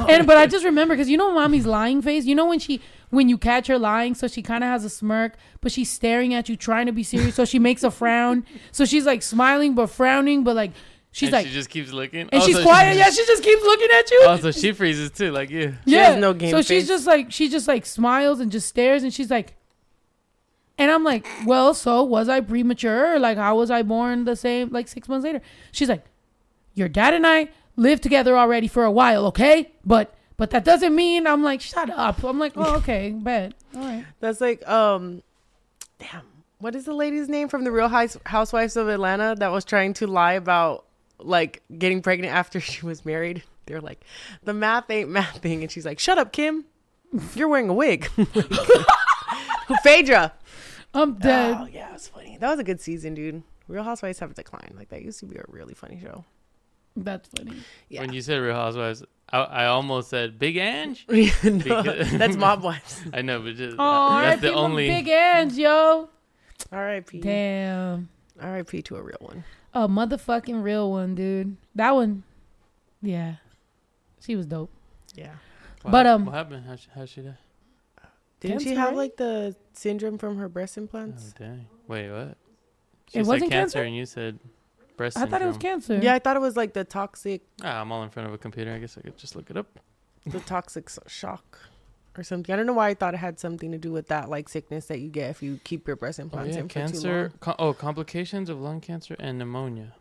[0.08, 2.24] and but I just remember because you know mommy's lying face.
[2.24, 4.90] You know when she when you catch her lying, so she kind of has a
[4.90, 7.34] smirk, but she's staring at you, trying to be serious.
[7.36, 8.44] So she makes a frown.
[8.72, 10.72] So she's like smiling but frowning, but like
[11.12, 12.22] she's And like, she just keeps looking.
[12.22, 12.92] and Oh, she's so quiet.
[12.94, 14.20] She, yeah, she just keeps looking at you.
[14.24, 15.74] Oh, so she freezes too, like you.
[15.86, 18.68] She yeah, has no game So she's just like she just like smiles and just
[18.68, 19.54] stares, and she's like.
[20.78, 23.18] And I'm like, well, so was I premature?
[23.18, 25.40] Like, how was I born the same, like six months later?
[25.72, 26.04] She's like,
[26.76, 29.72] your dad and I lived together already for a while, okay?
[29.84, 32.22] But but that doesn't mean I'm like, shut up.
[32.22, 33.54] I'm like, oh, okay, bet.
[33.74, 34.04] All right.
[34.20, 35.22] That's like, um,
[35.98, 36.22] damn.
[36.58, 40.06] What is the lady's name from the Real Housewives of Atlanta that was trying to
[40.06, 40.86] lie about
[41.18, 43.42] like getting pregnant after she was married?
[43.66, 44.04] They're like,
[44.44, 46.66] the math ain't mathing, and she's like, "Shut up, Kim.
[47.34, 48.08] You're wearing a wig."
[49.82, 50.32] Phaedra.
[50.94, 51.56] I'm dead.
[51.60, 52.38] Oh yeah, it was funny.
[52.38, 53.42] That was a good season, dude.
[53.68, 54.74] Real Housewives have declined.
[54.76, 56.24] Like that used to be a really funny show.
[56.96, 57.56] That's funny.
[57.88, 58.00] Yeah.
[58.02, 60.96] When you said Real Housewives, I, I almost said Big Ang.
[61.08, 63.02] no, Because- that's Mob Wives.
[63.12, 64.88] I know, but just Oh, that's the only.
[64.88, 66.08] big hands, yo.
[66.72, 67.20] R.I.P.
[67.20, 68.08] Damn.
[68.40, 68.82] R.I.P.
[68.82, 69.44] to a real one.
[69.74, 71.56] A motherfucking real one, dude.
[71.74, 72.22] That one.
[73.02, 73.34] Yeah.
[74.20, 74.70] She was dope.
[75.14, 75.32] Yeah.
[75.82, 76.64] What But, um, what happened?
[76.66, 77.36] How she, how she die?
[78.40, 78.96] Didn't she have right?
[78.96, 81.32] like the syndrome from her breast Oh implants?
[81.38, 81.66] dang!
[81.88, 82.20] Wait, what?
[82.28, 82.36] It
[83.08, 83.82] She said wasn't cancer, cancer?
[83.84, 84.38] and you said
[84.96, 85.16] breast.
[85.18, 85.98] I thought it was cancer.
[86.02, 88.38] Yeah, I thought it was like the toxic, Ah, I'm all in front of a
[88.38, 88.72] computer.
[88.72, 89.78] I guess I could just look it up.
[90.26, 91.58] the toxic s- shock
[92.16, 92.52] or something.
[92.52, 94.86] I don't know why I thought it had something to do with that, like sickness
[94.86, 97.22] that you get if you keep your breast Oh implants yeah, in for too cancer.
[97.22, 97.32] long.
[97.40, 99.94] Co- oh, complications of lung cancer and pneumonia.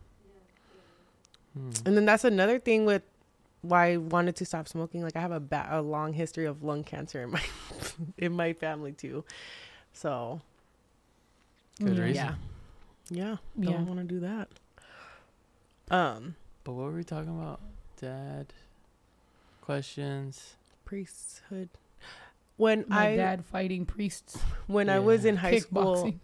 [1.54, 1.70] Hmm.
[1.84, 3.02] And then that's another thing with
[3.62, 5.02] why I wanted to stop smoking.
[5.02, 7.42] Like I have a ba- a long history of lung cancer in my
[8.18, 9.24] in my family too.
[9.92, 10.40] So
[11.78, 12.02] Good Yeah.
[12.04, 12.14] reason.
[12.14, 12.34] yeah,
[13.10, 13.82] yeah, I don't Yeah.
[13.82, 14.48] want to do that.
[15.90, 16.34] Um,
[16.64, 17.60] But what were we talking about?
[18.00, 18.52] Dad.
[19.60, 20.54] Questions.
[20.84, 21.68] priesthood.
[22.56, 24.38] When My I dad fighting priests.
[24.66, 26.14] when I was in high school.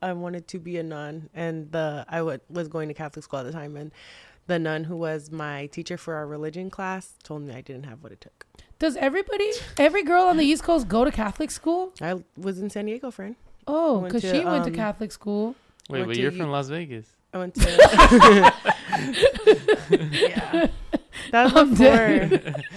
[0.00, 3.40] I wanted to be a nun, and the I w- was going to Catholic school
[3.40, 3.90] at the time, and
[4.46, 8.00] the nun who was my teacher for our religion class told me I didn't have
[8.02, 8.46] what it took.
[8.78, 11.92] Does everybody, every girl on the East Coast go to Catholic school?
[12.00, 13.34] I was in San Diego, friend.
[13.66, 15.56] Oh, because to, she went to um, Catholic school.
[15.90, 17.06] Wait, Went but to you're U- from Las Vegas.
[17.32, 17.60] I went to.
[19.90, 20.68] yeah,
[21.30, 21.86] that was I'm before.
[21.86, 22.64] dead.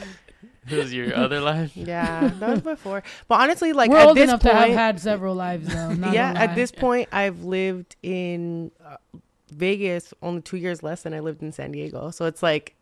[0.67, 1.75] This was your other life.
[1.75, 3.03] Yeah, that was before.
[3.27, 5.93] But honestly, like We're at old this enough point, to have had several lives, though.
[5.93, 6.55] Not yeah, at lie.
[6.55, 8.97] this point, I've lived in uh,
[9.51, 12.11] Vegas only two years less than I lived in San Diego.
[12.11, 12.75] So it's like,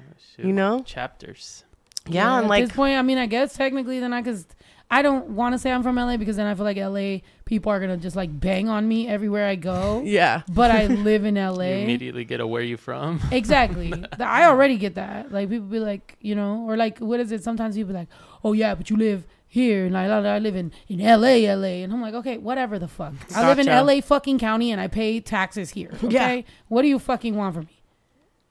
[0.00, 1.64] Oh, you know, Chapters.
[2.08, 4.46] yeah, and at like this point, I mean, I guess technically, then I cause
[4.88, 7.72] I don't want to say I'm from LA because then I feel like LA people
[7.72, 10.02] are gonna just like bang on me everywhere I go.
[10.06, 11.64] yeah, But I live in You LA.
[11.82, 13.20] immediately get a where you from.
[13.32, 13.92] Exactly.
[14.20, 15.32] I already get that.
[15.32, 17.42] Like people be like, you know, or like what is it?
[17.42, 18.08] Sometimes people be like,
[18.44, 21.46] oh yeah, but you live here, and like I live in in L.A.
[21.46, 21.82] L.A.
[21.82, 23.14] And I'm like, okay, whatever the fuck.
[23.34, 24.00] I live in L.A.
[24.00, 25.90] fucking county, and I pay taxes here.
[26.04, 26.42] Okay, Yeah.
[26.68, 27.80] what do you fucking want from me?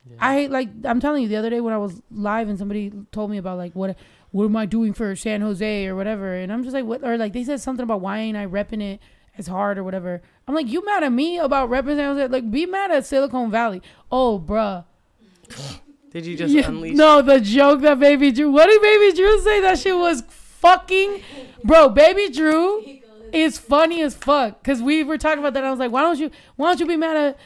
[0.09, 0.17] Yeah.
[0.19, 0.69] I hate like.
[0.83, 3.57] I'm telling you, the other day when I was live and somebody told me about
[3.57, 3.95] like what
[4.35, 7.05] what am I doing for San Jose or whatever, and I'm just like, what?
[7.05, 8.99] Or like they said something about why ain't I repping it
[9.37, 10.21] as hard or whatever.
[10.45, 12.27] I'm like, you mad at me about repping San Jose?
[12.27, 13.81] Like, be mad at Silicon Valley.
[14.11, 14.83] Oh, bruh.
[16.11, 16.97] did you just Yeah, unleash?
[16.97, 18.51] No, the joke that Baby Drew.
[18.51, 19.61] What did Baby Drew say?
[19.61, 21.21] That shit was fucking,
[21.63, 21.87] bro.
[21.87, 22.83] Baby Drew
[23.31, 24.61] is funny as fuck.
[24.65, 25.63] Cause we were talking about that.
[25.63, 27.39] I was like, why don't you, why don't you be mad at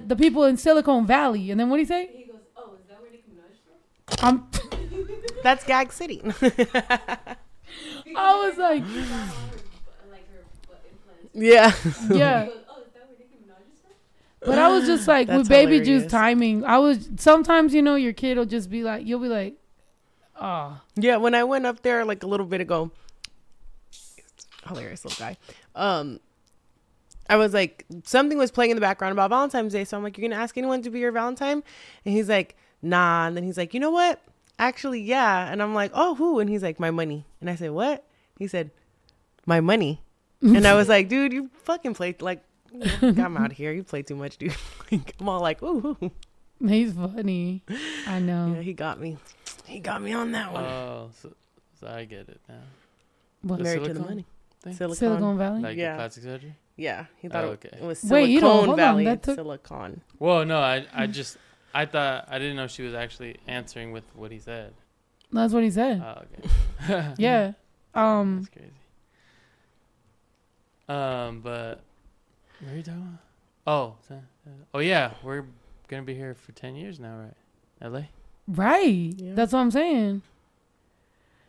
[0.00, 1.52] uh, the people in Silicon Valley?
[1.52, 2.10] And then what do he say?
[2.12, 4.78] He goes, "Oh, is that where Nicki Minaj from?" I'm.
[5.42, 6.20] That's Gag City.
[6.44, 7.36] I
[8.16, 8.82] was like,
[10.10, 11.32] like her butt implants.
[11.34, 11.72] yeah,
[12.14, 12.44] yeah.
[12.44, 13.90] He goes, "Oh, is that where Nicki Minaj is from?"
[14.50, 16.02] But I was just like That's with baby hilarious.
[16.04, 16.64] juice timing.
[16.64, 19.54] I was sometimes you know your kid will just be like you'll be like,
[20.40, 22.90] oh Yeah, when I went up there like a little bit ago,
[24.66, 25.36] hilarious little guy.
[25.74, 26.20] Um,
[27.30, 30.18] I was like, something was playing in the background about Valentine's Day, so I'm like,
[30.18, 31.62] "You're gonna ask anyone to be your Valentine?"
[32.04, 34.20] And he's like, "Nah." And then he's like, "You know what?
[34.68, 37.70] Actually, yeah." And I'm like, "Oh, who?" And he's like, "My money." And I said,
[37.72, 38.04] "What?"
[38.38, 38.70] He said,
[39.46, 40.02] "My money."
[40.40, 42.42] and I was like, "Dude, you fucking played like."
[43.02, 43.72] I'm out of here.
[43.72, 44.54] You play too much, dude.
[44.92, 46.10] Like, I'm all like, ooh, ooh.
[46.66, 47.62] he's funny.
[48.06, 48.52] I know.
[48.56, 49.16] yeah, he got me.
[49.66, 50.64] He got me on that one.
[50.64, 51.32] Oh, so,
[51.80, 52.60] so I get it now.
[53.42, 53.58] What?
[53.58, 54.24] the Married to the money.
[54.62, 54.74] thing?
[54.74, 54.96] Silicone.
[54.96, 55.60] Silicon Valley.
[55.62, 55.92] Like Yeah.
[55.92, 56.54] the plastic surgery?
[56.76, 57.76] Yeah, he thought Oh, it- okay.
[57.80, 59.04] it was Wait, Silicon you don't- hold on, Valley.
[59.04, 60.00] that took- Silicon.
[60.18, 61.36] Well, no, I I just
[61.74, 64.74] I thought I didn't know she was actually answering with what he said.
[65.32, 66.02] That's what he said.
[66.04, 66.22] Oh,
[66.90, 67.14] okay.
[67.18, 67.52] yeah.
[67.94, 68.36] Um.
[68.36, 68.70] That's crazy.
[70.88, 71.80] Um, but
[72.60, 73.18] what are you talking about?
[73.66, 73.94] Oh,
[74.74, 75.44] oh yeah, we're
[75.88, 77.34] gonna be here for ten years now, right?
[77.80, 78.10] L.A.
[78.48, 79.14] Right.
[79.16, 79.34] Yeah.
[79.34, 80.22] That's what I'm saying.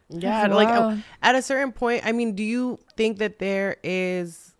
[0.09, 3.77] Yeah, That's like uh, at a certain point, I mean, do you think that there
[3.83, 4.53] is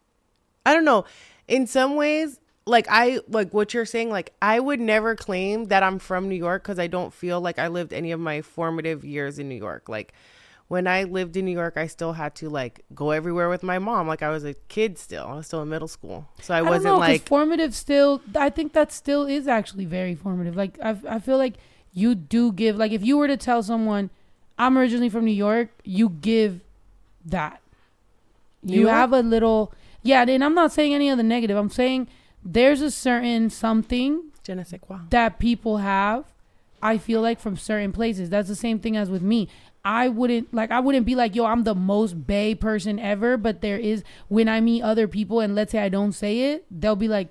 [0.66, 1.06] I don't know,
[1.48, 5.84] in some ways like I like what you're saying like I would never claim that
[5.84, 9.04] I'm from New York cuz I don't feel like I lived any of my formative
[9.04, 9.90] years in New York.
[9.90, 10.14] Like
[10.70, 13.80] when I lived in New York, I still had to like go everywhere with my
[13.80, 15.26] mom like I was a kid still.
[15.28, 16.28] I was still in middle school.
[16.42, 17.76] So I, I, wasn't know, like formative.
[17.76, 20.56] Still, I think that still is actually very formative.
[20.56, 21.56] Like I, I feel like
[21.94, 22.78] you do give.
[22.78, 24.10] Like if you were to tell someone,
[24.58, 26.62] I'm originally from New York, you give
[27.26, 27.62] that.
[28.64, 29.74] You have a little.
[30.02, 31.58] Yeah, and I'm not saying any of the negative.
[31.58, 32.08] I'm saying
[32.46, 34.98] there's a certain something je ne sais quoi.
[35.10, 36.26] that people have
[36.82, 39.48] i feel like from certain places that's the same thing as with me
[39.86, 43.62] i wouldn't like i wouldn't be like yo i'm the most bay person ever but
[43.62, 46.96] there is when i meet other people and let's say i don't say it they'll
[46.98, 47.30] be like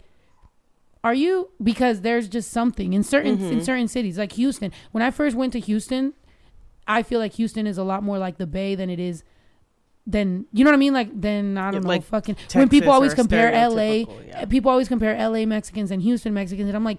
[1.05, 3.65] are you because there's just something in certain in Mhm.
[3.65, 6.15] certain cities like houston when i first went to houston
[6.87, 9.25] i feel like houston is a lot more like the bay than it is
[10.07, 12.69] than you know what i mean like then i don't Yeah, know like fucking when
[12.69, 14.45] people always compare la yeah.
[14.47, 16.99] people always compare LA Mexicans and Houston Mexicans, and I'm like,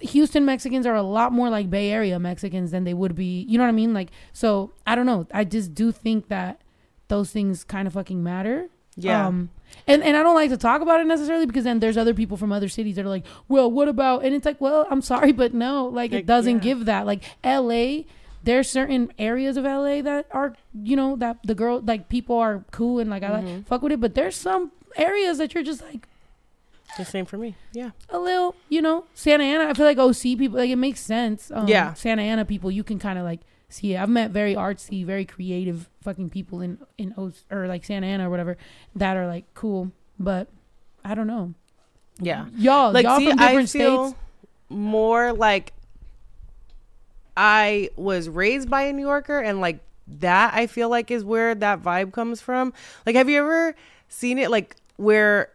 [0.00, 3.44] Houston Mexicans are a lot more like Bay Area Mexicans than they would be.
[3.48, 3.94] You know what I mean?
[3.94, 5.26] Like, so I don't know.
[5.32, 6.60] I just do think that
[7.08, 8.68] those things kind of fucking matter.
[8.96, 9.26] Yeah.
[9.26, 9.50] Um,
[9.86, 12.36] and and I don't like to talk about it necessarily because then there's other people
[12.36, 14.24] from other cities that are like, well, what about?
[14.24, 16.62] And it's like, well, I'm sorry, but no, like, Like, it doesn't yeah.
[16.62, 17.06] give that.
[17.06, 18.06] Like L.A.
[18.46, 22.64] There's certain areas of LA that are, you know, that the girl like people are
[22.70, 23.32] cool and like I Mhm.
[23.56, 26.08] like fuck with it, but there's some areas that you're just like
[26.96, 27.56] the same for me.
[27.72, 27.90] Yeah.
[28.08, 29.68] a little, you know, Santa Ana.
[29.68, 31.50] I feel like OC people, like it makes sense.
[31.52, 31.92] Um, Yeah.
[31.94, 34.00] Santa Ana people, you can kind of like see it.
[34.00, 38.28] I've met very artsy, very creative fucking people in in O or like Santa Ana
[38.28, 38.56] or whatever
[38.94, 39.90] that are like cool,
[40.20, 40.46] but
[41.04, 41.52] I don't know.
[42.20, 42.46] Yeah.
[42.56, 44.20] y'all, like y'all see, from I different feel states.
[44.70, 45.72] more like
[47.36, 51.54] I was raised by a New Yorker, and like that, I feel like is where
[51.54, 52.72] that vibe comes from.
[53.04, 53.74] Like, have you ever
[54.08, 54.50] seen it?
[54.50, 55.50] Like where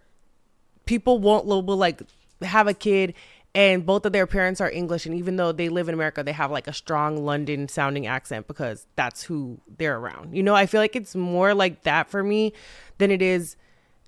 [0.86, 2.02] people won't will like
[2.42, 3.14] have a kid.
[3.54, 6.32] And both of their parents are English, and even though they live in America, they
[6.32, 10.38] have like a strong London sounding accent because that's who they're around.
[10.38, 12.54] You know, I feel like it's more like that for me
[12.98, 13.58] than it is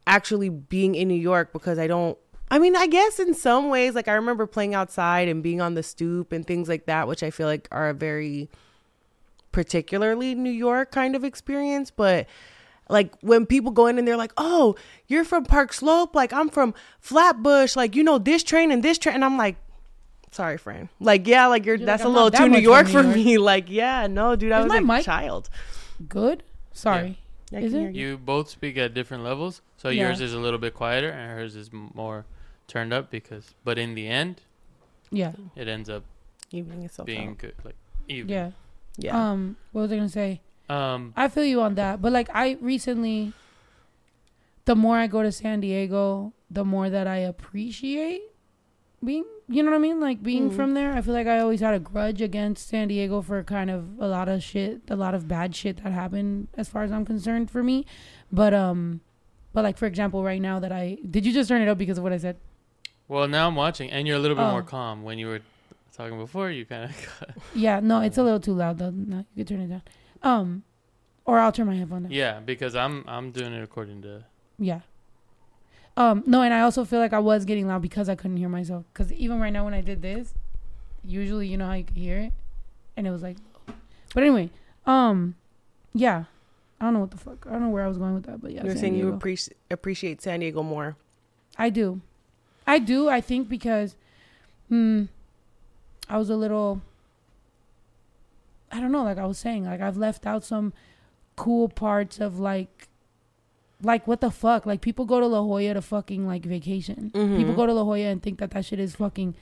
[0.08, 2.18] actually being in New York because I don't
[2.52, 5.74] I mean, I guess in some ways like I remember playing outside and being on
[5.74, 8.50] the stoop and things like that, which I feel like are a very
[9.52, 12.28] particularly New York kind of experience, but
[12.90, 14.76] like when people go in and they're like, "Oh,
[15.08, 18.98] you're from Park Slope, like I'm from Flatbush, like you know this train and this
[18.98, 19.56] train." And I'm like,
[20.32, 22.64] "Sorry, friend." Like, yeah, like you're You're that's like, a little that too New much
[22.64, 23.38] York from for New me.
[23.54, 25.50] Like, yeah, no, dude, I Is was my a mic- child.
[26.10, 26.44] Good.
[26.74, 27.20] Sorry.
[27.54, 27.94] I Is it?
[27.94, 28.10] you.
[28.10, 30.08] You both speak at different levels, so Yeah.
[30.08, 32.26] yours is a little bit quieter and hers is more
[32.74, 33.54] turned up because.
[33.64, 34.42] But in the end,
[35.12, 35.34] Yeah.
[35.56, 36.04] it ends up
[36.52, 37.06] Evening itself.
[37.06, 37.38] being out.
[37.38, 37.76] good, like
[38.10, 38.28] even.
[38.30, 38.52] Yeah.
[38.98, 39.16] Yeah.
[39.32, 39.56] Um.
[39.72, 40.42] What was I gonna say?
[40.70, 41.14] Um.
[41.16, 42.02] I feel you on that.
[42.02, 43.34] But like I recently
[44.66, 48.22] the more I go to San Diego, the more that I appreciate
[49.04, 50.00] being you know what I mean?
[50.00, 50.56] Like being Mhm.
[50.56, 50.94] from there.
[50.94, 54.08] I feel like I always had a grudge against San Diego for kind of a
[54.08, 57.52] lot of shit, a lot of bad shit that happened as far as I'm concerned
[57.52, 57.86] for me.
[58.32, 59.02] But um
[59.52, 61.98] but like for example right now that I did you just turn it up because
[61.98, 62.38] of what I said?
[63.14, 64.64] Well, now I'm watching, and you're a little bit more Oh.
[64.64, 65.04] calm.
[65.04, 65.42] When you were
[65.96, 66.86] talking before, you kind
[67.22, 67.28] of.
[67.54, 68.90] Yeah, no, it's a little too loud though.
[68.90, 69.82] No, you can turn it down.
[70.24, 70.64] Um
[71.26, 72.12] or I'll turn my headphone down.
[72.12, 74.26] yeah, because I'm I'm doing it according to.
[74.58, 74.80] Yeah.
[75.96, 78.50] Um, no, and I also feel like I was getting loud because I couldn't hear
[78.50, 78.84] myself.
[78.92, 80.34] Because even right now when I did this,
[81.06, 82.34] usually you know how you can hear it,
[82.98, 83.38] and it was like,
[84.16, 84.50] but anyway,
[84.88, 85.36] um,
[85.94, 86.24] yeah,
[86.82, 88.42] I don't know what the fuck, I don't know where I was going with that,
[88.42, 89.18] but yeah, You're San saying you Diego.
[89.18, 90.96] appreciate appreciate San Diego more.
[91.60, 92.02] I do.
[92.66, 93.10] I do.
[93.10, 93.96] I think because,
[94.70, 95.06] hmm,
[96.10, 96.82] I was a little.
[98.72, 99.04] I don't know.
[99.04, 100.74] Like I was saying, like I've left out some
[101.36, 102.88] cool parts of like,
[103.82, 104.66] like what the fuck?
[104.66, 107.12] Like people go to La Jolla to fucking like vacation.
[107.14, 107.38] Mhm.
[107.38, 109.36] People go to La Jolla and think that that shit is fucking,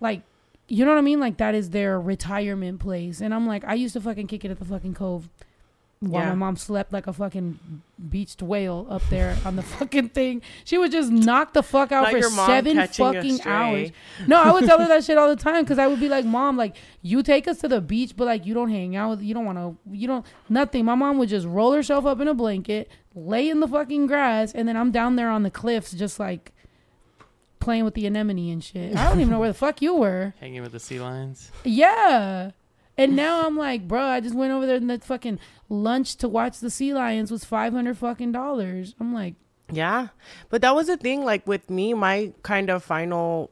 [0.00, 0.22] like,
[0.68, 1.20] you know what I mean?
[1.20, 3.20] Like that is their retirement place.
[3.20, 5.28] And I'm like, I used to fucking kick it at the fucking cove.
[6.02, 6.28] While Yeah.
[6.30, 7.60] my mom slept like a fucking
[8.10, 10.42] beached whale up there on the fucking thing.
[10.64, 13.90] She would just knock the fuck out Not for seven fucking hours.
[14.26, 16.24] No, I would tell her that shit all the time because I would be like,
[16.24, 19.10] Mom, like you take us to the beach, but like you don't hang out.
[19.10, 19.76] with You don't want to.
[19.96, 20.84] You don't nothing.
[20.84, 24.50] My mom would just roll herself up in a blanket, lay in the fucking grass,
[24.52, 26.50] and then I'm down there on the cliffs, just like
[27.60, 28.96] playing with the anemone and shit.
[28.96, 30.34] I don't even know where the fuck you were.
[30.40, 31.52] Hanging with the sea lions.
[31.62, 32.50] Yeah.
[32.98, 35.38] And now I'm like, bro, I just went over there and that fucking
[35.68, 38.94] lunch to watch the sea lions was five hundred fucking dollars.
[39.00, 39.34] I'm like,
[39.70, 40.08] Yeah.
[40.50, 43.50] But that was the thing, like with me, my kind of final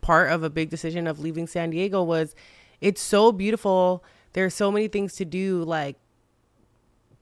[0.00, 2.34] part of a big decision of leaving San Diego was
[2.80, 4.02] it's so beautiful.
[4.32, 5.96] There's so many things to do, like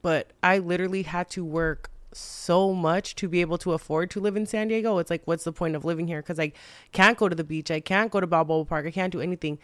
[0.01, 4.37] but I literally had to work so much to be able to afford to live
[4.37, 4.97] in San Diego.
[4.99, 6.21] It's like, what's the point of living here?
[6.21, 6.53] Because I
[6.91, 7.69] can't go to the beach.
[7.69, 8.85] I can't go to Balboa Park.
[8.85, 9.59] I can't do anything.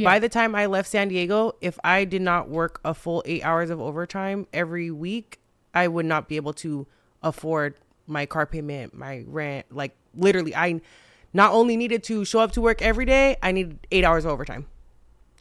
[0.00, 0.08] Yeah.
[0.08, 3.42] by the time I left San Diego, if I did not work a full eight
[3.44, 5.40] hours of overtime every week,
[5.74, 6.86] I would not be able to
[7.22, 7.74] afford
[8.06, 9.66] my car payment, my rent.
[9.70, 10.80] Like, literally, I
[11.32, 14.32] not only needed to show up to work every day, I needed eight hours of
[14.32, 14.66] overtime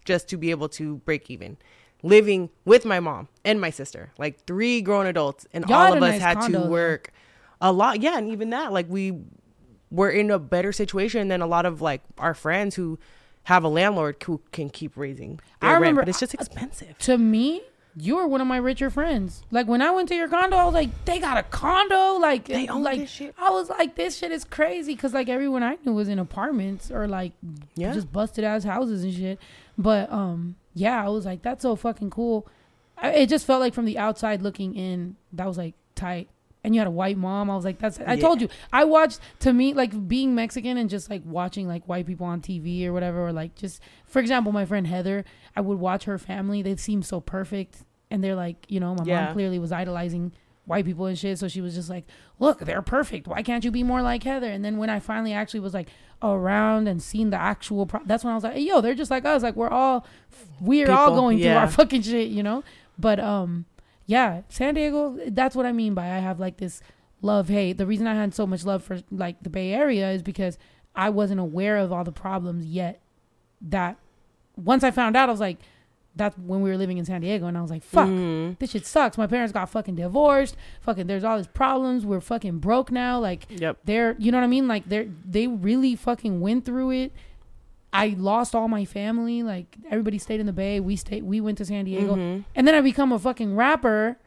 [0.05, 1.57] just to be able to break even.
[2.01, 6.01] Living with my mom and my sister, like three grown adults, and Y'all all of
[6.03, 6.69] us nice had condo, to though.
[6.71, 7.11] work
[7.59, 8.01] a lot.
[8.01, 9.19] Yeah, and even that, like we
[9.91, 12.97] were in a better situation than a lot of like our friends who
[13.43, 15.39] have a landlord who can keep raising.
[15.61, 16.97] Their I remember- rent, but it's just expensive.
[16.99, 17.61] to me,
[17.95, 19.43] you were one of my richer friends.
[19.51, 22.19] Like when I went to your condo, I was like, they got a condo.
[22.19, 23.33] Like, They own like this shit.
[23.37, 26.91] I was like, this shit is crazy because like everyone I knew was in apartments
[26.91, 27.33] or like
[27.75, 27.93] Yeah.
[27.93, 29.39] just busted ass houses and shit.
[29.77, 32.47] But um, yeah, I was like, that's so fucking cool.
[32.97, 36.29] I, it just felt like from the outside looking in, that was like tight.
[36.69, 37.49] And you had a white mom.
[37.49, 37.99] I was like, that's.
[37.99, 38.21] I Yeah.
[38.21, 38.47] told you.
[38.71, 42.41] I watched to me like being Mexican and just like watching like white people on
[42.41, 45.25] TV or whatever, or like just for example, my friend Heather.
[45.55, 46.61] I would watch her family.
[46.61, 49.25] They seem so perfect, and they're like, you know, my Yeah.
[49.25, 50.31] mom clearly was idolizing
[50.65, 51.39] white people and shit.
[51.39, 52.05] So she was just like,
[52.37, 53.27] look, they're perfect.
[53.27, 54.45] Why can't you be more like Heather?
[54.51, 55.87] And then when I finally actually was like
[56.21, 59.09] around and seen the actual, pro- that's when I was like, hey, yo, they're just
[59.09, 59.41] like us.
[59.41, 60.05] Like we're all,
[60.61, 62.63] we're all People, going through our fucking shit, you know.
[62.99, 63.65] But um,
[64.09, 65.17] yeah, San Diego.
[65.27, 66.81] That's what I mean by I have like this
[67.21, 67.77] love hate.
[67.77, 70.57] The reason I had so much love for like the Bay Area is because
[70.95, 73.01] I wasn't aware of all the problems yet.
[73.61, 73.97] That
[74.57, 75.57] once I found out, I was like,
[76.15, 78.57] that's when we were living in San Diego, and I was like, fuck, Mhm.
[78.57, 79.15] this shit sucks.
[79.17, 80.57] My parents got fucking divorced.
[80.81, 82.03] Fucking, there's all these problems.
[82.05, 83.19] We're fucking broke now.
[83.19, 83.77] Like, Yep.
[83.85, 84.67] they're, you know what I mean?
[84.67, 87.13] Like, they're, they really fucking went through it.
[87.91, 89.41] I lost all my family.
[89.43, 90.79] Like, everybody stayed in the Bay.
[90.79, 92.15] We stayed, we went to San Diego.
[92.15, 92.43] Mhm.
[92.55, 94.17] And then I become a fucking rapper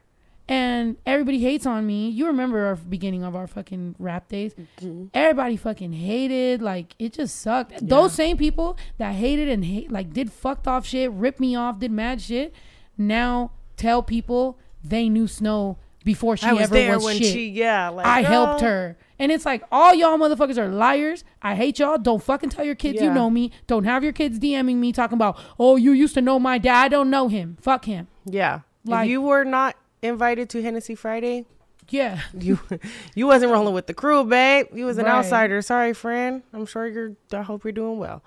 [0.49, 2.09] and everybody hates on me.
[2.11, 4.55] You remember our beginning of our fucking rap days.
[4.81, 5.11] Mhm.
[5.15, 6.61] Everybody fucking hated.
[6.61, 7.73] Like it just sucked.
[7.73, 7.79] Yeah.
[7.83, 11.79] Those same people that hated and hate like did fucked off shit, ripped me off,
[11.79, 12.53] did mad shit,
[12.99, 17.33] now tell people they knew Snow before she I was ever was when shit.
[17.33, 18.97] she, yeah, like I helped her.
[19.19, 21.23] And it's like all y'all motherfuckers are liars.
[21.43, 21.99] I hate y'all.
[21.99, 23.53] Don't fucking tell your kids you know me.
[23.67, 26.85] Don't have your kids DMing me talking about, oh, you used to know my dad.
[26.87, 27.57] I don't know him.
[27.61, 28.09] Fuck him.
[28.25, 28.61] Yeah.
[28.85, 31.47] Like- if you were not invited to Hennessy Friday,
[31.91, 32.21] Yeah.
[32.37, 32.59] you
[33.15, 34.67] you wasn't rolling with the crew, babe.
[34.75, 35.15] You was an Right.
[35.15, 35.63] outsider.
[35.63, 36.43] Sorry, friend.
[36.53, 37.13] I'm sure you're.
[37.33, 38.25] I hope you're doing well.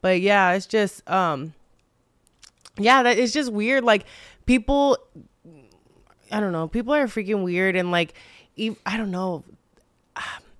[0.00, 1.52] But yeah, it's just um,
[2.78, 3.82] yeah, that it's just weird.
[3.84, 4.04] Like
[4.46, 4.96] people,
[6.30, 6.68] I don't know.
[6.68, 8.14] People are freaking weird, and like,
[8.86, 9.44] I don't know.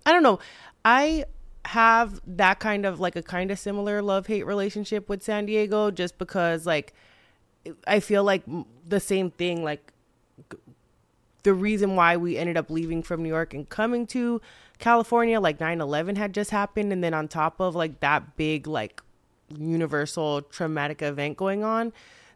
[0.06, 0.38] I don't know.
[0.84, 1.24] I
[1.66, 5.90] have that kind of like a kind of similar love hate relationship with San Diego,
[5.90, 6.94] just because like
[7.86, 8.42] I feel like
[8.86, 9.62] the same thing.
[9.64, 9.92] Like
[11.42, 14.40] the reason why we ended up leaving from New York and coming to
[14.78, 16.92] California, like 9 11 had just happened.
[16.92, 19.02] And then on top of like that big, like
[19.48, 21.92] universal traumatic event going on,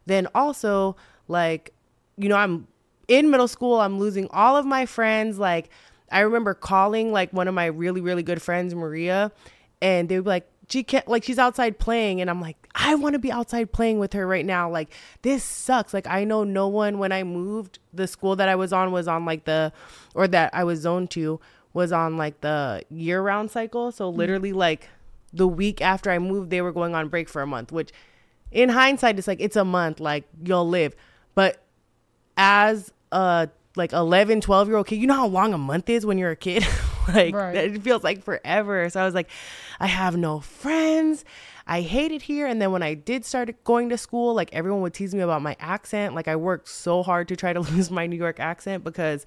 [0.07, 0.97] then also
[1.29, 1.73] like,
[2.17, 2.67] you know, I'm
[3.09, 5.39] in middle school, I'm losing all of my friends.
[5.39, 5.71] Like,
[6.13, 9.33] I remember calling like one of my really, really good friends, Maria,
[9.81, 12.95] and they would be like, she can't like she's outside playing and i'm like i
[12.95, 16.45] want to be outside playing with her right now like this sucks like i know
[16.45, 19.73] no one when i moved the school that i was on was on like the
[20.15, 21.39] or that i was zoned to
[21.75, 24.19] was on like the year round cycle so mm-hmm.
[24.19, 24.89] literally like
[25.33, 27.93] the week after i moved they were going on break for a month which
[28.51, 30.95] in hindsight it's like it's a month like you'll live
[31.35, 31.63] but
[32.37, 36.05] as a like 11 12 year old kid you know how long a month is
[36.05, 36.67] when you're a kid
[37.09, 37.57] like Right.
[37.57, 38.89] it feels like forever.
[38.91, 39.29] So I was like,
[39.81, 41.25] I have no friends.
[41.67, 42.47] I hate it here.
[42.47, 45.43] And then when I did start going to school, like everyone would tease me about
[45.43, 46.15] my accent.
[46.15, 49.27] Like I worked so hard to try to lose my New York accent because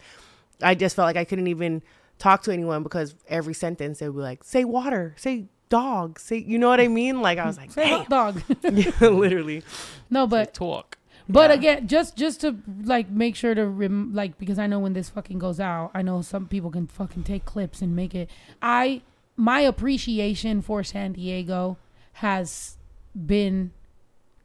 [0.61, 1.81] I just felt like I couldn't even
[2.17, 6.37] talk to anyone because every sentence they would be like, say water, say dog, say,
[6.37, 7.21] you know what I mean?
[7.21, 8.41] Like I was like, Say hot dog.
[8.63, 9.63] Yeah, literally.
[10.09, 10.94] no, but talk.
[11.27, 11.55] But Yeah.
[11.55, 15.09] again, just just to like make sure to rem- like because I know when this
[15.09, 18.29] fucking goes out, I know some people can fucking take clips and make it.
[18.61, 19.01] I
[19.35, 21.77] my appreciation for San Diego
[22.13, 22.77] has
[23.25, 23.71] been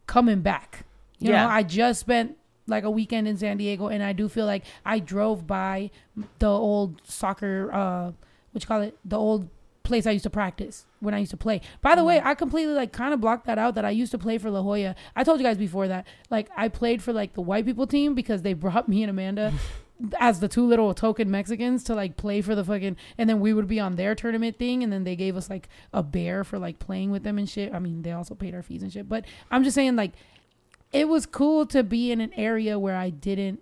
[0.07, 0.85] coming back.
[1.19, 1.45] You Yeah.
[1.45, 2.37] know, I just spent
[2.67, 5.91] like a weekend in San Diego, and I do feel like I drove by
[6.39, 8.13] the old soccer, uh,
[8.53, 9.49] what you call it, the old
[9.91, 11.61] place I used to practice when I used to play.
[11.83, 14.19] By the way, I completely like kind of blocked that out that I used to
[14.19, 14.95] play for La Jolla.
[15.15, 18.15] I told you guys before that like I played for like the white people team
[18.15, 19.53] because they brought me and Amanda
[20.19, 23.53] as the two little token Mexicans to like play for the fucking and then we
[23.53, 26.59] would be on their tournament thing and then they gave us like a bear for
[26.59, 27.75] like playing with them and shit.
[27.75, 29.09] I mean, they also paid our fees and shit.
[29.09, 30.13] But I'm just saying like
[30.93, 33.61] it was cool to be in an area where I didn't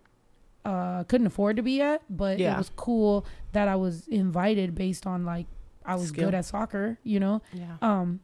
[0.64, 5.06] uh couldn't afford to be at, but it was cool that I was invited based
[5.06, 5.46] on like
[5.88, 6.26] I was Skill.
[6.26, 7.40] good at soccer, you know.
[7.52, 7.76] Yeah.
[7.80, 8.20] Um,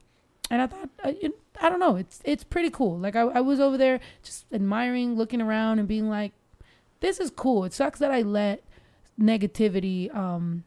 [0.50, 2.98] and I thought, uh, it, I don't know, it's it's pretty cool.
[2.98, 6.32] Like I, I was over there just admiring, looking around, and being like,
[7.00, 7.64] this is cool.
[7.64, 8.62] It sucks that I let
[9.18, 10.64] negativity, um,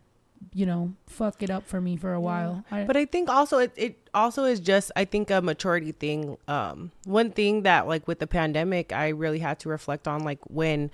[0.53, 2.65] you know, fuck it up for me for a while.
[2.71, 6.37] I, But I think also it, it also is just I think a maturity thing.
[6.47, 10.39] Um, one thing that like with the pandemic, I really had to reflect on like
[10.47, 10.89] when,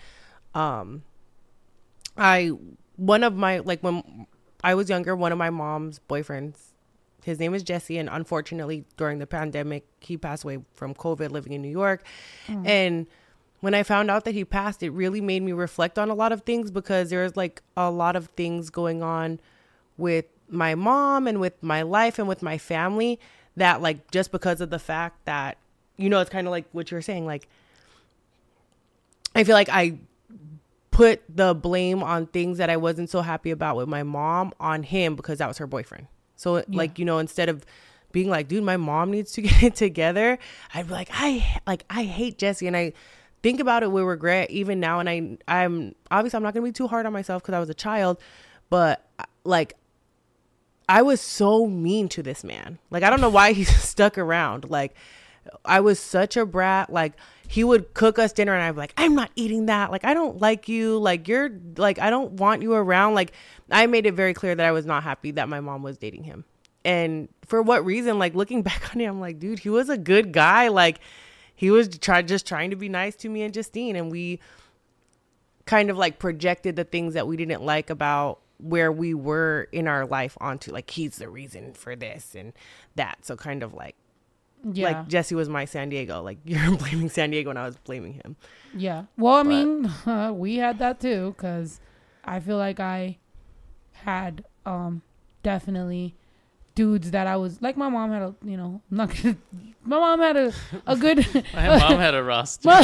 [0.53, 1.03] um,
[2.17, 2.51] I
[2.97, 4.27] one of my like when
[4.64, 6.56] I was younger, one of my mom's boyfriends,
[7.23, 11.53] his name is Jesse, and unfortunately during the pandemic he passed away from COVID, living
[11.53, 12.03] in New York,
[12.48, 12.68] mm.
[12.68, 13.07] and
[13.64, 16.34] when I found out that he passed, it really made me reflect on a lot
[16.34, 19.40] of things because there's like a lot of things going on
[19.95, 23.22] with my mom and with my life and with my family
[23.56, 25.57] that like just because of the fact that
[25.95, 27.48] you know it's kind of like what you're saying like
[29.34, 29.98] I feel like I
[30.94, 34.84] put the blame on things that I wasn't so happy about with my mom on
[34.84, 36.07] him because that was her boyfriend.
[36.36, 37.65] So like you know instead of
[38.11, 40.38] being like dude my mom needs to get it together,
[40.74, 42.94] I'd be like I like I hate Jesse and I
[43.41, 46.70] think about it with regret even now and I I'm obviously I'm not going to
[46.70, 48.20] be too hard on myself cuz I was a child,
[48.70, 49.03] but
[49.44, 49.76] like
[50.88, 52.78] I was so mean to this man.
[52.91, 54.70] Like I don't know why he stuck around.
[54.70, 54.94] Like
[55.65, 56.91] I was such a brat.
[56.91, 57.14] Like
[57.53, 59.91] he would cook us dinner and I'd be like, I'm not eating that.
[59.91, 60.97] Like I don't like you.
[60.97, 63.13] Like you're like I don't want you around.
[63.13, 63.31] Like
[63.69, 66.23] I made it very clear that I was not happy that my mom was dating
[66.23, 66.45] him.
[66.84, 68.17] And for what reason?
[68.17, 70.69] Like looking back on it, I'm like, dude, he was a good guy.
[70.69, 70.97] Like
[71.55, 74.39] he was try just trying to be nice to me and Justine and we
[75.67, 79.88] kind of like projected the things that we didn't like about where we were in
[79.88, 82.53] our life onto like he's the reason for this and
[82.95, 83.95] that so kind of like
[84.72, 87.76] yeah, like jesse was my san diego like you're blaming san diego and i was
[87.77, 88.35] blaming him
[88.76, 89.03] yeah.
[89.18, 91.80] Well, I but- mean, we had that too because
[92.26, 93.18] I feel like I
[93.91, 95.03] had um
[95.44, 96.15] definitely
[96.76, 97.77] dudes that I was like.
[97.77, 99.38] My mom had a, you know, I'm not gonna,
[99.85, 100.53] my mom had a
[100.88, 101.18] a good.
[101.53, 102.68] My mom had a roster.
[102.68, 102.81] My,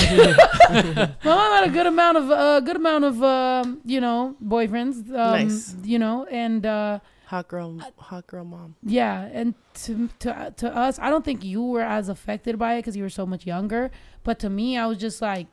[1.23, 5.07] my mom had a good amount of uh, good amount of um, you know boyfriends.
[5.09, 5.75] Um, Nice.
[5.83, 6.99] You know, and uh,
[7.29, 9.53] hot girl uh, hot girl mom yeah, and
[9.85, 13.03] to to to us, I don't think you were as affected by it because you
[13.03, 13.91] were so much younger.
[14.23, 15.45] But to me, I was just like,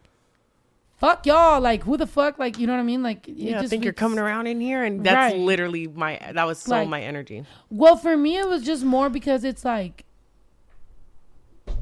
[0.97, 2.39] "Fuck y'all!" Like, who the fuck?
[2.39, 3.03] Like, you know what I mean?
[3.03, 5.41] Like, yeah i think you're coming around in here and that's Right.
[5.51, 9.11] literally my that was so Like- my energy Well, for me, it was just more
[9.11, 10.05] because it's like,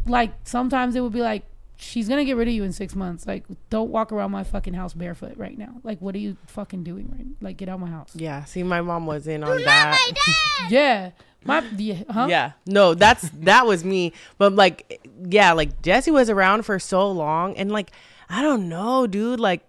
[0.07, 1.45] like sometimes it would be like,
[1.77, 3.27] she's gonna get rid of you in six months.
[3.27, 5.77] Like, don't walk around my fucking house barefoot right now.
[5.83, 7.27] Like, what are you fucking doing right?
[7.41, 8.13] Like, get out of my house.
[8.15, 9.99] yeah see my mom was in on that
[10.71, 11.11] Yeah,
[11.45, 12.27] my yeah, huh?
[12.29, 12.53] Yeah.
[12.67, 14.13] No, that's that was me.
[14.39, 17.91] But like yeah, like Jesse was around for so long and like
[18.29, 19.63] I don't know, dude, like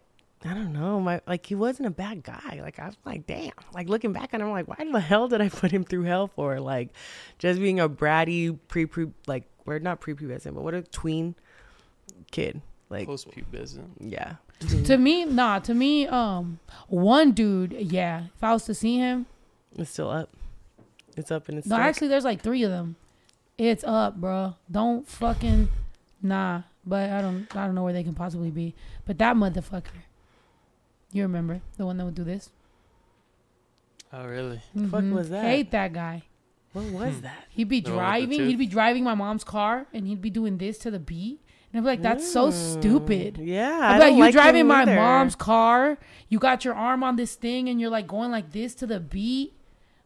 [0.45, 2.59] I don't know, my like he wasn't a bad guy.
[2.61, 3.51] Like I was like, damn.
[3.73, 6.03] Like looking back on him, I'm like, why the hell did I put him through
[6.03, 6.59] hell for?
[6.59, 6.89] Like
[7.39, 11.35] just being a bratty pre pre like we're not prepubescent, but what a tween
[12.35, 12.61] kid.
[12.89, 13.87] Like Post-pubescent.
[13.99, 14.35] yeah.
[14.85, 15.59] To me, nah.
[15.59, 18.25] To me, um, one dude, yeah.
[18.35, 19.25] If I was to see him,
[19.77, 20.29] It's still up.
[21.17, 21.85] It's up and it's no, stuck.
[21.87, 22.95] actually, there's like three of them.
[23.57, 24.55] It's up, bro.
[24.69, 25.69] Don't fucking,
[26.21, 26.61] nah.
[26.85, 28.75] But I don't, I don't know where they can possibly be.
[29.05, 30.03] But that motherfucker,
[31.11, 32.51] you remember the one that would do this?
[34.13, 34.61] Oh, really?
[34.91, 35.13] fuck Mhm.
[35.13, 35.43] was that?
[35.45, 36.23] Hate that guy.
[36.73, 37.45] what was that?
[37.49, 38.47] He'd be The one with the driving.
[38.47, 41.39] He'd be driving my mom's car, and he'd be doing this to the beat.
[41.75, 43.77] And I'd be like, "That's so Mm, stupid." Yeah.
[43.81, 45.97] I'd be like, don't "You like driving my either." mom's car?
[46.29, 48.99] You got your arm on this thing, and you're like going like this to the
[49.01, 49.51] beat."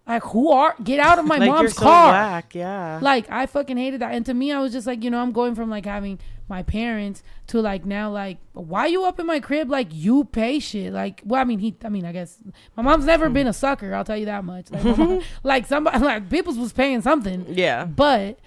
[0.07, 2.11] Like, who are get out of my like you're mom's so car?
[2.11, 2.55] whack.
[2.55, 2.97] Yeah.
[3.03, 4.15] Like I fucking hated that.
[4.15, 6.17] And to me, I was just like, you know, I'm going from like having
[6.47, 10.57] my parents to like now like why you up in my crib like you pay
[10.57, 12.39] shit like well i mean he i mean i guess
[12.75, 15.67] my mom's never been a sucker i'll tell you that much like, my mom- like
[15.67, 17.85] somebody like people's was paying something yeah.
[17.85, 18.39] but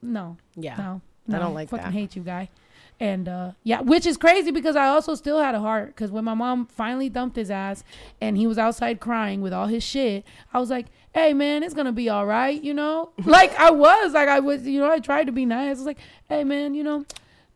[0.00, 0.76] no Yeah.
[0.76, 1.00] no,
[1.34, 1.92] I don't like fucking that.
[1.92, 2.48] hate you, guy.
[2.98, 6.22] And uh, yeah, which is crazy because I also still had a heart because when
[6.24, 7.82] my mom finally dumped his ass
[8.20, 11.72] and he was outside crying with all his shit, I was like, "Hey man, it's
[11.72, 13.10] gonna be all right," you know.
[13.24, 15.68] like I was, like I was, you know, I tried to be nice.
[15.76, 15.98] I was like,
[16.28, 17.06] "Hey man, you know,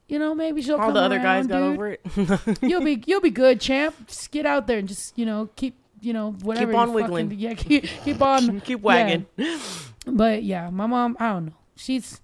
[0.09, 1.74] you know, maybe she'll All come the other guys around, got dude.
[1.74, 2.62] over it.
[2.62, 3.94] you'll be you'll be good, champ.
[4.06, 6.72] Just get out there and just you know keep you know whatever.
[6.72, 7.38] Keep on you fucking- wiggling.
[7.38, 8.82] yeah, keep keep on Keep yeah.
[8.82, 9.26] wagging.
[10.06, 11.52] But yeah, my mom, I don't know.
[11.76, 12.18] She's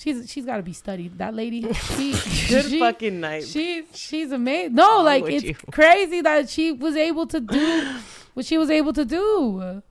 [0.00, 1.18] she's she's got to be studied.
[1.18, 2.12] That lady, she,
[2.48, 3.44] Good she, fucking night.
[3.46, 4.74] She she's amazing.
[4.74, 5.54] No, like it's you?
[5.70, 7.94] crazy that she was able to do
[8.34, 9.82] what she was able to do.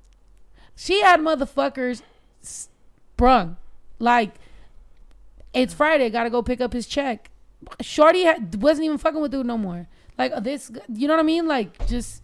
[0.76, 2.02] She had motherfuckers
[2.42, 3.58] sprung.
[4.00, 4.32] Like
[5.54, 7.30] it's Friday, got to go pick up his check.
[7.82, 9.88] Shorty had, wasn't even fucking with dude no more.
[10.18, 11.48] Like uh, this, you know what I mean?
[11.48, 12.24] Like just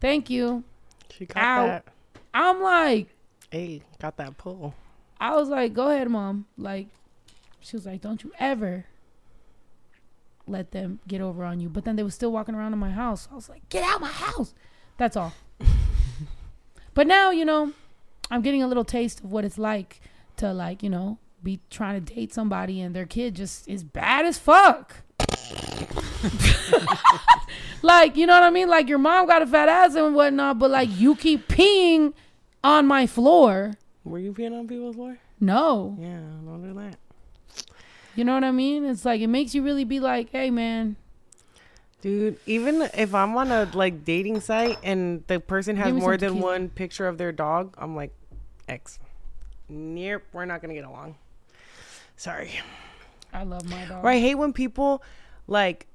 [0.00, 0.64] thank you.
[1.10, 1.66] she got Ow.
[1.66, 1.84] that.
[2.32, 3.08] I'm like
[3.50, 4.74] Hey, got that pull.
[5.18, 6.88] I was like, "Go ahead, mom." Like,
[7.66, 8.86] she was like, "Don't you ever
[10.46, 12.90] let them get over on you." But then they were still walking around in my
[12.90, 13.28] house.
[13.30, 14.54] I was like, "Get out my house!"
[14.96, 15.34] That's all.
[16.94, 17.72] but now, you know,
[18.30, 20.00] I'm getting a little taste of what it's like
[20.36, 24.26] to like, you know, be trying to date somebody and their kid just is bad
[24.26, 24.96] as fuck.
[27.82, 28.68] like, you know what I mean?
[28.68, 32.12] Like your mom got a fat ass and whatnot, but like you keep peeing
[32.64, 33.74] on my floor.
[34.04, 35.18] Were you peeing on people's floor?
[35.40, 35.96] No.
[36.00, 36.96] Yeah, don't do that.
[38.16, 38.84] You know what I mean?
[38.84, 40.96] It's like it makes you really be like, hey man,
[42.02, 46.34] Dude, even if I'm on a like dating site and the person has more than
[46.34, 46.52] tequila.
[46.52, 48.12] one picture of their dog, I'm like,
[48.68, 48.98] X.
[49.68, 51.16] Nope, we're not gonna get along.
[52.16, 52.52] Sorry.
[53.32, 54.04] I love my dog.
[54.04, 55.02] Or I hate when people
[55.46, 55.86] like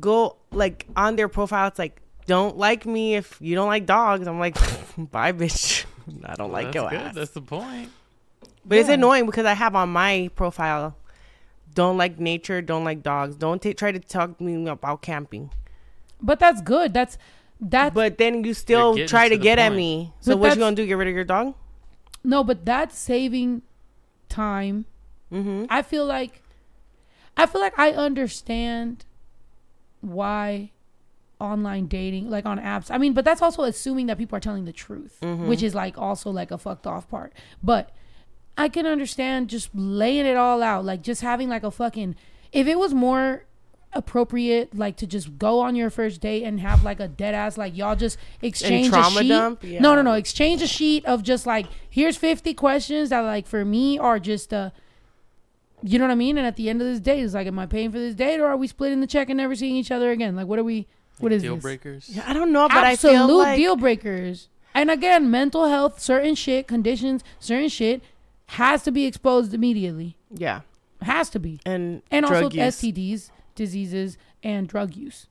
[0.00, 1.68] go like on their profile.
[1.68, 4.26] It's like, don't like me if you don't like dogs.
[4.26, 4.54] I'm like,
[4.96, 5.84] bye, bitch.
[6.24, 7.00] I don't like That's your good.
[7.00, 7.14] ass.
[7.14, 7.90] That's the point.
[8.64, 10.96] But it's annoying because I have on my profile,
[11.74, 13.36] don't like nature, don't like dogs.
[13.36, 15.50] Don't ta try to talk to me about camping.
[16.20, 16.92] But that's good.
[16.94, 17.18] That's
[17.60, 20.12] that's But then you still try to to the get at me.
[20.20, 20.86] So But what you gonna do?
[20.86, 21.54] Get rid of your dog?
[22.24, 23.62] no, but that's saving
[24.28, 24.84] time.
[25.32, 25.64] Mm-hmm.
[25.70, 26.42] I feel like
[27.36, 29.04] I feel like I understand
[30.00, 30.70] why
[31.40, 32.90] online dating like on apps.
[32.90, 35.48] I mean, but that's also assuming that people are telling the truth, Mm-hmm.
[35.48, 37.32] which is like also like a fucked off part.
[37.62, 37.90] But
[38.56, 42.14] I can understand just laying it all out, like just having like a fucking
[42.52, 43.44] if it was more
[43.94, 47.58] appropriate like to just go on your first date and have like a dead ass
[47.58, 49.28] like y'all just exchange a sheet.
[49.28, 49.62] dump?
[49.62, 49.80] No, Yeah.
[49.80, 50.12] no, no.
[50.14, 54.52] Exchange a sheet of just like here's 50 questions that like for me are just
[54.52, 54.70] uh
[55.82, 56.38] you know what I mean?
[56.38, 58.38] And at the end of this date, it's like, am I paying for this date
[58.38, 60.36] or are we splitting the check and never seeing each other again?
[60.36, 60.86] Like, what are we?
[61.18, 61.62] What is Deal this?
[61.62, 62.08] breakers.
[62.08, 64.48] Yeah, I don't know, but Absolute I feel like deal breakers.
[64.74, 68.00] And again, mental health, certain shit, conditions, certain shit
[68.46, 70.16] has to be exposed immediately.
[70.32, 70.60] yeah,
[71.00, 71.60] Has to be.
[71.64, 75.26] and And also use STDs, diseases, and drug use.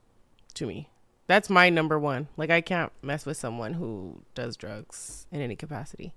[0.55, 0.89] to me.
[1.27, 2.27] That's my number one.
[2.35, 6.13] Like I can't mess with someone who does drugs in any capacity.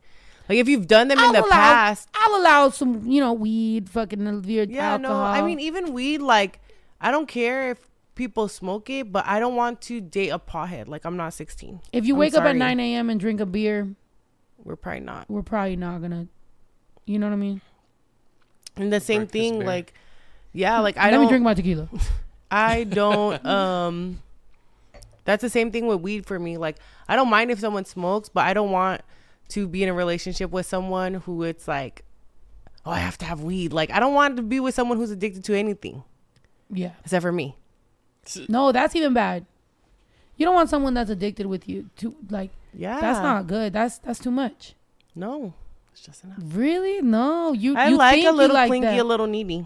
[0.48, 3.32] Like if you've done them in I'll the allow- past, I'll allow some, you know,
[3.32, 5.16] weed, fucking weird yeah, alcohol.
[5.18, 5.22] no.
[5.24, 6.20] I mean, even weed.
[6.20, 6.60] Like
[7.00, 10.88] I don't care if people smoke it, but I don't want to date a pothead.
[10.88, 11.80] Like I'm not 16.
[11.92, 13.08] if you I'm wake up at 9 a.m.
[13.10, 13.94] and drink a beer,
[14.64, 15.30] We're probably not.
[15.30, 16.26] we're probably not gonna,
[17.06, 17.60] you know what I mean?
[18.76, 19.66] And the same Breakfast thing, bear.
[19.68, 19.94] like
[20.52, 21.20] yeah, like I Let don't.
[21.22, 21.89] me drink my tequila.
[22.51, 24.22] I don't um
[25.24, 26.56] that's the same thing with weed for me.
[26.56, 26.76] Like
[27.09, 29.01] I don't mind if someone smokes, but I don't want
[29.51, 32.05] to be in a relationship with someone who it's like
[32.86, 33.72] oh, I have to have weed.
[33.72, 36.02] Like I don't want to be with someone who's addicted to anything
[36.70, 36.93] Yeah.
[37.05, 37.56] except for me.
[38.48, 39.44] No, that's even bad.
[40.36, 43.01] You don't want someone that's addicted with you to like Yeah.
[43.01, 43.72] that's not good.
[43.72, 44.74] That's that's too much.
[45.14, 45.55] No.
[45.94, 46.38] It's just enough.
[46.42, 47.00] Really?
[47.02, 47.52] No.
[47.52, 48.98] You I you like a little like clingy, that.
[48.98, 49.64] a little needy.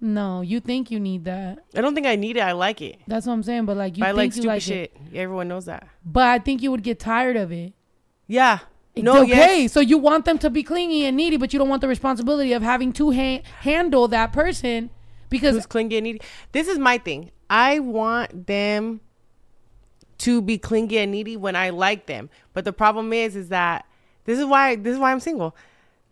[0.00, 1.58] no, you think you need that.
[1.76, 2.40] I don't think I need it.
[2.40, 2.96] I like it.
[3.06, 3.66] That's what I'm saying.
[3.66, 4.62] But like you But I think like you stupid like it.
[4.62, 4.96] shit.
[5.14, 5.86] Everyone knows that.
[6.06, 7.74] But I think you would get tired of it.
[8.26, 8.60] Yeah.
[8.96, 9.72] No, okay, yes.
[9.72, 12.54] so you want them to be clingy and needy, but you don't want the responsibility
[12.54, 14.88] of having to ha- handle that person
[15.28, 16.20] because who's clingy and needy.
[16.52, 17.30] This is my thing.
[17.50, 19.00] I want them
[20.18, 22.30] to be clingy and needy when I like them.
[22.54, 23.84] But the problem is, is that
[24.28, 25.56] this is why this is why I'm single.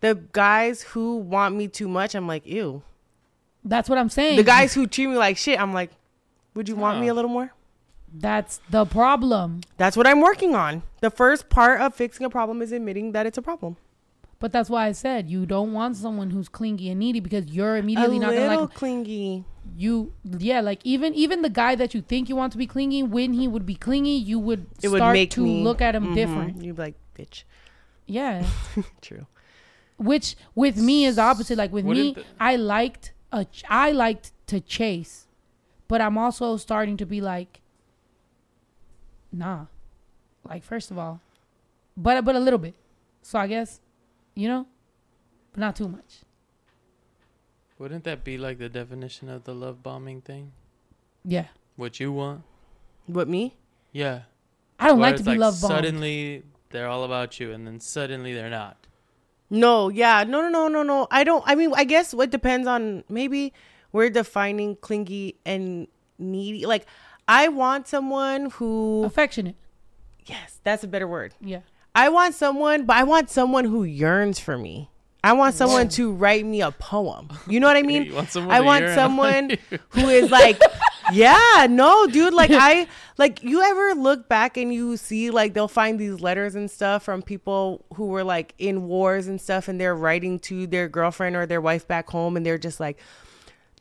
[0.01, 2.81] The guys who want me too much, I'm like, ew.
[3.63, 4.37] that's what I'm saying.
[4.37, 5.91] The guys who treat me like shit, I'm like,
[6.55, 7.13] would you want me Oh.
[7.13, 7.51] a little more?
[8.13, 9.61] That's the problem.
[9.77, 10.83] That's what I'm working on.
[11.01, 13.75] The first part of fixing a problem is admitting that it's a problem.
[14.39, 17.75] But that's why I said you don't want someone who's clingy and needy because you're
[17.75, 19.43] immediately a not gonna like clingy.
[19.75, 20.13] you.
[20.23, 23.33] Yeah, like even even the guy that you think you want to be clingy, when
[23.33, 26.07] he would be clingy, you would It would start make to me look at him
[26.09, 26.15] Mhm.
[26.15, 26.63] different.
[26.63, 27.43] You'd be like, bitch.
[28.07, 28.45] Yeah,
[29.01, 29.27] True.
[29.97, 31.57] which with me is opposite.
[31.57, 35.27] Like with me, Wouldn't the- I liked a ch- I liked to chase,
[35.89, 37.59] but I'm also starting to be like,
[39.31, 39.65] nah,
[40.47, 41.19] like first of all,
[41.95, 42.75] but but a little bit.
[43.21, 43.81] So I guess,
[44.35, 44.65] you know,
[45.51, 46.21] but not too much.
[47.77, 50.51] Wouldn't that be like the definition of the love bombing thing?
[51.23, 52.43] Yeah, What you want?
[53.05, 53.57] What me?
[53.91, 54.21] Yeah.
[54.79, 55.73] I don't Where like to it's be love bombed.
[55.73, 58.77] Suddenly they're all about you, and then suddenly they're not.
[59.49, 61.07] No, yeah, no, no, no, no, no.
[61.09, 61.43] I don't.
[61.47, 63.53] I mean, I guess what depends on maybe
[63.91, 65.87] we're defining clingy and
[66.19, 66.65] needy.
[66.65, 66.85] Like,
[67.27, 69.03] I want someone who.
[69.05, 69.55] Affectionate.
[70.25, 71.33] Yes, that's a better word.
[71.39, 71.61] Yeah.
[71.95, 74.89] I want someone, but I want someone who yearns for me.
[75.23, 77.29] I want someone to write me a poem.
[77.47, 78.03] You know what I mean?
[78.03, 79.57] You want someone I want yearn someone
[79.89, 80.61] who is like,
[81.13, 82.33] yeah, no, dude.
[82.33, 86.55] Like I like you ever look back and you see like they'll find these letters
[86.55, 90.67] and stuff from people who were like in wars and stuff, and they're writing to
[90.67, 92.99] their girlfriend or their wife back home, and they're just like,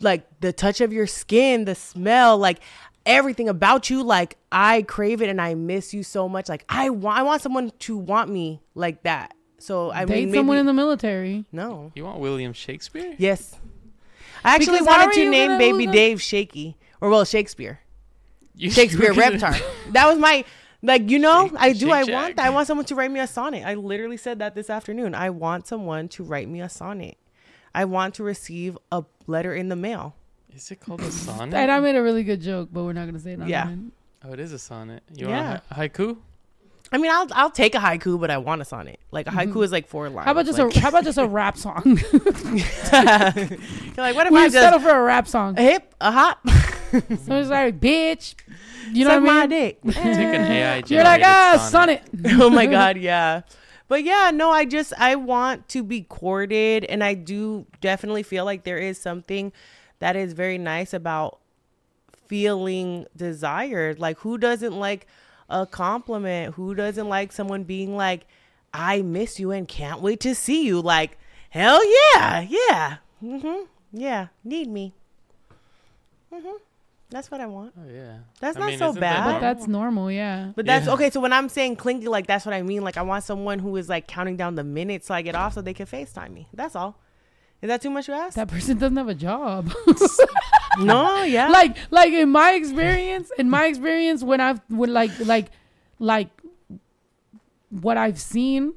[0.00, 2.60] like the touch of your skin, the smell, like
[3.04, 4.02] everything about you.
[4.02, 6.48] Like I crave it and I miss you so much.
[6.48, 9.34] Like I want, I want someone to want me like that.
[9.58, 11.44] So I Date mean, maybe, someone in the military.
[11.50, 11.90] no.
[11.94, 13.14] You want William Shakespeare?
[13.18, 13.58] Yes.
[14.44, 16.76] I actually Because wanted to name baby Dave Shaky.
[17.00, 17.80] Or well, Shakespeare.
[18.54, 19.60] You- Shakespeare you could- Reptar.
[19.92, 20.44] That was my
[20.82, 22.12] like you know, Shake- I do Shake I Shack.
[22.14, 22.46] want that.
[22.46, 23.64] I want someone to write me a sonnet.
[23.66, 25.14] I literally said that this afternoon.
[25.14, 27.16] I want someone to write me a sonnet.
[27.74, 30.14] I want to receive a letter in the mail.
[30.54, 31.54] Is it called a sonnet?
[31.54, 33.40] And I made a really good joke, but we're not gonna say it.
[33.46, 33.64] Yeah.
[33.64, 33.92] mine.
[34.24, 35.02] oh, it is a sonnet.
[35.14, 35.48] You Yeah.
[35.50, 36.16] want a haiku?
[36.92, 39.00] I mean, I'll I'll take a haiku, but I want a sonnet.
[39.10, 40.18] Like a haiku is like four lines.
[40.20, 40.24] Mm-hmm.
[40.24, 41.82] How about just like, a How about just a rap song?
[42.12, 42.62] You're
[43.96, 45.58] like what if we I settle for a rap song.
[45.58, 46.38] a hip, a hop,
[47.00, 48.34] So it's like, bitch.
[48.92, 49.50] You know suck what I my mean?
[49.50, 49.82] dick.
[49.84, 52.02] Take an AI You're like, generated ah, sonnet.
[52.40, 53.42] oh my god yeah
[53.88, 58.44] but yeah no i just i want to be courted and i do definitely feel
[58.44, 59.52] like there is something
[60.00, 61.38] that is very nice about
[62.26, 65.06] feeling desired like who doesn't like
[65.48, 68.26] a compliment who doesn't like someone being like
[68.74, 71.16] i miss you and can't wait to see you like
[71.50, 74.92] hell yeah yeah mm-hmm, yeah need me
[76.32, 76.56] hmm
[77.10, 78.18] that's what i want Oh yeah.
[78.40, 79.32] That's I not mean, so isn't that bad.
[79.34, 80.52] But that's normal, yeah.
[80.56, 80.94] But that's Yeah.
[80.94, 81.10] okay.
[81.10, 82.82] So when I'm saying clingy, like that's what I mean.
[82.82, 85.54] Like I want someone who is like counting down the minutes so I get off
[85.54, 86.48] so they can FaceTime me.
[86.52, 86.98] That's all.
[87.62, 88.34] Is that too much to ask?
[88.36, 89.72] That person doesn't have a job.
[90.78, 91.48] no, yeah.
[91.48, 95.46] like, like in my experience, in my experience, when I've when like like
[95.98, 96.28] like
[97.70, 98.74] what I've seen,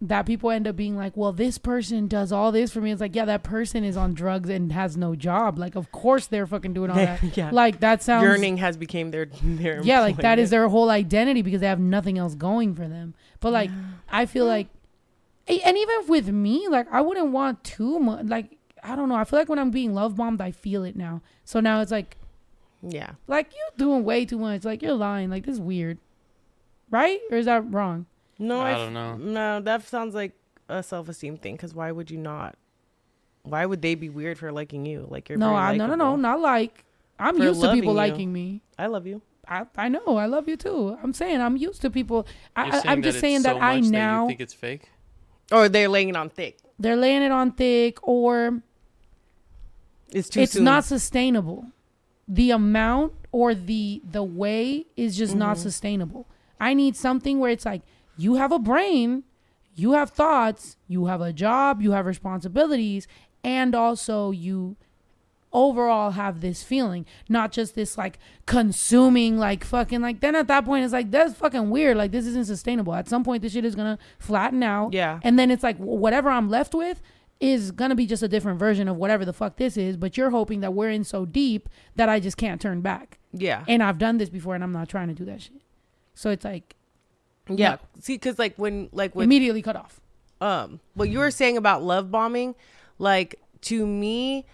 [0.00, 2.92] that people end up being like, well, this person does all this for me.
[2.92, 5.58] It's like, yeah, that person is on drugs and has no job.
[5.58, 7.20] Like, of course they're fucking doing all that.
[7.36, 7.50] yeah.
[7.50, 11.42] Like that sounds Yearning has became their their yeah like that is their whole identity
[11.42, 13.14] because they have nothing else going for them.
[13.40, 13.70] But like
[14.08, 14.68] i feel like
[15.48, 19.16] and even with me like i wouldn't want too much like i don't know.
[19.16, 21.22] I feel like when i'm being love bombed i feel it now.
[21.44, 22.16] So now it's like
[22.82, 23.12] yeah.
[23.26, 24.64] like you're doing way too much.
[24.64, 25.30] Like you're lying.
[25.30, 25.98] Like this is weird.
[26.90, 27.20] Right?
[27.30, 28.06] Or is that wrong
[28.38, 29.16] No, I I don't know.
[29.16, 30.32] No, that sounds like
[30.68, 31.54] a self esteem thing.
[31.56, 32.56] Because why would you not?
[33.42, 35.06] Why would they be weird for liking you?
[35.08, 36.84] Like you're no very I, no no no not like
[37.18, 37.96] i'm For used to people you.
[37.96, 39.22] liking me I love you.
[39.48, 40.98] I, I know I love you too.
[41.02, 42.26] I'm saying I'm used to people.
[42.54, 44.40] I, You're I, I'm that just it's saying so that I much you now think
[44.40, 44.90] it's fake.
[45.50, 46.58] Or they're laying it on thick.
[46.78, 48.60] they're laying it on thick or
[50.12, 50.64] It's too it's soon.
[50.64, 51.66] not sustainable
[52.26, 55.62] the amount or the the way is just not Mm-hmm.
[55.62, 56.26] sustainable
[56.60, 57.80] i need something where it's like
[58.18, 59.22] you have a brain
[59.74, 63.06] you have thoughts you have a job you have responsibilities
[63.44, 64.76] and also you
[65.50, 70.62] overall have this feeling not just this like consuming like fucking like then at that
[70.64, 73.64] point it's like that's fucking weird like this isn't sustainable at some point this shit
[73.64, 75.20] is gonna flatten out Yeah.
[75.22, 77.00] and then it's like whatever I'm left with
[77.40, 79.96] is gonna be just a different version of whatever the fuck this is.
[79.96, 83.18] But you're hoping that we're in so deep that I just can't turn back.
[83.32, 83.62] Yeah.
[83.68, 85.62] And I've done this before, and I'm not trying to do that shit.
[86.14, 86.74] So it's like
[87.50, 87.76] yeah.
[88.00, 90.00] See, because like when like with immediately cut off.
[90.40, 92.54] um what you were saying about love bombing
[92.98, 94.46] like to me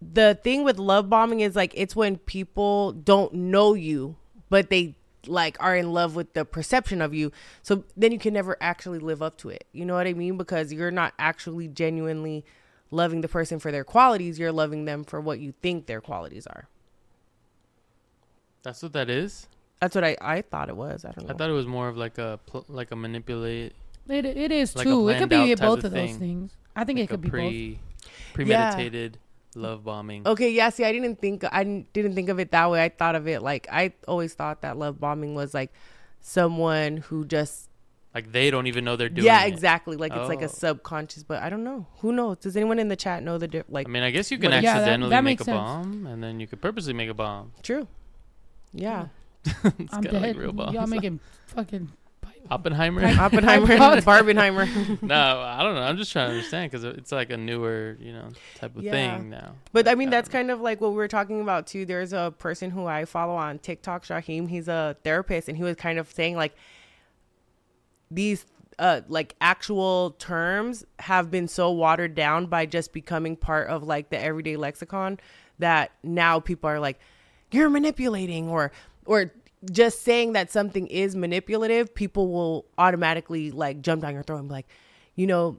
[0.00, 4.16] the thing with love bombing is like it's when people don't know you
[4.48, 4.96] but they
[5.26, 7.30] like are in love with the perception of you
[7.62, 10.36] so then you can never actually live up to it you know what i mean
[10.36, 12.44] because you're not actually genuinely
[12.90, 16.46] loving the person for their qualities you're loving them for what you think their qualities
[16.48, 16.68] are
[18.62, 19.48] That's what that is.
[19.82, 21.04] That's what I, I thought it was.
[21.04, 21.34] I don't know.
[21.34, 23.72] I thought it was more of like a pl- like a manipulate,
[24.08, 25.08] It it is Like too.
[25.08, 26.18] It could be both of of those thing.
[26.20, 26.56] things.
[26.76, 27.38] I think like it could a be both.
[27.40, 27.78] pre
[28.34, 29.18] premeditated
[29.56, 30.22] love bombing.
[30.26, 30.70] Okay, yeah.
[30.70, 32.82] See, I didn't think I didn't, didn't think of it that way.
[32.84, 35.72] I thought of it like I always thought that love bombing was like
[36.20, 37.68] someone who just
[38.14, 39.26] Like they don't even know they're doing.
[39.26, 39.48] yeah, it.
[39.48, 39.96] exactly.
[39.96, 40.44] Like it's like Oh.
[40.44, 41.86] a subconscious, but I don't know.
[42.02, 42.38] Who knows?
[42.38, 43.88] Does anyone in the chat know the di- like?
[43.88, 45.56] I mean, I guess you can What- Yeah, that- accidentally that make a sense.
[45.56, 47.50] bomb, and then you could purposely make a bomb.
[47.64, 47.88] true.
[48.74, 49.08] Yeah,
[49.44, 50.14] it's I'm dead.
[50.22, 50.74] like real bombs.
[50.74, 51.90] Y'all making fucking.
[52.50, 53.04] Oppenheimer.
[53.20, 55.02] Oppenheimer, I- Barbenheimer.
[55.02, 55.80] no, I don't know.
[55.82, 58.90] I'm just trying to understand because it's like a newer, you know, type of Yeah.
[58.90, 59.52] thing now.
[59.72, 61.86] But I mean, Like, that's kind of like what we were talking about too.
[61.86, 64.48] There's a person who I follow on TikTok, Shaheem.
[64.50, 66.54] He's a therapist, and he was kind of saying like
[68.10, 68.44] these
[68.78, 74.10] uh like actual terms have been so watered down by just becoming part of like
[74.10, 75.18] the everyday lexicon
[75.58, 76.98] that now people are like
[77.50, 78.72] you're manipulating or
[79.06, 79.32] or
[79.70, 84.48] just saying that something is manipulative people will automatically like jump down your throat and
[84.48, 84.66] be like
[85.14, 85.58] you know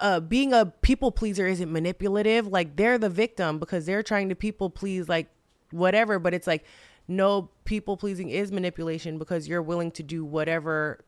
[0.00, 2.46] uh, being a people pleaser isn't manipulative.
[2.46, 5.28] Like they're the victim because they're trying to people please, like
[5.70, 6.18] whatever.
[6.18, 6.64] But it's like,
[7.06, 11.04] no, people pleasing is manipulation because you're willing to do whatever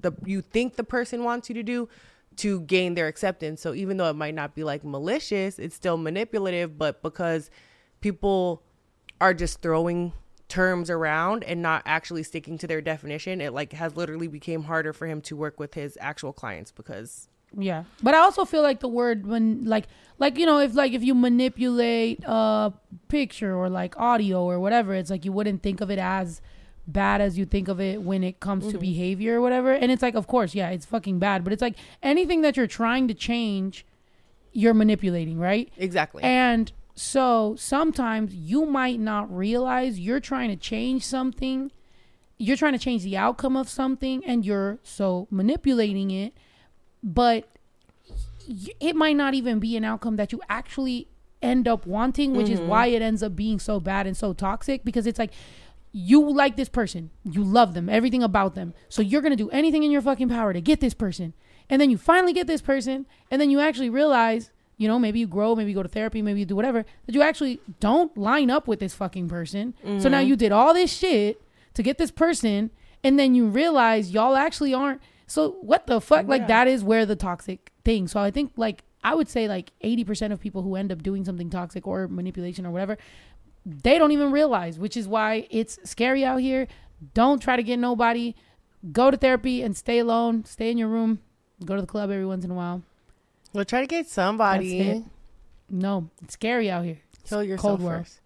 [0.00, 1.88] the you think the person wants you to do
[2.36, 3.60] to gain their acceptance.
[3.60, 6.76] So even though it might not be like malicious, it's still manipulative.
[6.76, 7.50] But because
[8.00, 8.62] people
[9.20, 10.12] are just throwing
[10.52, 14.92] terms around and not actually sticking to their definition, it like has literally became harder
[14.92, 18.80] for him to work with his actual clients because Yeah, but I also feel like
[18.80, 19.86] the word when like
[20.18, 22.72] like you know if like if you manipulate a
[23.08, 26.40] picture or like audio or whatever, it's like you wouldn't think of it as
[26.86, 28.80] bad as you think of it when it comes to Mhm.
[28.80, 29.72] behavior or whatever.
[29.72, 32.66] And it's like, of course, yeah, it's fucking bad, but it's like anything that you're
[32.82, 33.86] trying to change,
[34.52, 35.70] you're manipulating, right?
[35.78, 36.22] exactly.
[36.24, 41.70] And so sometimes you might not realize you're trying to change something.
[42.38, 46.34] You're trying to change the outcome of something and you're so manipulating it,
[47.02, 47.48] but
[48.80, 51.08] it might not even be an outcome that you actually
[51.40, 52.66] end up wanting, which is Mhm.
[52.66, 55.32] why it ends up being so bad and so toxic because it's like
[55.92, 58.72] you like this person, you love them, everything about them.
[58.88, 61.34] So you're going to do anything in your fucking power to get this person.
[61.68, 65.18] And then you finally get this person, and then you actually realize, you know, maybe
[65.20, 68.16] you grow, maybe you go to therapy, maybe you do whatever, that you actually don't
[68.16, 69.74] line up with this fucking person.
[70.00, 70.26] So now Mhm.
[70.26, 71.40] you did all this shit
[71.74, 72.70] to get this person,
[73.04, 75.00] and then you realize y'all actually aren't.
[75.26, 76.26] So what the fuck?
[76.28, 78.06] Like that is where the toxic thing.
[78.08, 81.24] So I think like I would say like 80% of people who end up doing
[81.24, 82.96] something toxic or manipulation or whatever,
[83.66, 86.66] they don't even realize, which is why it's scary out here.
[87.14, 88.34] Don't try to get nobody.
[88.92, 90.44] Go to therapy and stay alone.
[90.44, 91.20] Stay in your room.
[91.64, 92.82] Go to the club every once in a while.
[93.52, 95.04] Well, try to get somebody.
[95.68, 96.98] No, it's scary out here.
[97.28, 97.98] Kill yourself Cold War.
[97.98, 98.20] first.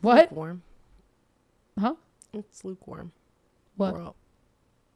[0.00, 0.30] What?
[0.30, 0.62] Lukewarm.
[1.78, 1.94] Huh?
[2.32, 3.12] It's lukewarm.
[3.76, 3.94] What?
[3.94, 4.14] World.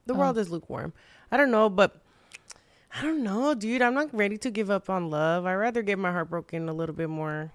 [0.07, 0.19] The Oh.
[0.19, 0.93] world is lukewarm.
[1.31, 2.03] I don't know, but
[2.95, 3.83] I don't know, dude.
[3.83, 5.47] I'm not ready to give up on love.
[5.47, 7.53] I'd rather get my heart broken a little bit more.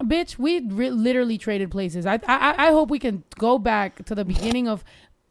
[0.00, 2.06] Bitch, we re- literally traded places.
[2.06, 4.82] I, I I hope we can go back to the beginning of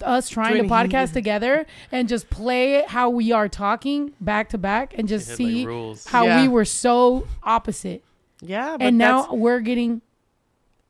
[0.03, 1.11] us trying to podcast years.
[1.11, 5.65] together and just play how we are talking back to back and just had, see
[5.68, 6.41] like, how Yeah.
[6.41, 8.03] we were so opposite.
[8.41, 10.02] Yeah, but and now we're getting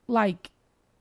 [0.07, 0.51] like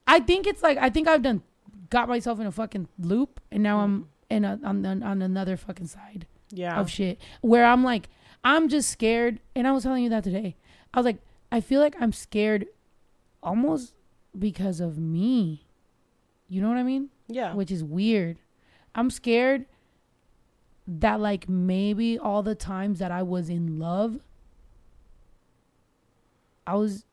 [0.06, 1.42] I think it's like I think I've done
[1.90, 5.56] got myself in a fucking loop and now I'm in a on, on on another
[5.56, 8.08] fucking side yeah, of shit where I'm like
[8.42, 10.56] I'm just scared and I was telling you that today.
[10.92, 11.18] I was like
[11.52, 12.66] I feel like I'm scared
[13.42, 13.94] almost
[14.38, 15.66] because of me.
[16.48, 17.10] You know what I mean?
[17.30, 18.38] Yeah, Which is weird.
[18.94, 19.66] I'm scared
[20.86, 24.18] that like maybe all the times that I was in love
[26.66, 27.04] I was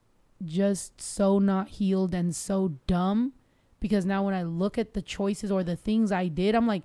[0.46, 3.34] just so not healed and so dumb
[3.80, 6.84] because now when I look at the choices or the things I did, I'm like,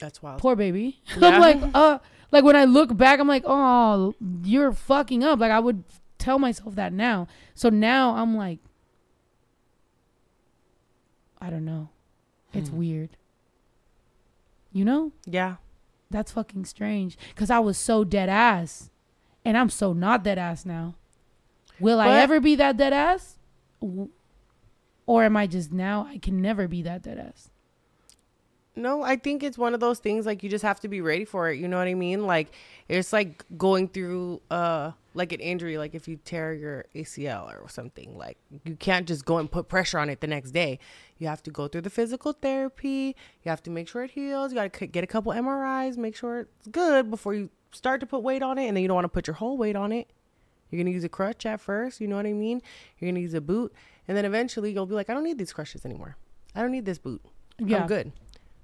[0.00, 0.40] that's wild.
[0.40, 1.00] poor baby.
[1.18, 1.28] Yeah.
[1.28, 1.98] I'm like, uh,
[2.32, 5.38] like when I look back, I'm like, oh, you're fucking up.
[5.38, 5.84] Like I would
[6.18, 7.28] tell myself that now.
[7.54, 8.58] So now I'm like,
[11.44, 11.90] I don't know.
[12.54, 12.78] It's Hmm.
[12.78, 13.16] weird.
[14.72, 15.12] You know?
[15.26, 15.56] Yeah,
[16.10, 17.18] That's fucking strange.
[17.34, 18.88] Cause I was so dead ass,
[19.44, 20.94] and I'm so not dead ass now.
[21.80, 23.36] Will I ever be that dead ass?
[25.06, 26.06] Or am I just now?
[26.08, 27.50] I can never be that dead ass.
[28.76, 31.24] No, I think it's one of those things like you just have to be ready
[31.24, 31.58] for it.
[31.58, 32.26] You know what I mean?
[32.26, 32.48] Like
[32.88, 37.68] it's like going through uh like an injury, like if you tear your ACL or
[37.68, 40.80] something, like you can't just go and put pressure on it the next day.
[41.18, 43.14] You have to go through the physical therapy.
[43.44, 44.50] You have to make sure it heals.
[44.50, 48.06] You got to get a couple MRIs, make sure it's good before you start to
[48.06, 49.92] put weight on it, and then you don't want to put your whole weight on
[49.92, 50.10] it.
[50.70, 52.00] You're gonna use a crutch at first.
[52.00, 52.60] You know what I mean?
[52.98, 53.72] You're gonna use a boot,
[54.08, 56.16] and then eventually you'll be like, I don't need these crutches anymore.
[56.56, 57.22] I don't need this boot.
[57.58, 57.82] Yeah.
[57.82, 58.12] I'm good.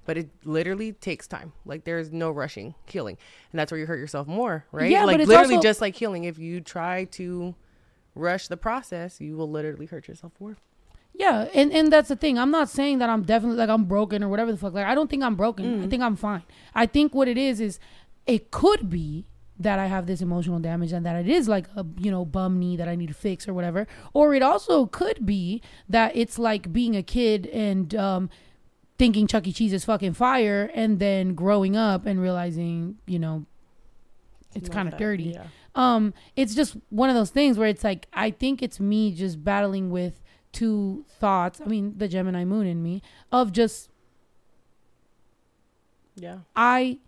[0.06, 1.52] But it literally takes time.
[1.64, 3.16] Like there's no rushing healing,
[3.52, 4.90] and that's where you hurt yourself more, right?
[4.90, 6.24] Yeah, but like it's literally also- just like healing.
[6.24, 7.54] If you try to
[8.14, 10.56] rush the process, you will literally hurt yourself more.
[11.14, 12.38] Yeah, and and that's the thing.
[12.38, 14.72] I'm not saying that I'm definitely like I'm broken or whatever the fuck.
[14.72, 15.84] Like I don't think I'm broken.
[15.84, 16.42] I think I'm fine.
[16.74, 17.78] I think what it is is
[18.26, 19.26] it could be
[19.58, 22.58] that I have this emotional damage and that it is like a you know bum
[22.58, 23.86] knee that I need to fix or whatever.
[24.14, 28.30] Or it also could be that it's like being a kid and um
[29.00, 29.52] thinking Chuck E.
[29.52, 33.46] Cheese is fucking fire and then growing up and realizing, you know,
[34.54, 35.44] it's kind of dirty Yeah.
[35.76, 39.44] um it's just one of those things where it's like i think it's me just
[39.44, 40.14] battling with
[40.50, 43.00] two thoughts i mean the gemini moon in me
[43.30, 43.90] of just
[46.16, 46.38] Yeah.
[46.56, 46.98] i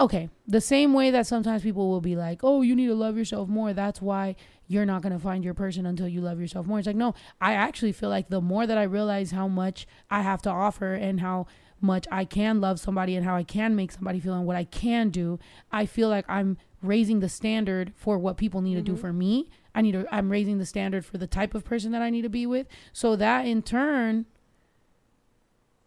[0.00, 3.18] okay the same way that sometimes people will be like oh you need to love
[3.18, 4.34] yourself more that's why
[4.68, 6.78] you're not going to find your person until you love yourself more.
[6.78, 10.22] It's like no i actually feel like the more that i realize how much i
[10.22, 11.46] have to offer and how
[11.80, 14.64] much i can love somebody and how i can make somebody feel and what i
[14.64, 15.38] can do
[15.70, 19.00] i feel like i'm raising the standard for what people need to do mm-hmm.
[19.00, 19.48] for me.
[19.74, 22.22] I need to i'm raising the standard for the type of person that i need
[22.22, 22.66] to be with.
[22.92, 24.26] So that in turn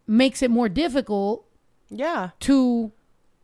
[0.05, 1.45] makes it more difficult
[1.89, 2.31] Yeah.
[2.41, 2.91] to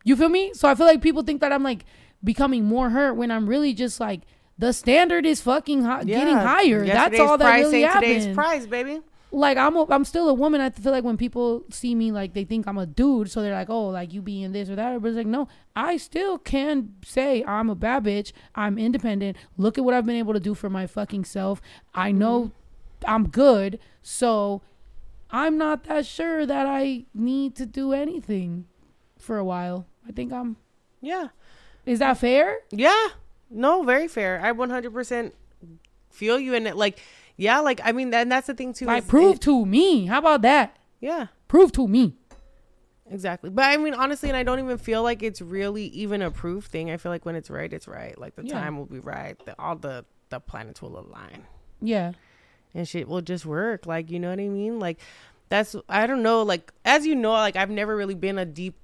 [0.03, 0.52] you feel me?
[0.53, 1.86] So i feel like people think that i'm like
[2.24, 4.22] becoming more hurt when i'm really just like
[4.57, 6.48] the standard is fucking hi- getting Yeah.
[6.48, 6.86] higher.
[6.86, 9.02] That's all that really ain't today's price, baby.
[9.32, 10.61] like i'm a, i'm still a woman.
[10.61, 13.30] I feel like when people see me like they think i'm a dude.
[13.30, 15.02] So they're like oh like you being this or that.
[15.02, 18.32] But it's like no i still can say i'm a bad bitch.
[18.53, 19.36] I'm independent.
[19.57, 21.61] Look at what i've been able to do for my fucking self.
[21.94, 23.11] I know mm-hmm.
[23.14, 23.80] i'm good.
[24.02, 24.61] So
[25.32, 28.68] i'm not that sure that i need to do anything
[29.19, 29.86] for a while.
[30.07, 30.56] I think i'm
[31.02, 31.30] Yeah.
[31.86, 32.60] is that fair?
[32.72, 33.07] Yeah.
[33.50, 34.40] No, very fair.
[34.44, 35.32] I 100%
[36.10, 36.76] feel you in it.
[36.76, 37.00] Like,
[37.38, 38.86] yeah, like, I mean, and that's the thing too.
[38.86, 42.16] like prove it- to me how about that yeah, prove to me
[43.12, 43.50] exactly.
[43.50, 46.66] But I mean, honestly, and I don't even feel like it's really even a proof
[46.66, 46.90] thing.
[46.90, 48.18] I feel like when it's right, it's right.
[48.18, 48.54] Like, the Yeah.
[48.60, 49.38] time will be right.
[49.46, 51.44] The, all the, the planets will align.
[51.82, 52.14] yeah
[52.74, 53.86] and shit will just work.
[53.86, 54.80] Like, you know what I mean?
[54.80, 55.00] Like,
[55.50, 56.42] that's I don't know.
[56.44, 58.76] Like, as you know, like I've never really been a deep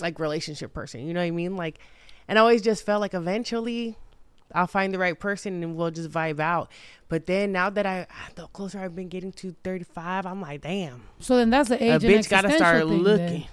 [0.00, 1.06] like relationship person.
[1.06, 1.56] You know what I mean?
[1.56, 1.78] Like,
[2.28, 3.96] and I always just felt like eventually
[4.54, 6.70] I'll find the right person and we'll just vibe out.
[7.08, 10.62] But then now that I the closer I've been getting to thirty five, I'm like,
[10.62, 13.26] damn, so then that's the a age and bitch gotta start looking.
[13.26, 13.44] then.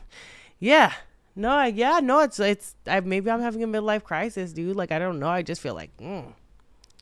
[0.59, 0.93] Yeah.
[1.35, 4.75] No, I, yeah, no, it's it's I maybe I'm having a midlife crisis, dude.
[4.75, 5.29] Like I don't know.
[5.29, 6.33] I just feel like, mm,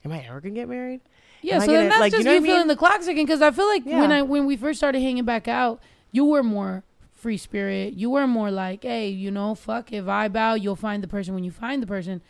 [0.06, 1.02] am I ever gonna get married?
[1.41, 2.52] Yeah, Am so then gonna- that's like, you just know you, I mean?
[2.52, 5.26] feeling the clock ticking because I feel like when I when we first started hanging
[5.26, 5.80] back out,
[6.11, 6.84] you were more
[7.18, 7.94] free spirit.
[7.95, 11.34] You were more like, hey, you know, fuck if I bow, you'll find the person
[11.34, 12.22] when you find the person.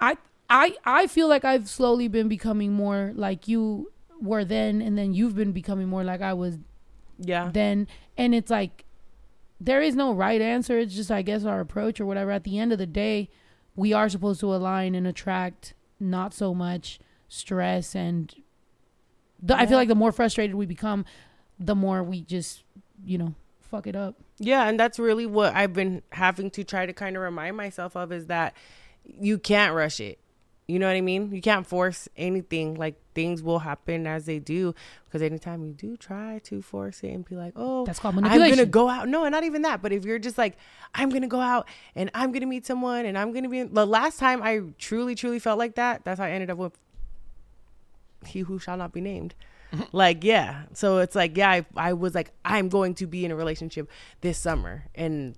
[0.00, 0.16] I
[0.50, 3.90] I I feel like I've slowly been becoming more like you
[4.20, 6.58] were then, and then you've been becoming more like I was
[7.18, 7.50] Yeah.
[7.52, 7.86] then,
[8.18, 8.84] and it's like
[9.60, 10.78] there is no right answer.
[10.78, 12.30] It's just I guess our approach or whatever.
[12.32, 13.30] At the end of the day,
[13.76, 16.98] we are supposed to align and attract not so much
[17.28, 18.34] stress and
[19.42, 21.04] the, I feel like the more frustrated we become,
[21.58, 22.64] the more we just
[23.04, 23.34] you know
[23.74, 24.14] fuck it up.
[24.38, 27.96] Yeah, and that's really what I've been having to try to kind of remind myself
[27.96, 28.54] of is that
[29.04, 30.18] you can't rush it.
[30.68, 31.34] You know what I mean?
[31.34, 32.74] You can't force anything.
[32.74, 34.74] Like things will happen as they do.
[35.04, 38.22] Because anytime you do try to force it and be like, oh, That's called I'm
[38.22, 39.08] gonna go out.
[39.08, 39.82] No, not even that.
[39.82, 40.56] But if you're just like,
[40.94, 43.64] I'm gonna go out and I'm gonna meet someone and I'm gonna be.
[43.64, 46.78] The last time I truly, truly felt like that, that's how I ended up with
[48.24, 49.34] he who shall not be named.
[49.92, 53.30] Like yeah, so it's like yeah, I, I was like I'm going to be in
[53.30, 53.88] a relationship
[54.20, 55.36] this summer, and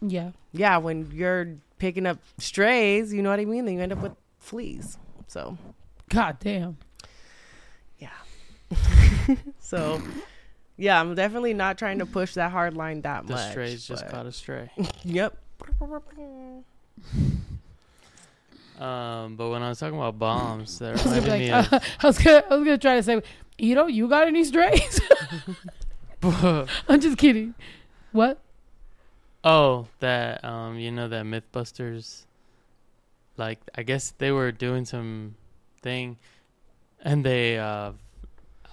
[0.00, 3.64] yeah, yeah, when you're picking up strays, you know what I mean.
[3.64, 4.98] Then you end up with fleas.
[5.26, 5.56] So
[6.10, 6.76] god damn.
[7.98, 8.08] Yeah.
[9.58, 10.00] so
[10.76, 13.50] yeah, I'm definitely not trying to push that hard line that The much.
[13.50, 14.70] strays just but- caught a stray.
[15.04, 15.36] Yep.
[18.78, 21.52] Um, but when I was talking about bombs, that I was, gonna reminded be me
[21.52, 21.72] like,
[22.02, 23.22] I was gonna I was gonna try to say,
[23.58, 25.00] you know, you got any strays?
[26.22, 27.54] I'm just kidding.
[28.12, 28.40] What?
[29.46, 32.24] oh, that um, you know that MythBusters,
[33.38, 35.36] like I guess they were doing some
[35.80, 36.18] thing,
[37.00, 37.92] and they uh,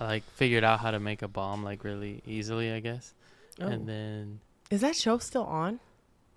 [0.02, 3.14] like figured out how to make a bomb like really easily, I guess.
[3.62, 3.68] Oh.
[3.68, 4.40] And then
[4.72, 5.80] Is that show still on,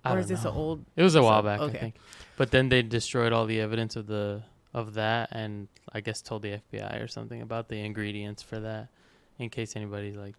[0.05, 0.85] I or don't is this an old?
[0.95, 1.77] It was a while back, okay.
[1.77, 1.95] I think.
[2.37, 4.43] But then they destroyed all the evidence of the
[4.73, 8.87] of that, and I guess told the FBI or something about the ingredients for that,
[9.39, 10.35] in case anybody like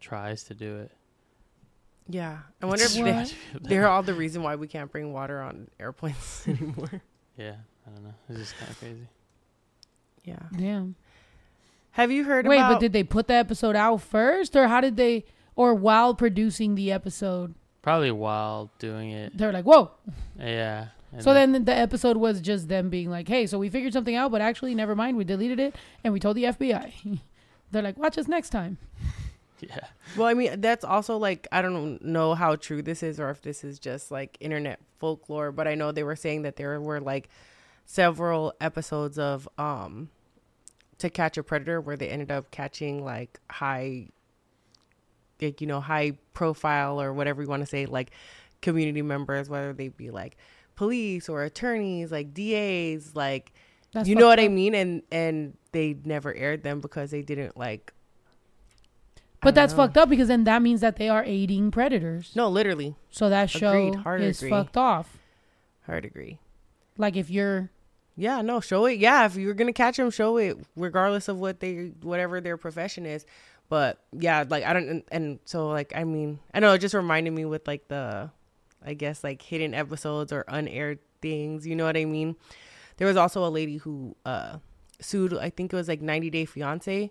[0.00, 0.92] tries to do it.
[2.08, 3.26] Yeah, I wonder if they,
[3.62, 7.00] they're all the reason why we can't bring water on airplanes anymore.
[7.36, 7.54] Yeah,
[7.86, 8.14] I don't know.
[8.28, 9.08] It's just kind of crazy.
[10.24, 10.40] Yeah.
[10.56, 10.96] Damn.
[11.92, 12.74] Have you heard Wait, about?
[12.74, 15.24] but did they put the episode out first, or how did they,
[15.56, 19.36] or while producing the episode, Probably while doing it.
[19.36, 19.92] they're like, "Whoa!"
[20.38, 20.88] Yeah.
[21.12, 24.14] And So then the episode was just them being like, "Hey, so we figured something
[24.14, 25.16] out, but actually, never mind.
[25.16, 25.74] We deleted it,
[26.04, 27.20] and we told the FBI."
[27.70, 28.78] they're like, "Watch us next time."
[29.62, 29.88] Yeah.
[30.16, 33.42] well, I mean, that's also like I don't know how true this is or if
[33.42, 36.98] this is just like internet folklore, but I know they were saying that there were
[36.98, 37.28] like
[37.84, 40.08] several episodes of um
[40.96, 44.08] To Catch a Predator where they ended up catching like high
[45.42, 48.12] like you know high profile or whatever you want to say like
[48.62, 50.36] community members whether they be like
[50.80, 53.52] police or attorneys like DAs like
[53.92, 57.54] That's you know what I mean and and they never aired them because they didn't
[57.54, 57.92] like
[59.42, 59.84] But that's know.
[59.84, 62.32] fucked up because then that means that they are aiding predators.
[62.34, 63.94] no literally So that show Agreed.
[64.04, 64.48] Hard is agree.
[64.50, 65.18] fucked off.
[65.84, 66.38] hard agree
[66.96, 67.68] Like if you're
[68.16, 68.98] Yeah, no, show it.
[68.98, 73.04] Yeah, if you're gonna catch them, show it, regardless of what they, whatever their profession
[73.04, 73.26] is.
[73.68, 76.94] But yeah, like I don't, and, and so like I mean, I know it just
[76.94, 78.30] reminded me with like the,
[78.84, 81.66] I guess like hidden episodes or unaired things.
[81.66, 82.36] You know what I mean?
[82.96, 84.58] There was also a lady who uh
[85.00, 85.34] sued.
[85.34, 87.10] I think it was like 90 Day Fiance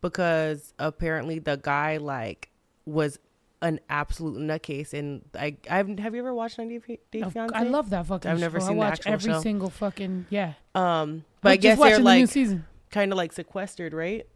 [0.00, 2.50] because apparently the guy like
[2.84, 3.18] was
[3.62, 4.92] an absolute nutcase.
[4.92, 7.54] And I, I've have you ever watched 90 Day Fiance?
[7.54, 8.66] I love that fucking I've never show.
[8.66, 9.40] seen I watch every show.
[9.40, 10.54] single fucking yeah.
[10.74, 12.60] Um, but I'm I just guess they're the like
[12.90, 14.26] kind of like sequestered, right?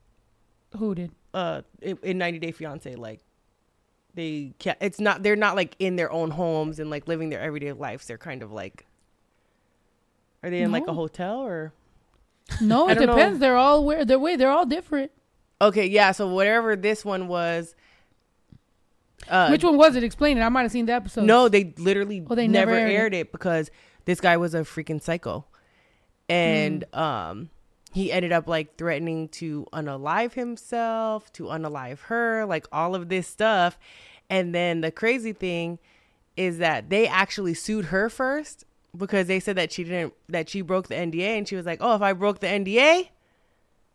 [0.78, 1.10] Who did?
[1.34, 3.20] Uh, in, in 90 Day Fiance, like
[4.16, 4.76] they can't.
[4.80, 5.22] It's not.
[5.22, 8.06] They're not like in their own homes and like living their everyday lives.
[8.06, 8.86] They're kind of like.
[10.42, 11.72] Are they in like a hotel or?
[12.60, 13.14] No, it don't know.
[13.14, 13.38] depends.
[13.40, 14.36] They're all where they're way.
[14.36, 15.12] They're all different.
[15.60, 16.12] Okay, yeah.
[16.12, 17.74] So whatever this one was.
[19.28, 20.04] Uh, Which one was it?
[20.04, 20.42] Explain it.
[20.42, 21.24] I might have seen the episode.
[21.24, 23.32] No, they literally Oh, they never, never aired aired, it.
[23.32, 23.70] because
[24.04, 25.46] this guy was a freaking psycho.
[26.28, 27.50] And um
[27.92, 33.26] he ended up like threatening to unalive himself, to unalive her, like all of this
[33.26, 33.78] stuff.
[34.28, 35.78] And then the crazy thing
[36.36, 38.64] is that they actually sued her first
[38.96, 41.78] because they said that she didn't that she broke the NDA and she was like,
[41.80, 43.08] "Oh, if I broke the NDA,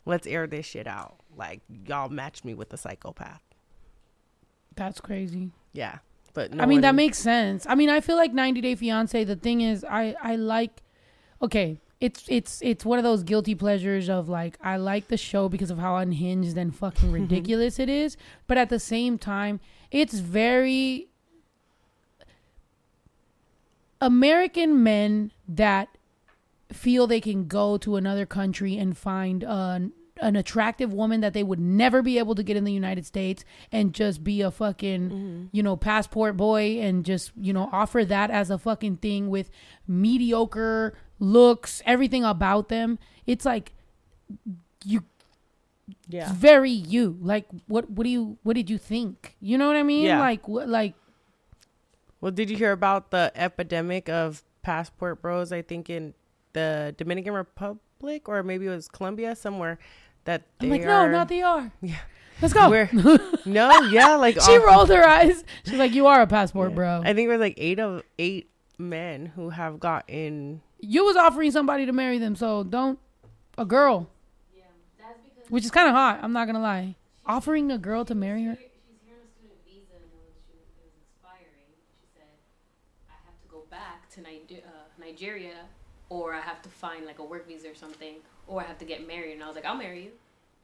[0.05, 3.41] let's air this shit out." Like y'all matched me with a psychopath.
[4.75, 5.51] That's crazy.
[5.73, 5.99] Yeah.
[6.33, 7.65] But no I mean, that makes sense.
[7.67, 9.23] I mean, I feel like 90 Day Fiance.
[9.25, 10.81] The thing is, I I like.
[11.41, 15.47] Okay, it's it's it's one of those guilty pleasures of like I like the show
[15.47, 18.17] because of how unhinged and fucking ridiculous it is,
[18.47, 19.59] but at the same time,
[19.91, 21.09] it's very
[24.01, 25.89] American men that
[26.73, 31.43] feel they can go to another country and find an an attractive woman that they
[31.43, 35.09] would never be able to get in the United States and just be a fucking
[35.09, 35.45] mm-hmm.
[35.51, 39.51] you know passport boy and just you know offer that as a fucking thing with
[39.87, 43.73] mediocre looks everything about them it's like
[44.83, 45.03] you
[46.09, 46.23] yeah.
[46.23, 49.75] it's very you like what what do you what did you think you know what
[49.77, 50.19] i mean Yeah.
[50.19, 50.95] like what like
[52.21, 55.51] Well, did you hear about the epidemic of passport bros?
[55.51, 56.13] I think in
[56.53, 59.77] the Dominican Republic or maybe it was Colombia somewhere
[60.25, 61.07] that they i'm like are.
[61.09, 61.97] no not the r Yeah.
[62.41, 62.89] let's go Where-
[63.45, 66.75] no, yeah, like she all- rolled her eyes she's like you are a passport yeah.
[66.75, 70.61] bro I think it was like eight of eight men who have gotten.
[70.81, 72.99] You was offering somebody to marry them so don't
[73.57, 74.09] a girl
[74.55, 74.63] Yeah,
[74.99, 76.95] that's because which is kind of hot i'm not gonna lie
[77.25, 78.67] offering a girl to marry her she's
[79.05, 81.69] here a student visa and when she was, it was expiring,
[82.01, 82.33] she said,
[83.09, 85.57] I have to go back to Niger- uh, Nigeria
[86.09, 88.15] or I have to find like a work visa or something
[88.47, 89.33] or I have to get married.
[89.33, 90.11] And I was like, I'll marry you.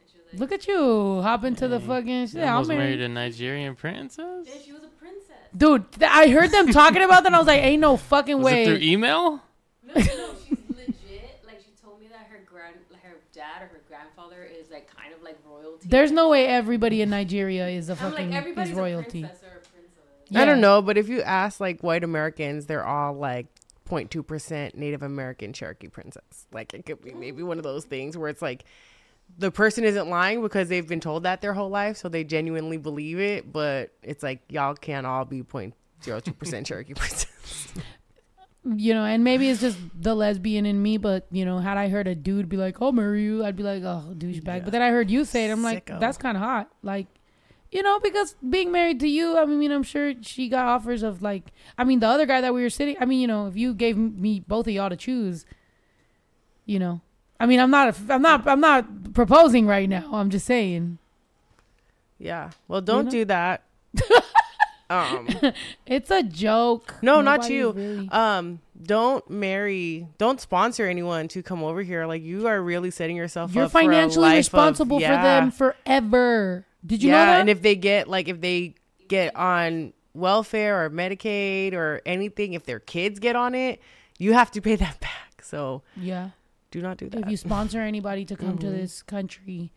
[0.02, 2.70] And she was like, Look at you hop into the fucking You yeah, I'm almost
[2.70, 2.84] married.
[3.00, 4.48] married a Nigerian princess.
[4.52, 5.36] and she was a princess.
[5.56, 7.28] Dude, th- I heard them talking about that.
[7.28, 8.66] and I was like, ain't no fucking Was it way.
[8.66, 9.42] through email?
[9.88, 11.40] No, no, no, she's legit.
[11.46, 14.90] Like she told me that her grand, like her dad or her grandfather is like
[14.96, 15.88] kind of like royalty.
[15.88, 19.24] There's no way everybody in Nigeria is a I'm fucking like is royalty.
[19.24, 20.04] a princess or a princess.
[20.30, 20.42] Yeah.
[20.42, 23.48] I don't know, but if you ask like white Americans, they're all like
[23.90, 26.48] 0.2 percent Native American Cherokee princess.
[26.52, 28.66] Like it could be maybe one of those things where it's like
[29.40, 32.78] the person isn't lying because they've been told that their whole life, so they genuinely
[32.78, 33.52] believe it.
[33.52, 37.74] But it's like y'all can't all be 0.02 percent Cherokee princess.
[38.76, 41.88] You know, and maybe it's just the lesbian in me, but you know, had I
[41.88, 44.60] heard a dude be like, "I'll marry you," I'd be like, "Oh, douchebag." Yeah.
[44.60, 47.08] But then I heard you say it, I'm like, "That's kind of hot." Like,
[47.72, 51.22] you know, because being married to you, I mean, I'm sure she got offers of
[51.22, 53.56] like, I mean, the other guy that we were sitting, I mean, you know, if
[53.56, 55.46] you gave me both of y'all to choose,
[56.66, 57.02] you know,
[57.40, 60.10] I mean, I'm not, a, I'm not, I'm not proposing right now.
[60.14, 60.98] I'm just saying,
[62.20, 62.52] Yeah.
[62.68, 63.12] Well, don't know?
[63.12, 63.64] do that.
[64.90, 65.28] um.
[65.86, 66.96] it's a joke.
[67.02, 67.72] No, not you.
[67.72, 68.60] really- Um.
[68.82, 72.06] don't marry, don't sponsor anyone to come over here.
[72.06, 75.08] Like you are really setting yourself You're up for a financially life of- responsible for
[75.08, 76.66] them forever.
[76.86, 77.40] Did you yeah, know that?
[77.42, 78.76] and if they get like if they
[79.08, 83.82] get on welfare or Medicaid or anything, if their kids get on it,
[84.20, 85.42] you have to pay that back.
[85.44, 86.30] So yeah.
[86.72, 87.24] do not do that.
[87.24, 88.76] If you sponsor anybody to come to Mhm.
[88.78, 89.72] this country,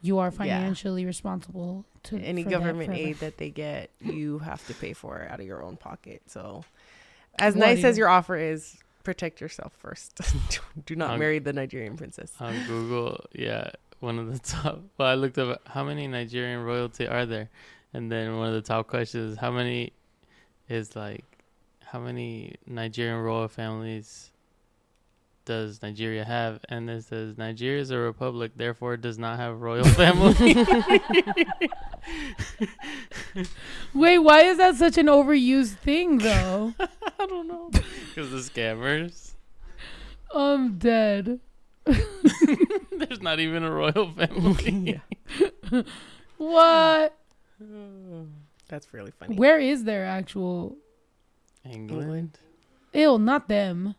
[0.00, 4.66] you are financially responsible to Any for that government aid that they get, you have
[4.66, 6.22] to pay for it out of your own pocket.
[6.26, 6.64] So,
[7.38, 10.20] as What nice do as your offer is, protect yourself first.
[10.86, 12.32] do not Um, marry the Nigerian princess.
[12.40, 13.70] on Google, yeah,
[14.00, 14.80] one of the top.
[14.98, 17.48] Well, I looked up how many Nigerian royalty are there,
[17.94, 19.92] and then one of the top questions is how many
[20.68, 21.24] is like
[21.84, 24.30] how many Nigerian royal families
[25.44, 26.60] does Nigeria have?
[26.68, 30.54] And it says Nigeria is a republic, therefore it does not have royal family.
[33.94, 36.74] Wait, why is that such an overused thing though?
[36.80, 37.70] I don't know
[38.14, 39.32] because the scammers.
[40.34, 41.40] I'm dead.
[41.84, 45.00] There's not even a royal family.
[45.72, 45.82] yeah.
[46.38, 47.16] What?
[48.68, 49.36] That's really funny.
[49.36, 50.76] Where is their actual
[51.64, 52.38] England,
[52.94, 53.94] Ew, not them.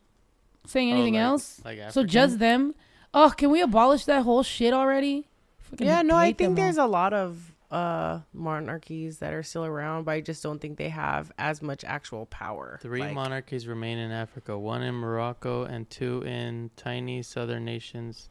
[0.66, 1.62] Saying Oh, anything like- else?
[1.64, 2.74] like So just them?
[3.14, 5.28] Oh, can we abolish that whole shit already?
[5.60, 6.88] Fucking yeah, no, I think there's all.
[6.88, 10.90] a lot of uh monarchies that are still around, but I just don't think they
[10.90, 12.78] have as much actual power.
[12.82, 18.30] Three Like, monarchies remain in Africa, one in Morocco and two in tiny southern nations,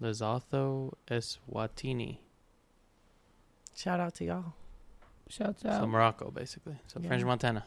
[0.00, 2.18] Lesotho, Eswatini.
[3.74, 4.52] Shout out to y'all.
[5.28, 5.80] Shouts out.
[5.80, 5.86] So.
[5.86, 6.76] Morocco, basically.
[6.86, 7.08] So Yeah.
[7.08, 7.64] French Montana.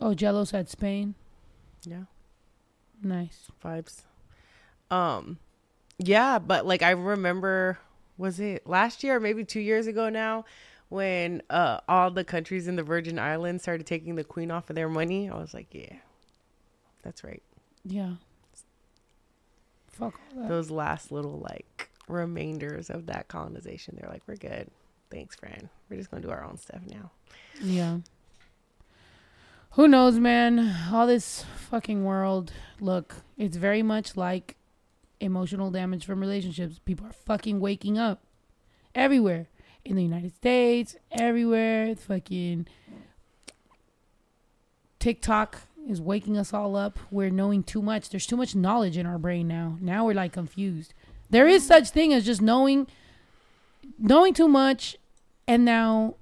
[0.00, 1.14] Oh, Jello said Spain.
[1.84, 2.04] Yeah.
[3.02, 3.50] Nice.
[3.62, 4.02] vibes.
[4.90, 5.38] Um,
[5.98, 7.78] yeah, but like I remember,
[8.18, 10.44] was it last year or maybe two years ago now,
[10.90, 14.76] when uh all the countries in the Virgin Islands started taking the Queen off of
[14.76, 15.30] their money?
[15.30, 15.96] I was like, yeah,
[17.02, 17.42] that's right.
[17.84, 18.14] Yeah.
[19.88, 20.48] Fuck all that.
[20.48, 24.70] Those last little like remainders of that colonization, they're like, we're good.
[25.10, 25.68] Thanks, friend.
[25.88, 27.10] We're just gonna do our own stuff now.
[27.62, 27.98] Yeah.
[29.72, 30.74] Who knows, man?
[30.92, 32.52] All this fucking world.
[32.80, 34.56] Look, it's very much like
[35.20, 36.80] emotional damage from relationships.
[36.84, 38.24] People are fucking waking up
[38.94, 39.48] everywhere
[39.84, 41.86] in the United States, everywhere.
[41.86, 42.66] It's fucking
[44.98, 46.98] TikTok is waking us all up.
[47.10, 48.10] We're knowing too much.
[48.10, 49.78] There's too much knowledge in our brain now.
[49.80, 50.92] Now we're like confused.
[51.30, 52.86] There is such thing as just knowing
[53.98, 54.96] knowing too much
[55.46, 56.16] and now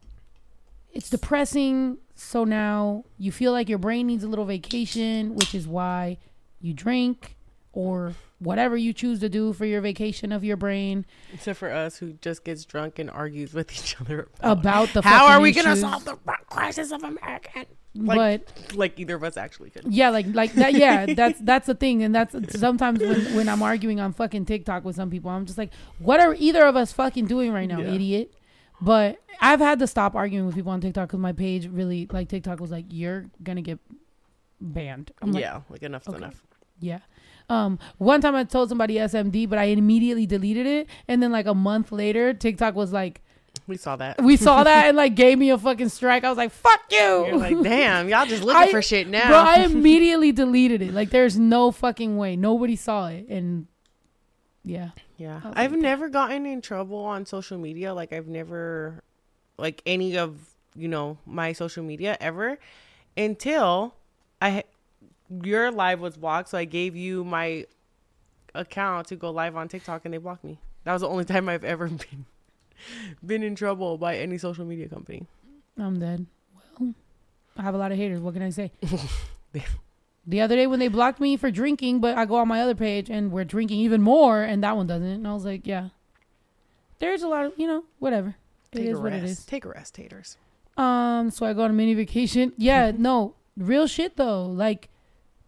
[0.92, 1.98] it's depressing.
[2.14, 6.18] So now you feel like your brain needs a little vacation, which is why
[6.60, 7.35] you drink
[7.76, 11.04] or whatever you choose to do for your vacation of your brain
[11.34, 15.02] Except for us, who just gets drunk and argues with each other about, about the
[15.02, 16.16] how are we gonna solve the
[16.48, 17.66] crisis of America.
[17.94, 19.84] but like- Like either of us actually could.
[19.92, 20.72] yeah, like like that.
[20.74, 24.84] Yeah, that's that's the thing, and that's sometimes when when I'm arguing on fucking TikTok
[24.86, 27.80] with some people, I'm just like, what are either of us fucking doing right now,
[27.80, 27.92] Yeah.
[27.94, 28.32] idiot?
[28.80, 32.28] But I've had to stop arguing with people on TikTok because my page really like
[32.30, 33.78] TikTok was like, you're gonna get
[34.60, 35.10] banned.
[35.20, 36.16] I'm like, yeah, like enough's okay.
[36.18, 36.42] enough.
[36.80, 36.98] Yeah.
[37.48, 40.88] Um, one time I told somebody SMD, but I immediately deleted it.
[41.06, 43.20] And then like a month later, TikTok was like,
[43.68, 44.20] We saw that.
[44.22, 46.24] we saw that and like gave me a fucking strike.
[46.24, 46.98] I was like, fuck you.
[46.98, 49.28] You're like, damn, y'all just looking I- for shit now.
[49.28, 50.92] Bro, I immediately deleted it.
[50.92, 52.34] Like there's no fucking way.
[52.36, 53.28] Nobody saw it.
[53.28, 53.66] And
[54.64, 54.90] yeah.
[55.16, 57.94] yeah, I've like, never gotten in trouble on social media.
[57.94, 59.02] Like I've never,
[59.56, 60.36] like any of
[60.74, 62.58] you know my social media ever,
[63.16, 63.94] until
[64.42, 64.64] I
[65.42, 66.50] your live was blocked.
[66.50, 67.66] So I gave you my
[68.54, 70.58] account to go live on TikTok, and they blocked me.
[70.84, 72.26] That was the only time I've ever been
[73.24, 75.26] been in trouble by any social media company.
[75.78, 76.26] I'm dead.
[76.78, 76.94] Well,
[77.56, 78.20] I have a lot of haters.
[78.20, 78.72] What can I say?
[80.26, 82.74] the other day when they blocked me for drinking, but I go on my other
[82.74, 85.06] page and we're drinking even more, and that one doesn't.
[85.06, 85.88] And I was like, yeah,
[86.98, 88.36] there's a lot of you know whatever.
[88.72, 89.44] It Take is what it is.
[89.44, 90.36] Take a rest, haters.
[90.76, 92.52] Um, so I go on a mini vacation.
[92.56, 94.44] Yeah, no, real shit though.
[94.44, 94.88] Like,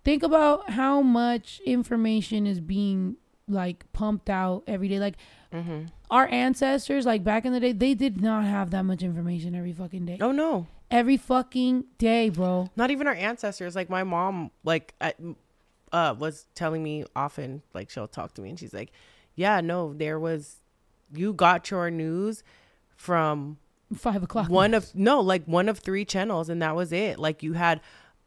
[0.08, 3.16] think about how much information is being
[3.46, 4.98] like pumped out every day.
[4.98, 5.16] Like
[5.52, 5.86] Mm-hmm.
[6.10, 9.72] our ancestors, like back in the day, they did not have that much information every
[9.72, 10.18] fucking day.
[10.20, 12.68] Oh no, Every fucking day, bro.
[12.76, 15.14] not even our ancestors like my mom like I,
[15.92, 18.92] uh was telling me often like she'll talk to me and she's like
[19.36, 20.56] yeah no there was
[21.14, 22.42] you got your news
[22.96, 23.56] from
[23.96, 24.50] Five o'clock.
[24.50, 27.80] one of no like one of three channels and that was it like you had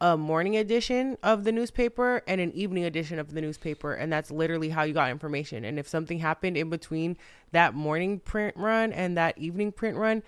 [0.04, 4.32] a morning edition of the newspaper and an evening edition of the newspaper and that's
[4.32, 7.16] literally how you got information and if something happened in between
[7.52, 10.24] that morning print run and that evening print run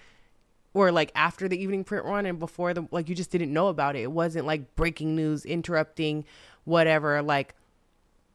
[0.75, 3.67] or like after the evening print run and before the like you just didn't know
[3.67, 6.23] about it it wasn't like breaking news interrupting
[6.65, 7.21] whatever.
[7.23, 7.55] Like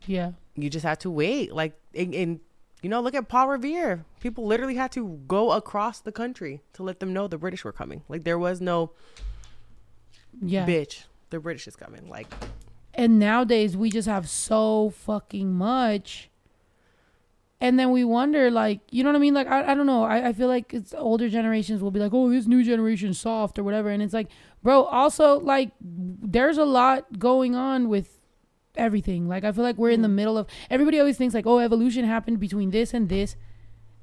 [0.06, 0.32] Yeah.
[0.56, 1.52] you just had to wait.
[1.55, 2.40] Like in, in
[2.82, 4.05] you know, look at Paul Revere.
[4.20, 7.73] People literally had to go across the country to let them know the British were
[7.73, 8.02] coming.
[8.09, 8.90] Like there was no
[10.40, 10.66] Yeah.
[10.66, 12.09] bitch, the British is coming.
[12.09, 12.27] Like
[12.95, 16.31] And nowadays we just have so fucking much.
[17.61, 19.35] And then we wonder, like, you know what I mean?
[19.35, 20.05] Like, I, I don't know.
[20.05, 23.59] I, I feel like it's older generations will be like, oh, this new generation soft
[23.59, 23.89] or whatever.
[23.89, 24.29] And it's like,
[24.63, 28.21] bro, also, like, there's a lot going on with
[28.77, 29.27] everything.
[29.27, 30.13] Like, I feel like we're in the mm.
[30.13, 33.35] middle of, everybody always thinks, like, oh, evolution happened between this and this.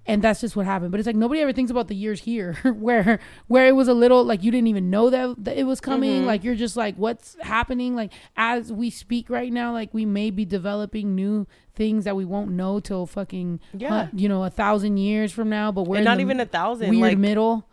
[0.07, 0.91] And that's just what happened.
[0.91, 3.94] But it's like nobody ever thinks about the years here where where it was a
[3.94, 6.22] little like you didn't even know that, that it was coming.
[6.22, 6.26] Mhm.
[6.26, 7.95] Like you're just like, what's happening?
[7.95, 12.23] Like as we speak right now, like we may be developing new things that we
[12.23, 13.90] won't know till fucking Yeah.
[13.90, 15.72] huh, you know, a thousand years from now.
[15.72, 16.90] But we're and not even a thousand.
[16.91, 17.68] weird like middle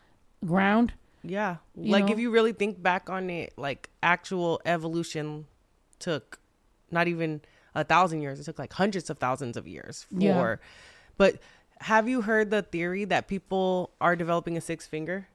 [0.45, 0.95] ground.
[1.23, 1.57] Yeah.
[1.77, 2.13] Like know?
[2.13, 5.47] if you really think back on it, like actual evolution
[5.99, 6.41] took
[6.91, 7.43] not even
[7.75, 8.41] a thousand years.
[8.41, 10.57] It took like hundreds of thousands of years for Yeah.
[11.17, 11.37] but
[11.83, 15.29] have you heard the theory that people are developing a six finger?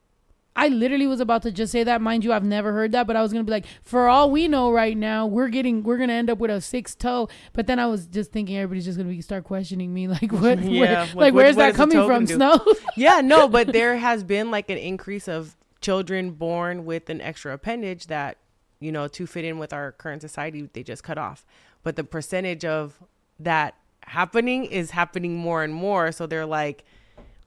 [0.55, 2.01] I literally was about to just say that.
[2.01, 4.47] Mind you, I've never heard that, but I was gonna be like, for all we
[4.47, 7.29] know right now, we're getting we're gonna end up with a six toe.
[7.53, 10.59] But then I was just thinking everybody's just gonna be start questioning me, like what,
[10.63, 12.25] Yeah, where- like, like what- where's what that coming from?
[12.25, 12.35] do?
[12.35, 12.59] Snow?
[12.97, 17.53] yeah, no, but there has been like an increase of children born with an extra
[17.53, 18.37] appendage that,
[18.79, 21.45] you know, to fit in with our current society, they just cut off.
[21.83, 22.99] But the percentage of
[23.39, 23.75] that
[24.07, 26.11] happening is happening more and more.
[26.11, 26.83] So they're like,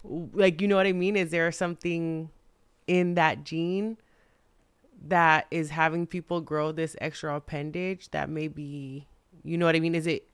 [0.05, 1.17] like, you know what I mean?
[1.17, 2.31] Is there something
[2.87, 3.97] in that gene
[5.09, 9.09] that is having people grow this extra appendage that maybe,
[9.43, 9.95] you know what I mean?
[9.95, 10.29] Is it,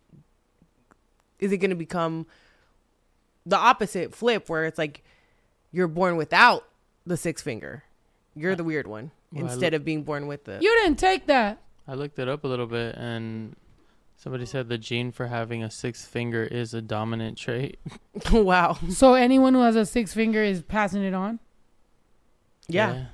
[1.39, 2.27] is it going to become
[3.45, 5.05] the opposite flip where it's like
[5.71, 6.67] you're born without
[7.07, 7.85] the six finger.
[8.35, 10.59] You're the weird one Well, I instead of being born with the.
[10.61, 11.63] you didn't take that.
[11.89, 13.55] I looked it up a little bit, and
[14.17, 17.79] somebody said the gene for having a sixth finger is a dominant trait.
[18.33, 18.79] wow.
[18.91, 21.39] So anyone who has a six finger is passing it on.
[22.69, 23.07] Yeah.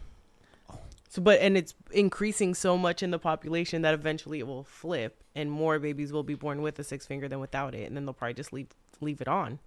[1.11, 5.23] So, but and it's increasing so much in the population that eventually it will flip,
[5.35, 8.07] and more babies will be born with a six finger than without it, and then
[8.07, 8.69] they'll probably just leave
[9.03, 9.59] leave it on.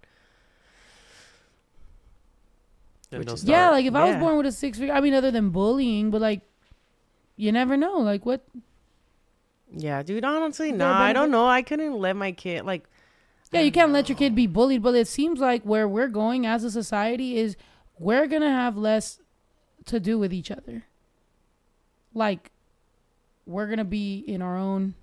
[3.12, 5.30] Which is- Yeah, like if I was born with a six finger, I mean, other
[5.32, 6.42] than bullying, but like,
[7.38, 8.00] you never know.
[8.00, 8.44] Like what?
[9.76, 10.24] Yeah, dude.
[10.24, 11.00] Honestly, no, nah.
[11.00, 11.46] I don't know.
[11.48, 12.88] I couldn't let my kid like.
[13.52, 16.08] Yeah, you don't can't let your kid be bullied, but it seems like where we're
[16.08, 17.56] going as a society is
[18.00, 19.20] we're gonna have less
[19.86, 20.86] to do with each other.
[22.14, 22.52] Like,
[23.46, 24.96] we're gonna be in our own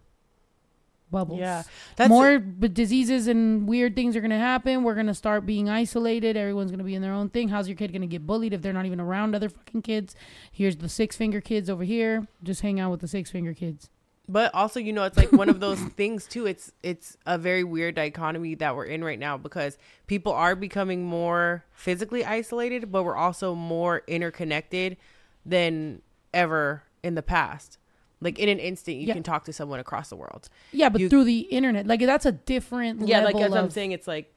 [1.12, 1.38] bubbles.
[1.38, 1.62] Yeah,
[1.96, 4.82] that's more but diseases and weird things are going to happen.
[4.82, 6.36] We're going to start being isolated.
[6.36, 7.50] Everyone's going to be in their own thing.
[7.50, 10.16] How's your kid going to get bullied if they're not even around other fucking kids?
[10.50, 12.26] Here's the six finger kids over here.
[12.42, 13.90] Just hang out with the six finger kids.
[14.32, 16.46] But also, you know, it's like one of those things too.
[16.46, 19.76] It's it's a very weird dichotomy that we're in right now because
[20.06, 24.96] people are becoming more physically isolated, but we're also more interconnected
[25.44, 26.00] than
[26.32, 27.76] ever in the past.
[28.22, 29.14] Like in an instant, you Yeah.
[29.14, 30.48] can talk to someone across the world.
[30.72, 33.92] Yeah, but You- through the internet, like that's a different Yeah, like as I'm saying,
[33.92, 34.34] it's like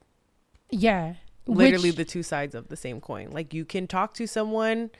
[0.70, 1.14] Yeah,
[1.46, 3.30] literally Which- the two sides of the same coin.
[3.30, 4.90] Like you can talk to someone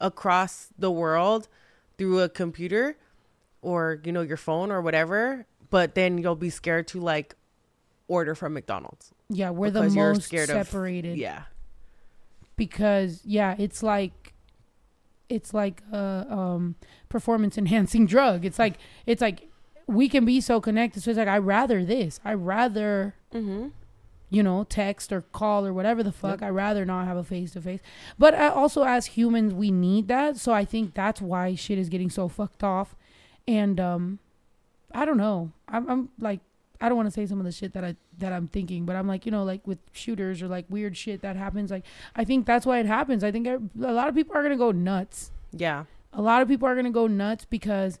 [0.00, 1.46] across the world
[1.96, 2.96] through a computer
[3.62, 7.34] or you know your phone or whatever, but then you'll be scared to like
[8.08, 9.12] order from McDonald's.
[9.30, 11.44] yeah, we're the most scared of- separated Yeah.
[12.56, 14.34] because yeah, it's like
[15.28, 16.74] it's like a um,
[17.08, 18.44] performance enhancing drug.
[18.44, 18.74] It's like
[19.06, 19.48] it's like
[19.86, 21.02] we can be so connected.
[21.02, 22.20] So it's like I rather this.
[22.24, 23.68] I rather Mm-hmm.
[24.28, 26.42] you know, text or call or whatever the fuck.
[26.42, 27.80] I'd rather not have a face to face.
[28.18, 30.36] But uh, also, as humans, we need that.
[30.36, 32.94] So I think that's why shit is getting so fucked off.
[33.48, 34.18] And um,
[34.92, 35.52] I don't know.
[35.68, 36.40] I'm, I'm like,
[36.80, 38.96] I don't want to say some of the shit that I that I'm thinking, but
[38.96, 41.70] I'm like, you know, like with shooters or like weird shit that happens.
[41.70, 41.84] Like,
[42.16, 43.22] I think that's why it happens.
[43.24, 45.30] I think a a lot of people are gonna go nuts.
[45.52, 45.84] Yeah.
[46.12, 47.98] A lot of people are gonna go nuts because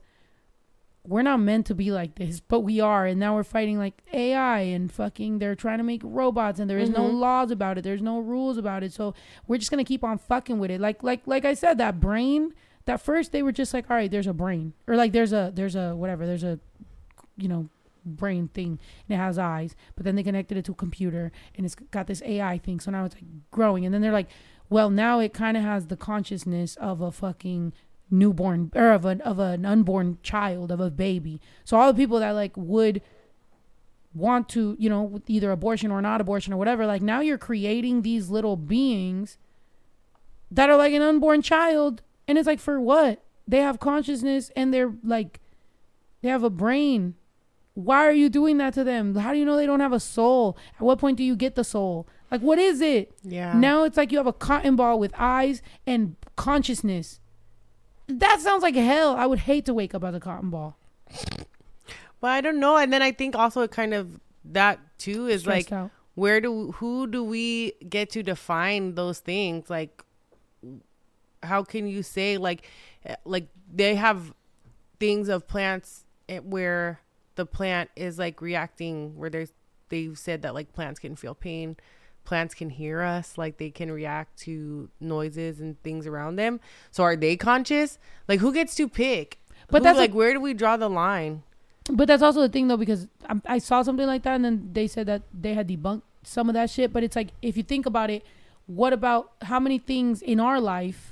[1.06, 4.00] we're not meant to be like this, but we are, and now we're fighting like
[4.12, 5.38] AI and fucking.
[5.40, 7.18] They're trying to make robots, and there is no Mhm.
[7.18, 7.82] laws about it.
[7.82, 8.92] There's no rules about it.
[8.92, 9.12] So
[9.48, 10.80] we're just gonna keep on fucking with it.
[10.80, 12.52] Like like like I said, that brain.
[12.84, 15.52] That first they were just like, all right, there's a brain, or like there's a
[15.54, 16.58] there's a whatever, there's a,
[17.36, 17.68] you know,
[18.04, 18.78] brain thing,
[19.08, 19.74] and it has eyes.
[19.94, 22.80] But then they connected it to a computer, and it's got this AI thing.
[22.80, 24.30] So now it's like growing, and then they're like,
[24.68, 27.72] well, now it kind of has the consciousness of a fucking
[28.10, 31.40] newborn or of an of an unborn child of a baby.
[31.64, 33.00] So all the people that like would
[34.14, 38.02] want to, you know, either abortion or not abortion or whatever, like now you're creating
[38.02, 39.38] these little beings
[40.50, 43.22] that are like an unborn child and it's like for what?
[43.46, 45.40] They have consciousness and they're like
[46.22, 47.14] they have a brain
[47.74, 49.14] Why are you doing that to them?
[49.14, 50.56] How do you know they don't have a soul?
[50.76, 52.06] At what point do you get the soul?
[52.30, 53.12] Like, what is it?
[53.22, 53.52] Yeah.
[53.54, 57.20] Now it's like you have a cotton ball with eyes and consciousness.
[58.08, 59.16] That sounds like hell.
[59.16, 60.76] I would hate to wake up as a cotton ball.
[62.20, 62.76] But I don't know.
[62.76, 65.90] And then I think also it kind of that too is like out.
[66.14, 69.68] where do who do we get to define those things?
[69.70, 70.02] Like
[71.42, 72.68] how can you say like
[73.04, 74.32] eh, like they have
[75.00, 77.00] things of plants eh, where
[77.34, 79.52] the plant is like reacting where there's
[79.88, 81.76] they've said that like plants can feel pain
[82.24, 86.60] plants can hear us like they can react to noises and things around them.
[86.90, 87.98] So are they conscious?
[88.28, 89.40] Like who gets to pick?
[89.68, 91.42] But Who- that's like a- where do we draw the line?
[91.92, 94.70] But that's also the thing though, because I, I saw something like that, and then
[94.72, 96.92] they said that they had debunked some of that shit.
[96.92, 98.24] But it's like if you think about it,
[98.66, 101.11] what about how many things in our life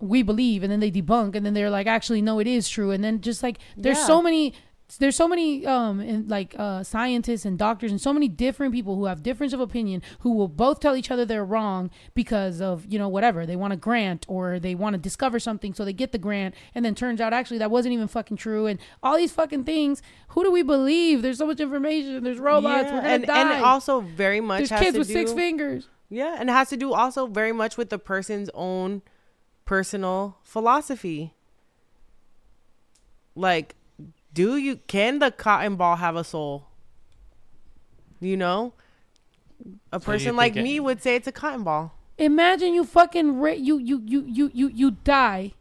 [0.00, 2.90] we believe, and then they debunk, and then they're like, actually, no, it is true,
[2.90, 4.06] and then just like there's Yeah.
[4.06, 4.54] so many.
[5.00, 8.94] There's so many um in, like uh scientists and doctors and so many different people
[8.94, 12.86] who have difference of opinion who will both tell each other they're wrong because of
[12.86, 13.46] you know whatever.
[13.46, 16.54] They want a grant or they want to discover something so they get the grant
[16.72, 18.66] and then turns out actually that wasn't even fucking true.
[18.66, 21.20] And all these fucking things who do we believe?
[21.20, 22.22] There's so much information.
[22.22, 22.86] There's robots.
[22.86, 23.54] Yeah, we're gonna and, die.
[23.56, 25.88] and also very much there's kids with do, six fingers.
[26.08, 29.02] Yeah, and it has to do also very much with the person's own
[29.66, 31.34] personal philosophy.
[33.34, 33.74] Like,
[34.32, 36.66] do you can the cotton ball have a soul?
[38.20, 38.72] You know,
[39.92, 41.92] a So person like think it- me would say it's a cotton ball.
[42.18, 45.52] imagine you fucking ra- you you you you you you die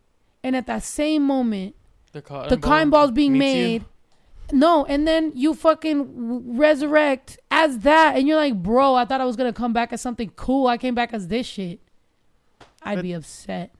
[0.41, 1.75] and at that same moment
[2.13, 3.63] The cotton, the cotton ball's being meets you.
[3.63, 3.85] made.
[4.53, 9.25] No, and then you fucking resurrect as that, and you're like, bro, I thought I
[9.25, 10.67] was gonna come back as something cool.
[10.67, 11.79] I came back as this shit.
[12.83, 13.71] I'd But- be upset.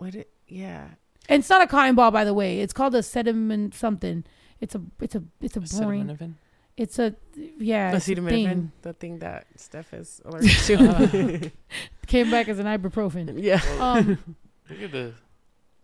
[0.00, 0.14] What?
[0.14, 0.88] It, yeah,
[1.28, 2.60] And it's not a cotton ball, by the way.
[2.60, 4.24] It's called a sediment something.
[4.60, 6.06] It's a it's a it's a brain.
[6.08, 6.32] Acetaminophen?
[6.76, 7.14] It's a
[7.58, 7.90] yeah.
[7.90, 8.72] the It's a acetaminophen, thing.
[8.82, 11.50] the thing that Steph is allergic to.
[12.06, 13.34] Came back as an ibuprofen.
[13.40, 14.18] yeah, Um.
[14.70, 15.14] Look at this.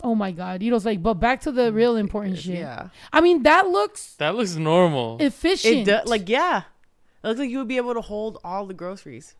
[0.02, 0.62] oh my god.
[0.62, 2.58] You know, it's like, but back to the real important shit.
[2.58, 2.88] yeah.
[3.12, 5.18] I mean, that looks That looks normal.
[5.20, 5.74] efficient.
[5.76, 6.08] It does.
[6.08, 6.62] Like, yeah,
[7.22, 9.34] it looks like you would be able to hold all the groceries.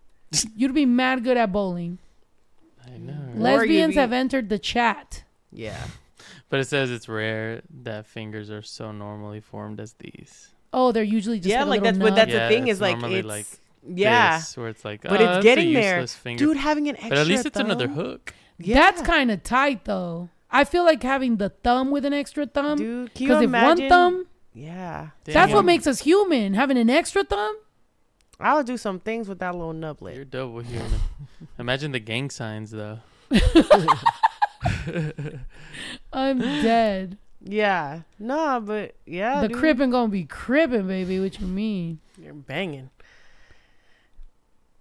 [0.57, 1.98] You'd be mad good at bowling.
[2.86, 3.12] I know.
[3.12, 3.34] Or right?
[3.34, 5.24] you'd Lesbians have entered the chat.
[5.52, 5.76] Yeah.
[6.48, 10.48] But it says it's rare that fingers are so normally formed as these.
[10.72, 12.30] Oh, they're usually just yeah, like, like a that's little what that's.
[12.32, 13.46] Yeah, the thing is like normally it's like
[13.88, 16.06] yeah, This, where it's like, But oh, it's getting there.
[16.06, 16.44] Finger.
[16.44, 17.10] dude having an extra.
[17.10, 18.32] but at least it's another hook.
[18.58, 18.74] Yeah.
[18.74, 20.30] That's kind of tight though.
[20.50, 22.78] I feel like having the thumb with an extra thumb.
[22.78, 23.14] dude.
[23.14, 23.84] Can you Because if imagine?
[23.84, 26.54] one thumb, yeah, that's what makes us human.
[26.54, 27.56] Having an extra thumb.
[28.38, 30.14] I would do some things with that little nublet.
[30.14, 31.00] You're double human.
[31.58, 32.98] Imagine the gang signs though.
[36.12, 37.18] I'm dead.
[37.42, 41.20] Yeah, no, but yeah, the dude, crippin' gonna be crippin', baby.
[41.20, 42.00] What you mean?
[42.20, 42.90] You're banging.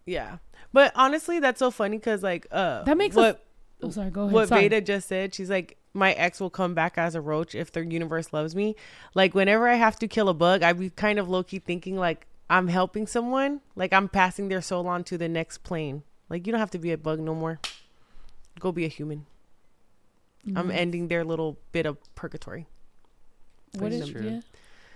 [0.05, 0.37] Yeah,
[0.73, 3.45] but honestly, that's so funny because like uh, That makes what
[3.81, 4.09] Oh, sorry.
[4.09, 4.33] Go ahead.
[4.33, 4.61] what Sorry.
[4.61, 5.33] Veda just said.
[5.33, 8.75] She's like, my ex will come back as a roach if the universe loves me.
[9.13, 11.97] Like whenever I have to kill a bug, I be kind of low key thinking
[11.97, 16.03] like I'm helping someone, like I'm passing their soul on to the next plane.
[16.29, 17.59] Like you don't have to be a bug no more.
[18.59, 19.25] Go be a human.
[20.55, 22.67] I'm ending their little bit of purgatory.
[23.73, 24.21] What That's is true.
[24.21, 24.41] yeah?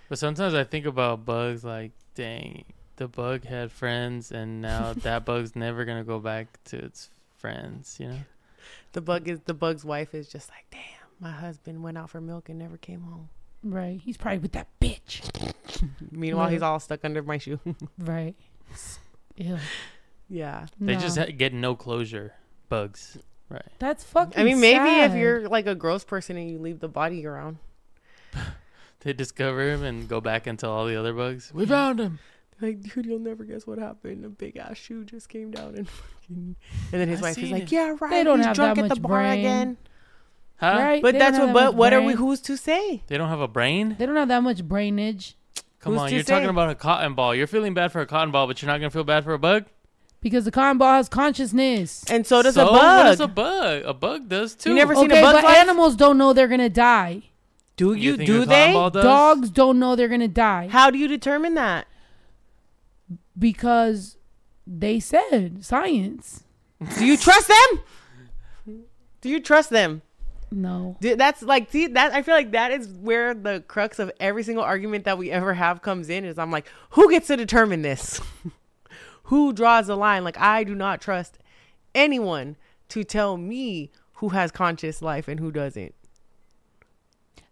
[0.08, 2.66] But sometimes I think about bugs like, dang,
[2.98, 7.98] the bug had friends and now that bug's never gonna go back to its friends,
[8.00, 8.20] you know?
[8.92, 10.82] The bug is the bug's wife is just like, damn,
[11.20, 13.30] my husband went out for milk and never came home.
[13.64, 14.00] Right.
[14.04, 15.54] He's probably with that bitch.
[16.12, 16.52] Meanwhile, Yeah.
[16.54, 17.60] he's all stuck under my shoe.
[17.98, 18.36] Right.
[19.36, 19.58] Ew.
[20.30, 20.68] yeah.
[20.80, 21.24] They just No.
[21.26, 22.34] ha- get no closure.
[22.70, 23.18] Bugs.
[23.50, 23.66] Right.
[23.80, 24.40] That's fucking.
[24.40, 27.58] I mean, maybe if you're like a gross person and you leave the body around.
[29.02, 31.54] They discover him and go back and tell all the other bugs.
[31.54, 32.20] We found him.
[32.60, 34.26] Like, dude, you'll never guess what happened.
[34.26, 36.56] A big ass shoe just came down and fucking.
[36.92, 37.72] And then his I wife is like, it.
[37.72, 38.10] "Yeah, right.
[38.12, 39.40] They don't he's have drunk that at the much bar brain.
[39.40, 39.78] again."
[40.60, 40.76] Huh?
[40.78, 41.02] Right.
[41.02, 41.48] But They that's don't what.
[41.48, 42.06] have that But much what are we?
[42.08, 42.18] brain.
[42.18, 43.04] Who's to say?
[43.08, 43.96] They don't have a brain?
[43.98, 45.36] They don't have that much brainage
[45.80, 46.34] Come Who's on, to you're say?
[46.34, 47.34] talking about a cotton ball.
[47.34, 49.40] You're feeling bad for a cotton ball, but you're not gonna feel bad for a
[49.40, 49.66] bug.
[50.20, 52.04] because the cotton ball has consciousness.
[52.10, 52.74] And so does so a bug.
[52.98, 53.84] What does a bug?
[53.86, 54.72] A bug does too.
[54.72, 55.58] You never seen a Okay, bug's but life?
[55.58, 57.22] animals don't know they're gonna die.
[57.78, 58.18] do You you?
[58.18, 58.74] think do a cotton they?
[58.74, 59.04] ball does?
[59.06, 61.88] Dogs don't know they're gonna die How do you determine that?
[63.38, 64.18] because
[64.68, 66.44] they said science.
[66.98, 68.78] Do you trust them?
[69.22, 70.02] Do you trust them?
[70.52, 70.98] No.
[71.00, 74.44] Dude, That's like see that I feel like that is where the crux of every
[74.44, 77.82] single argument that we ever have comes in is I'm like, who gets to determine
[77.84, 78.20] this?
[79.24, 80.24] who draws the line?
[80.24, 81.38] Like I do not trust
[81.94, 82.56] anyone
[82.90, 85.94] to tell me who has conscious life and who doesn't.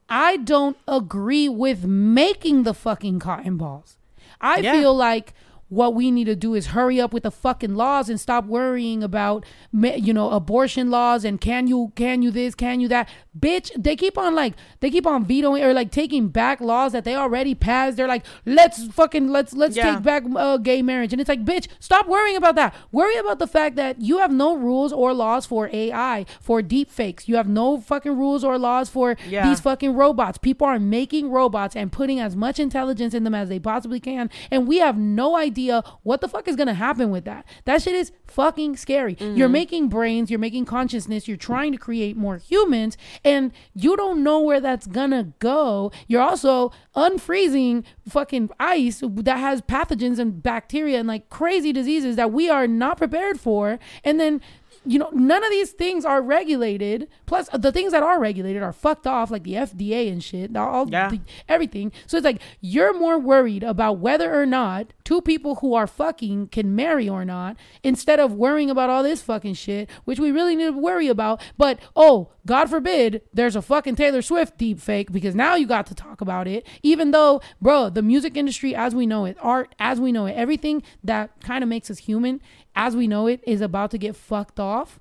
[0.10, 3.98] I don't agree with making the fucking cotton balls.
[4.40, 4.72] I Yeah.
[4.74, 5.34] feel like
[5.69, 9.03] what we need to do is hurry up with the fucking laws and stop worrying
[9.03, 13.72] about you know abortion laws and can you can you this can you that bitch
[13.77, 17.15] they keep on like they keep on vetoing or like taking back laws that they
[17.15, 19.93] already passed they're like let's fucking let's let's Yeah.
[19.95, 23.39] take back uh, gay marriage and it's like bitch stop worrying about that worry about
[23.39, 27.35] the fact that you have no rules or laws for AI for deep fakes you
[27.35, 29.47] have no fucking rules or laws for Yeah.
[29.47, 30.38] these fucking robots.
[30.38, 34.30] People are making robots and putting as much intelligence in them as they possibly can.
[34.51, 37.45] And we have no idea what the fuck is going to happen with that.
[37.65, 39.18] That shit is fucking scary.
[39.19, 42.97] You're making brains, you're making consciousness, you're trying to create more humans,
[43.27, 45.91] and you don't know where that's to go.
[46.07, 52.31] You're also unfreezing fucking ice that has pathogens and bacteria and like crazy diseases that
[52.31, 53.79] we are not prepared for.
[54.03, 54.41] And then
[54.85, 57.07] you know, none of these things are regulated.
[57.25, 60.55] Plus, the things that are regulated are fucked off, like the FDA and shit.
[60.55, 61.09] All Yeah.
[61.09, 61.91] the, everything.
[62.05, 66.47] So it's like you're more worried about whether or not two people who are fucking
[66.49, 70.55] can marry or not, instead of worrying about all this fucking shit, which we really
[70.55, 71.41] need to worry about.
[71.57, 75.85] But oh, God forbid, there's a fucking Taylor Swift deep fake because now you got
[75.87, 76.65] to talk about it.
[76.81, 80.33] Even though, bro, the music industry as we know it, art as we know it,
[80.33, 82.41] everything that kind of makes us human
[82.77, 84.99] as we know it is about to get fucked off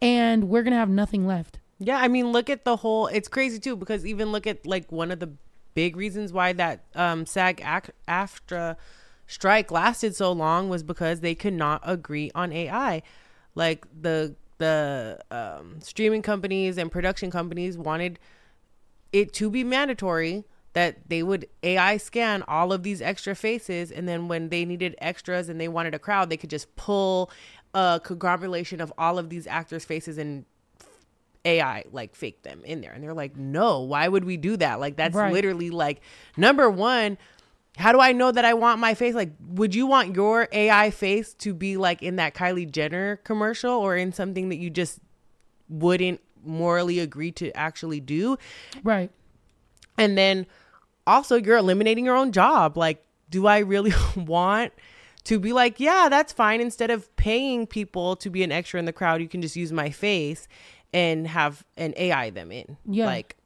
[0.00, 1.58] and we're gonna have nothing left.
[1.78, 3.06] Yeah, I mean, look at the whole.
[3.08, 5.30] It's crazy too because even look at like one of the
[5.74, 7.64] big reasons why that um, SAG
[8.06, 8.76] AFTRA
[9.26, 13.02] strike lasted so long was because they could not agree on AI.
[13.54, 18.18] Like the the um, streaming companies and production companies wanted
[19.12, 20.44] it to be mandatory
[20.74, 24.94] that they would AI scan all of these extra faces, and then when they needed
[24.98, 27.30] extras and they wanted a crowd, they could just pull
[27.74, 30.44] a conglomeration of all of these actors' faces and
[31.44, 32.92] AI like fake them in there.
[32.92, 34.80] And they're like, no, why would we do that?
[34.80, 35.32] Like, that's Right.
[35.32, 36.00] literally like,
[36.36, 37.18] number one,
[37.76, 39.14] how do I know that I want my face?
[39.14, 43.72] Like, would you want your AI face to be like in that Kylie Jenner commercial
[43.72, 45.00] or in something that you just
[45.68, 48.38] wouldn't morally agree to actually do?
[48.82, 49.10] Right.
[49.98, 50.46] And then
[51.06, 52.76] also, you're eliminating your own job.
[52.76, 54.72] Like, do I really want
[55.24, 56.60] to be like, yeah, that's fine.
[56.60, 59.72] Instead of paying people to be an extra in the crowd, you can just use
[59.72, 60.48] my face
[60.92, 62.76] and have an AI them in.
[62.86, 63.06] Yeah.
[63.06, 63.36] Like,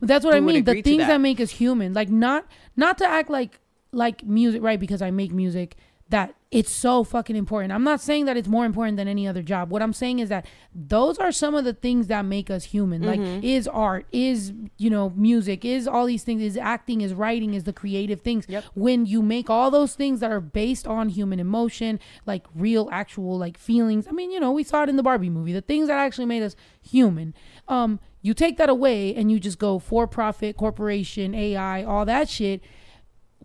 [0.00, 0.64] That's what I mean.
[0.64, 1.08] The things that?
[1.08, 1.20] that?
[1.20, 2.46] make us human, like not
[2.76, 3.60] not to act like
[3.92, 4.80] like music, right?
[4.80, 5.76] Because I make music,
[6.08, 7.72] that it's so fucking important.
[7.72, 9.70] I'm not saying that it's more important than any other job.
[9.70, 13.02] What I'm saying is that those are some of the things that make us human.
[13.02, 13.44] Like Mm-hmm.
[13.44, 17.64] is art, is you know music, is all these things, is acting, is writing, is
[17.64, 18.44] the creative things.
[18.48, 18.64] Yep.
[18.74, 23.36] When you make all those things that are based on human emotion, like real, actual,
[23.36, 24.06] like feelings.
[24.06, 25.52] I mean, you know, we saw it in the Barbie movie.
[25.52, 27.34] The things that actually made us human.
[27.66, 32.28] Um, you take that away and you just go for profit, corporation, AI, all that
[32.28, 32.62] shit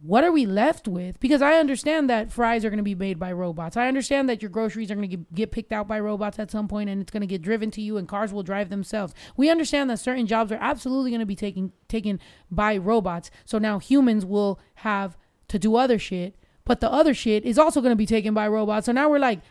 [0.01, 1.19] what are we left with?
[1.19, 3.75] Because I understand that fries are going to be made by robots.
[3.75, 6.67] I understand that your groceries are going to get, picked out by robots at some
[6.67, 9.13] point and it's going to get driven to you and cars will drive themselves.
[9.35, 12.19] We understand that certain jobs are absolutely going to be taken taken
[12.49, 13.29] by robots.
[13.45, 15.17] So now humans will have
[15.49, 16.35] to do other shit,
[16.65, 18.85] but the other shit is also going to be taken by robots.
[18.85, 19.41] So now we're like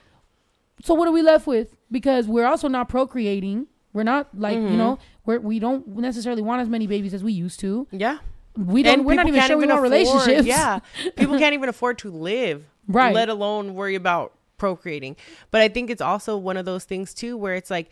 [0.83, 1.77] so what are we left with?
[1.91, 3.67] Because we're also not procreating.
[3.93, 4.77] We're not like, you mm-hmm.
[4.77, 7.87] know, we're we don't necessarily want as many babies as we used to.
[7.91, 8.19] yeah.
[8.59, 10.47] We don't we're not even sure afford- relationships.
[10.47, 10.81] Yeah.
[11.17, 13.15] People can't even afford to live, Right.
[13.15, 15.17] Let alone worry about procreating.
[15.51, 17.91] But I think it's also one of those things too where it's like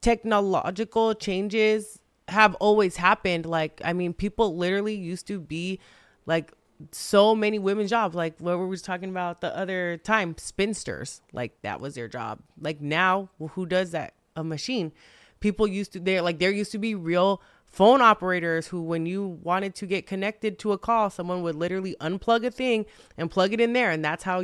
[0.00, 1.98] technological changes
[2.28, 3.46] have always happened.
[3.46, 5.80] Like, I mean, people literally used to be
[6.26, 6.52] like
[6.92, 8.14] so many women's jobs.
[8.14, 11.22] Like what we were talking about the other time, spinsters.
[11.32, 12.40] Like that was their job.
[12.60, 14.14] Like now, well, who does that?
[14.34, 14.92] A machine.
[15.40, 17.40] People used to there like there used to be real
[17.76, 21.94] phone operators who when you wanted to get connected to a call, someone would literally
[22.00, 22.86] unplug a thing
[23.18, 24.42] and plug it in there and that's how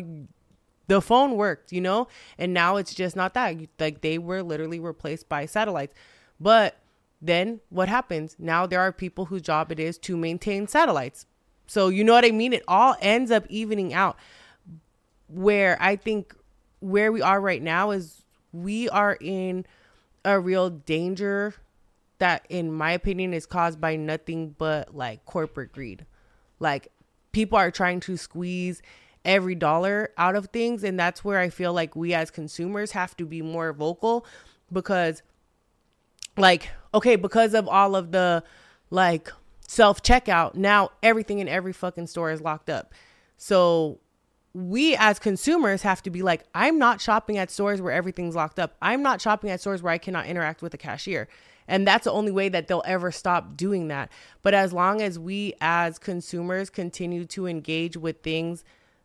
[0.86, 2.08] the phone worked, you know?
[2.36, 3.56] And now it's just not that.
[3.80, 5.94] Like they were literally replaced by satellites.
[6.38, 6.76] But
[7.22, 8.36] then what happens?
[8.38, 11.24] Now there are people whose job it is to maintain satellites.
[11.66, 12.52] So you know what I mean?
[12.52, 14.18] It all ends up evening out.
[15.28, 16.36] Where I think
[16.80, 19.64] where we are right now is we are in
[20.22, 21.54] a real danger
[22.22, 26.06] that in my opinion is caused by nothing but like corporate greed.
[26.60, 26.86] Like
[27.32, 28.80] people are trying to squeeze
[29.24, 33.16] every dollar out of things and that's where I feel like we as consumers have
[33.16, 34.24] to be more vocal
[34.72, 35.24] because
[36.36, 38.44] like okay because of all of the
[38.90, 39.32] like
[39.66, 42.94] self checkout now everything in every fucking store is locked up
[43.36, 43.98] so
[44.54, 48.58] we as consumers have to be like, I'm not shopping at stores where everything's locked
[48.58, 48.76] up.
[48.82, 51.26] I'm not shopping at stores where I cannot interact with a cashier.
[51.72, 54.12] And that's the only way that they'll ever stop doing that.
[54.42, 58.62] But as long as we as consumers continue to engage with things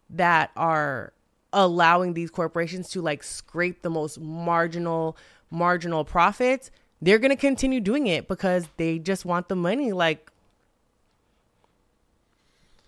[0.10, 1.14] that are
[1.54, 5.16] allowing these corporations to like scrape the most marginal
[5.50, 6.70] marginal profits,
[7.02, 10.30] they're going to continue doing it because they just want the money like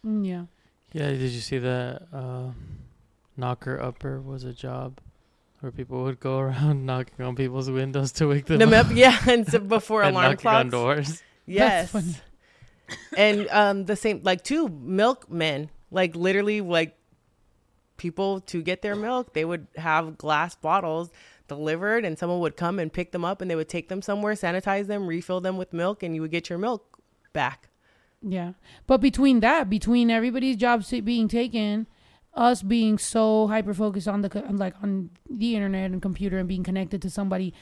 [0.05, 0.43] Mm, Yeah.
[0.91, 2.49] Yeah, did you see that uh,
[3.37, 4.99] knocker upper was a job
[5.59, 8.87] where people would go around knocking on people's windows to wake them them up.
[8.87, 11.21] up yeah and so before and alarm knocking on doors.
[11.45, 12.21] yes.
[13.17, 16.95] and um the same like two milkmen like literally like
[17.97, 21.11] people to get their milk they would have glass bottles
[21.47, 24.33] delivered and someone would come and pick them up and they would take them somewhere
[24.33, 26.99] sanitize them refill them with milk and you would get your milk
[27.33, 27.69] back.
[28.21, 28.53] Yeah.
[28.87, 31.87] But between that, between everybody's jobs being taken,
[32.39, 36.63] us being so hyper focused on the like on the internet and computer and being
[36.63, 37.53] connected to somebody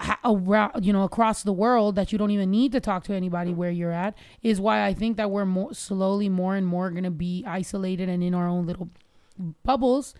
[0.00, 3.14] ha- around you know across the world that you don't even need to talk to
[3.14, 6.90] anybody where you're at is why I think that we're more slowly more and more
[6.90, 8.90] going to be isolated and in our own little
[9.62, 10.14] bubbles.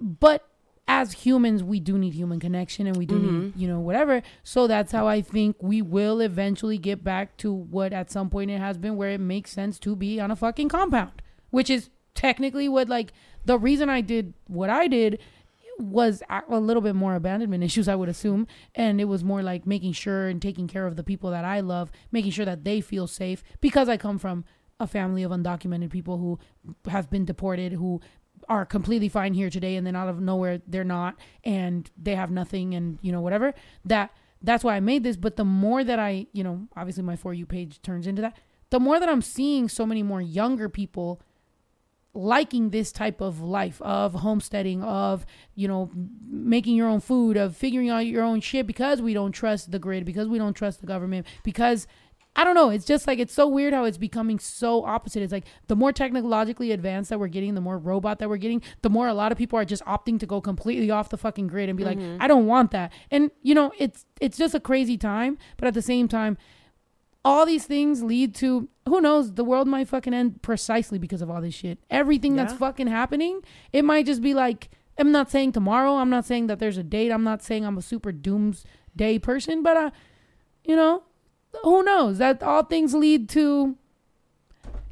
[0.00, 0.48] But
[0.88, 3.58] as humans, we do need human connection and we do need, mm-hmm.
[3.58, 4.22] you know, whatever.
[4.42, 8.50] So that's how I think we will eventually get back to what at some point
[8.50, 11.88] it has been where it makes sense to be on a fucking compound, which is
[12.14, 13.12] technically what, like,
[13.44, 15.20] the reason I did what I did
[15.78, 18.46] was a little bit more abandonment issues, I would assume.
[18.74, 21.60] And it was more like making sure and taking care of the people that I
[21.60, 24.44] love, making sure that they feel safe because I come from
[24.80, 26.38] a family of undocumented people who
[26.88, 28.00] have been deported, who
[28.48, 32.30] are completely fine here today and then out of nowhere they're not and they have
[32.30, 33.54] nothing and you know whatever.
[33.84, 34.10] That
[34.42, 35.16] that's why i made this.
[35.16, 38.36] But the more that i you know obviously my for you page turns into that.
[38.70, 41.22] The more that i'm seeing so many more younger people
[42.14, 45.26] liking this type of life of homesteading of
[45.56, 45.90] you know
[46.28, 49.78] making your own food of figuring out your own shit because we don't trust the
[49.78, 51.86] grid because we don't trust the government because
[52.36, 52.70] I don't know.
[52.70, 55.22] It's just like it's so weird how it's becoming so opposite.
[55.22, 58.60] It's like the more technologically advanced that we're getting, the more robot that we're getting,
[58.82, 61.46] the more a lot of people are just opting to go completely off the fucking
[61.46, 62.20] grid and be like, mm-hmm.
[62.20, 62.92] I don't want that.
[63.10, 66.36] And you know, it's it's just a crazy time, but at the same time,
[67.24, 71.30] all these things lead to who knows, the world might fucking end precisely because of
[71.30, 71.78] all this shit.
[71.90, 73.40] Everything that's fucking happening,
[73.72, 76.82] it might just be like I'm not saying tomorrow, I'm not saying that there's a
[76.84, 79.90] date, I'm not saying I'm a super doomsday person, but uh
[80.64, 81.02] you know,
[81.62, 82.18] who knows?
[82.18, 83.76] That all things lead to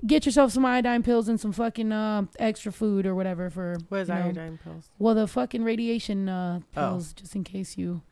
[0.06, 4.00] get yourself some iodine pills and some fucking uh, extra food or whatever for what
[4.00, 6.64] is you know, iodine pills well the fucking radiation uh, Oh.
[6.74, 8.02] pills just in case you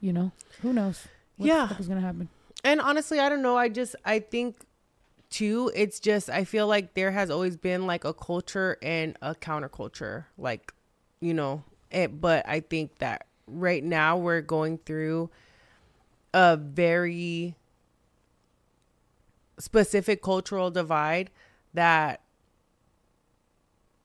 [0.00, 0.32] you know
[0.62, 1.66] who knows what Yeah.
[1.66, 2.28] the is gonna happen
[2.64, 3.56] And honestly, I don't know.
[3.56, 4.56] I just I think
[5.30, 5.70] too.
[5.74, 10.26] It's just I feel like there has always been like a culture and a counterculture,
[10.36, 10.72] like
[11.20, 11.64] you know.
[11.90, 15.30] It, but I think that right now we're going through
[16.34, 17.56] a very
[19.58, 21.30] specific cultural divide
[21.72, 22.20] that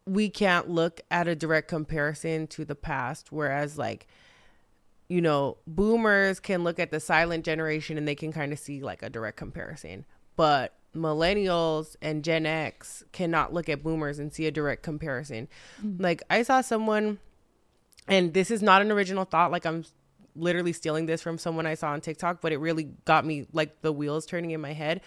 [0.06, 4.08] we can't look at a direct comparison to the past whereas like
[5.14, 8.82] you know, boomers can look at the silent generation and they can kind of see
[8.82, 10.06] like a direct comparison.
[10.36, 15.48] But millennials and Gen X cannot look at boomers and see a direct comparison.
[15.84, 16.04] Mm-hmm.
[16.04, 17.20] Like I saw someone
[18.08, 19.86] and this is not an original thought like I'm
[20.36, 23.82] literally stealing this from someone I saw on TikTok, but it really got me like
[23.82, 25.02] the wheels turning in my head.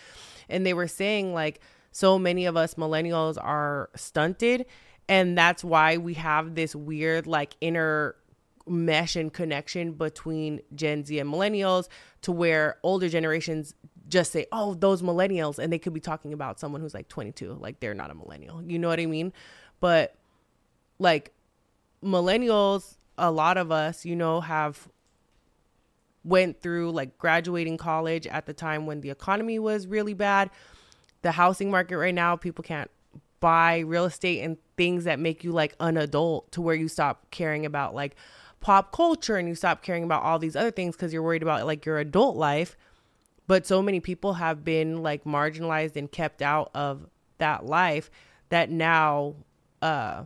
[0.48, 1.60] And they were saying like
[1.92, 4.66] so many of us millennials are stunted
[5.08, 8.16] and that's why we have this weird like inner
[8.66, 11.88] mesh and connection between Gen Z and millennials
[12.22, 13.74] to where older generations
[14.08, 17.54] just say, "Oh, those millennials," and they could be talking about someone who's like 22,
[17.54, 18.62] like they're not a millennial.
[18.62, 19.32] You know what I mean?
[19.80, 20.16] But
[20.98, 21.32] like
[22.02, 24.88] millennials, a lot of us, you know, have
[26.24, 30.50] went through like graduating college at the time when the economy was really bad.
[31.22, 32.90] The housing market right now, people can't
[33.40, 37.30] buy real estate and things that make you like an adult to where you stop
[37.30, 38.16] caring about like
[38.60, 41.66] pop culture and you stop caring about all these other things because you're worried about
[41.66, 42.76] like your adult life.
[43.47, 47.06] But so many people have been like marginalized and kept out of
[47.39, 48.10] that life
[48.48, 49.35] that now
[49.82, 50.24] uh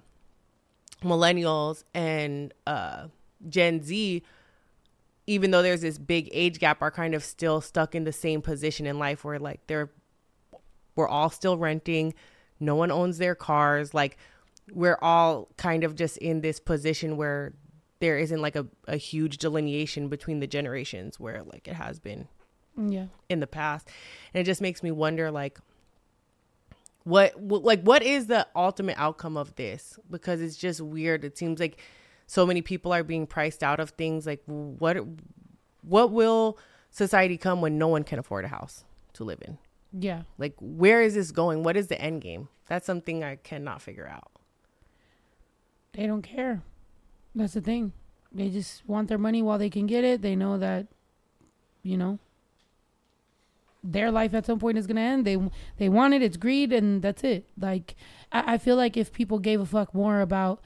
[1.03, 3.09] millennials and uh
[3.49, 4.23] Gen Z
[5.27, 8.43] even though there's this big age gap are kind of still stuck in the same
[8.43, 9.91] position in life where like they're
[10.97, 12.15] we're all still renting.
[12.59, 13.95] No one owns their cars.
[13.95, 14.19] Like
[14.73, 17.55] we're all kind of just in this position where
[18.01, 22.29] there isn't like a, a huge delineation between the generations where like it has been
[22.89, 23.07] yeah.
[23.29, 23.89] in the past.
[24.33, 25.59] And it just makes me wonder like
[27.05, 29.99] what, what like what is the ultimate outcome of this?
[30.11, 31.25] Because it's just weird.
[31.25, 31.79] It seems like
[32.27, 34.27] so many people are being priced out of things.
[34.27, 34.97] Like what
[35.83, 36.59] what will
[36.91, 38.85] society come when no one can afford a house
[39.15, 39.59] to live in?
[39.93, 40.23] Yeah.
[40.39, 41.65] like where is this going?
[41.65, 42.49] What is the end game?
[42.69, 44.31] That's something i cannot figure out.
[45.93, 46.63] They don't care.
[47.35, 47.93] That's the thing.
[48.33, 50.23] They just want their money while they can get it.
[50.23, 50.87] They know that,
[51.83, 52.21] you know,
[53.83, 55.25] their life at some point is gonna end.
[55.25, 55.39] They
[55.79, 56.23] they want it.
[56.23, 57.47] It's greed, and that's it.
[57.59, 57.97] Like
[58.33, 60.61] I, I feel like if people gave a fuck more about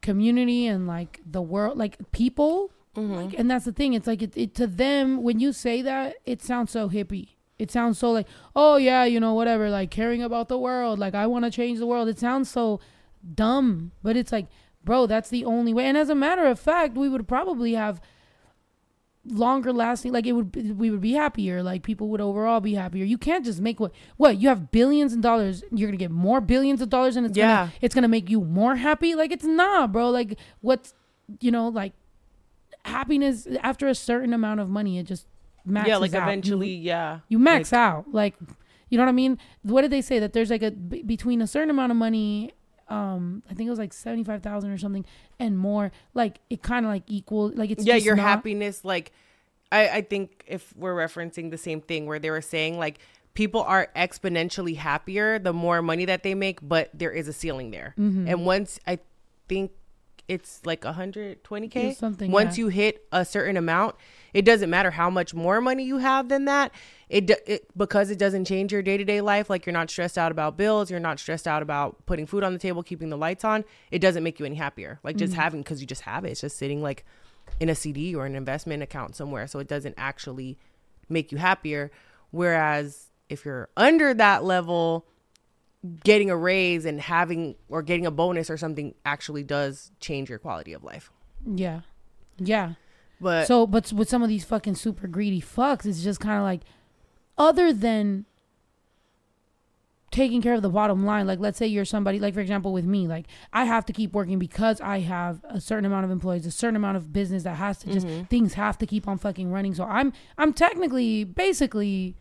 [0.00, 3.14] community and like the world, like people, mm-hmm.
[3.14, 3.94] like, and that's the thing.
[3.94, 7.30] It's like it, it to them when you say that, it sounds so hippie.
[7.58, 11.14] It sounds so like, oh yeah, you know, whatever, like caring about the world, like
[11.14, 12.08] I want to change the world.
[12.08, 12.80] It sounds so
[13.34, 14.46] dumb, but it's like,
[14.84, 15.84] bro, that's the only way.
[15.84, 18.00] And as a matter of fact, we would probably have
[19.30, 22.74] longer lasting like it would be- we would be happier like people would overall be
[22.74, 23.04] happier.
[23.04, 26.40] You can't just make what what you have billions of dollars you're gonna get more
[26.40, 27.46] billions of dollars and it's Yeah.
[27.66, 29.14] gonna it's gonna make you more happy?
[29.14, 30.10] Like it's not bro.
[30.10, 30.94] Like what's
[31.40, 31.92] you know like
[32.84, 35.26] happiness after a certain amount of money it just
[35.64, 36.18] maxes yeah like out.
[36.18, 37.20] You- eventually yeah.
[37.28, 38.06] you max out.
[38.12, 38.34] Like
[38.90, 39.36] you know what i mean?
[39.62, 40.18] What did they say?
[40.18, 42.52] That there's like a b- between a certain amount of money
[42.88, 45.04] um i think it was like 75000 or something
[45.38, 49.12] and more like it kind of like equal like it's yeah your not- happiness like
[49.70, 53.00] I, I think if we're referencing the same thing where they were saying like
[53.34, 57.70] people are exponentially happier the more money that they make but there is a ceiling
[57.70, 58.28] there Mm-hmm.
[58.28, 58.98] and once i
[59.48, 59.72] think
[60.26, 62.64] it's like 120k something, once yeah.
[62.64, 63.94] you hit a certain amount
[64.34, 66.72] it doesn't matter how much more money you have than that.
[67.08, 70.58] It, it because it doesn't change your day-to-day life like you're not stressed out about
[70.58, 73.64] bills you're not stressed out about putting food on the table keeping the lights on
[73.90, 75.00] it doesn't make you any happier.
[75.02, 75.24] Like Mm-hmm.
[75.24, 76.32] just having because you just have it.
[76.32, 77.04] It's just sitting like
[77.60, 80.58] in a cd or an investment account somewhere so it doesn't actually
[81.08, 81.90] make you happier.
[82.30, 85.06] Whereas if you're under that level
[86.04, 90.38] getting a raise and having or getting a bonus or something actually does change your
[90.38, 91.10] quality of life.
[91.46, 91.80] Yeah.
[92.36, 92.74] Yeah
[93.20, 96.44] but so but with some of these fucking super greedy fucks it's just kind of
[96.44, 96.60] like
[97.36, 98.24] other than
[100.10, 102.84] taking care of the bottom line like let's say you're somebody like for example with
[102.84, 106.46] me like i have to keep working because i have a certain amount of employees
[106.46, 108.24] a certain amount of business that has to just mm-hmm.
[108.24, 109.74] things have to keep on fucking running.
[109.74, 112.16] So i'm i'm technically basically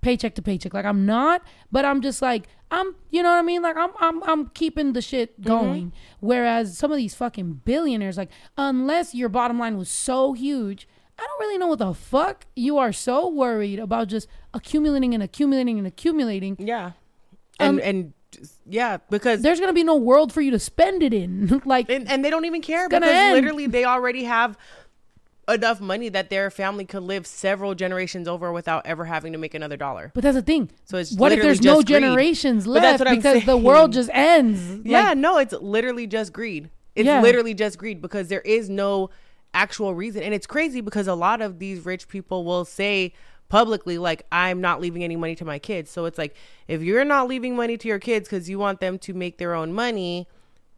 [0.00, 3.42] paycheck to paycheck like i'm not but i'm just like i'm you know what i
[3.42, 8.16] mean like i'm i'm, I'm keeping the shit going whereas some of these fucking billionaires
[8.16, 12.46] like unless your bottom line was so huge I don't really know what the fuck
[12.56, 16.56] you are so worried about just accumulating and accumulating and accumulating.
[16.58, 16.92] yeah
[17.58, 18.12] and Um, and
[18.66, 21.60] yeah because There's gonna be no world for you to spend it in.
[21.66, 23.34] like and, and they don't even care because end.
[23.34, 24.56] literally they already have
[25.50, 29.54] enough money that their family could live several generations over without ever having to make
[29.54, 30.70] another dollar but that's the thing.
[30.84, 31.86] so it's What if there's no greed.
[31.88, 34.60] generations left because the world just ends?
[34.84, 36.70] Yeah, Like, no, it's literally just greed.
[36.94, 37.20] It's Yeah.
[37.22, 39.10] literally just greed because there is no
[39.54, 40.22] actual reason.
[40.22, 43.12] And it's crazy because a lot of these rich people will say
[43.48, 45.90] publicly, like, I'm not leaving any money to my kids.
[45.90, 46.36] So it's like,
[46.68, 49.54] if you're not leaving money to your kids because you want them to make their
[49.54, 50.28] own money,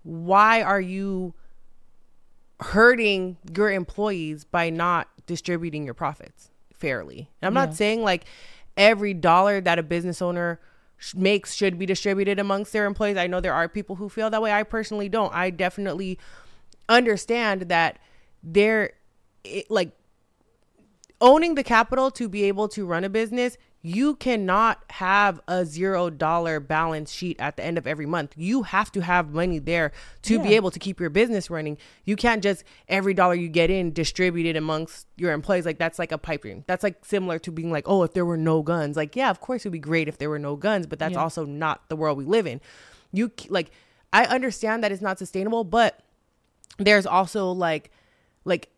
[0.02, 1.34] why are you
[2.62, 7.30] hurting your employees by not distributing your profits fairly?
[7.40, 7.66] And I'm Yeah.
[7.66, 8.24] not saying like
[8.76, 10.60] every dollar that a business owner
[10.96, 13.16] sh- makes should be distributed amongst their employees.
[13.16, 14.52] I know there are people who feel that way.
[14.52, 15.34] I personally don't.
[15.34, 16.18] I definitely
[16.88, 17.98] understand that
[18.42, 18.92] there
[19.44, 19.92] it, like
[21.20, 26.08] owning the capital to be able to run a business you cannot have a zero
[26.08, 28.32] dollar balance sheet at the end of every month.
[28.36, 29.90] You have to have money there
[30.22, 31.76] to be able to keep your business running.
[32.04, 35.66] You can't just every dollar you get in distribute it amongst your employees.
[35.66, 36.62] Like that's like a pipe dream.
[36.68, 38.96] That's like similar to being like oh if there were no guns.
[38.96, 41.14] Like yeah of course it would be great if there were no guns but that's
[41.14, 41.22] Yeah.
[41.22, 42.60] also not the world we live in.
[43.12, 43.70] You like
[44.14, 45.98] i understand that it's not sustainable but
[46.78, 47.90] there's also like
[48.44, 48.68] like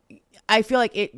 [0.48, 1.14] i feel like it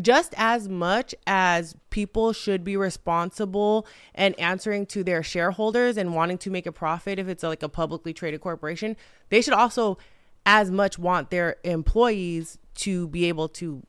[0.00, 6.38] just as much as people should be responsible and answering to their shareholders and wanting
[6.38, 8.96] to make a profit if it's like a publicly traded corporation
[9.30, 9.98] they should also
[10.46, 13.82] as much want their employees to be able to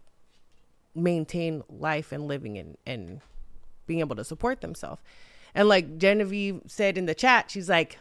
[0.94, 3.22] maintain life and living and and
[3.88, 5.02] being able to support themselves.
[5.56, 7.98] And like genevieve said in the chat she's like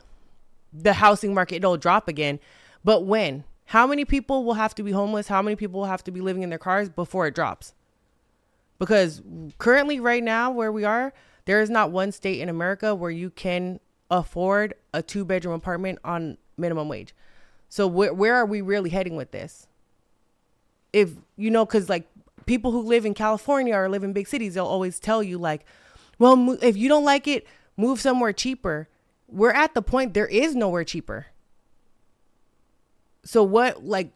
[0.73, 2.41] the housing market it'll drop again.
[2.85, 5.29] But when how many people will have to be homeless?
[5.29, 7.73] How many people will have to be living in their cars before it drops?
[8.81, 9.23] Because
[9.59, 11.13] currently right now where we are
[11.45, 13.79] there is not one state in america where you can
[14.11, 17.15] afford a two bedroom apartment on minimum wage.
[17.69, 19.69] So where, where are we really heading with this?
[20.93, 22.09] If you know because like
[22.47, 25.65] people who live in california or live in big cities they'll always tell you like
[26.19, 28.89] well if you don't like it move somewhere cheaper.
[29.29, 31.27] We're at the point there is nowhere cheaper.
[33.25, 34.13] So what like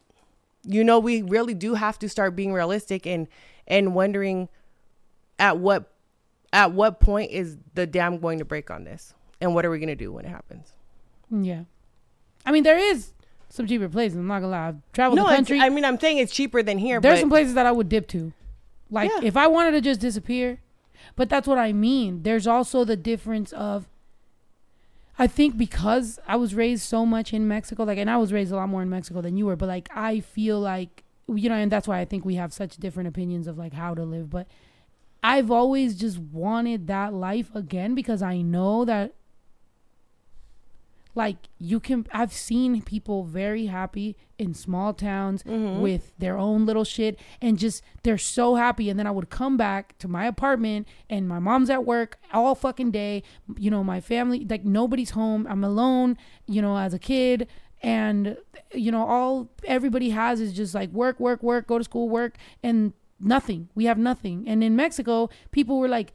[0.62, 3.28] you know we really do have to start being realistic and
[3.66, 4.48] and wondering
[5.38, 5.92] at what
[6.52, 9.78] at what point is the dam going to break on this and what are we
[9.78, 10.72] going to do when it happens
[11.30, 11.64] Yeah.
[12.46, 13.12] I mean, there is
[13.48, 14.18] some cheaper places.
[14.18, 14.68] I'm not gonna lie.
[14.68, 15.60] I've traveled no the country.
[15.60, 17.88] i mean i'm saying it's cheaper than here There's but some places that I would
[17.88, 18.32] dip to.
[18.90, 19.20] Like Yeah.
[19.28, 20.60] if I wanted to just disappear.
[21.16, 22.22] But that's what I mean.
[22.22, 23.86] There's also the difference of
[25.18, 28.52] I think because I was raised so much in Mexico, like and I was raised
[28.52, 31.54] a lot more in Mexico than you were, but like I feel like you know,
[31.54, 34.28] and that's why I think we have such different opinions of like how to live.
[34.28, 34.46] But
[35.22, 39.14] I've always just wanted that life again because I know that
[41.16, 45.80] like you can I've seen people very happy in small towns Mhm.
[45.80, 48.90] with their own little shit and just they're so happy.
[48.90, 52.54] And then I would come back to my apartment and my mom's at work all
[52.56, 53.22] fucking day.
[53.56, 55.46] You know my family like nobody's home.
[55.48, 57.46] I'm alone you know as a kid.
[57.82, 58.36] And
[58.72, 62.36] you know all everybody has is just like work work work go to school work
[62.62, 63.68] and nothing.
[63.74, 64.44] We have nothing.
[64.48, 66.12] And in Mexico people were like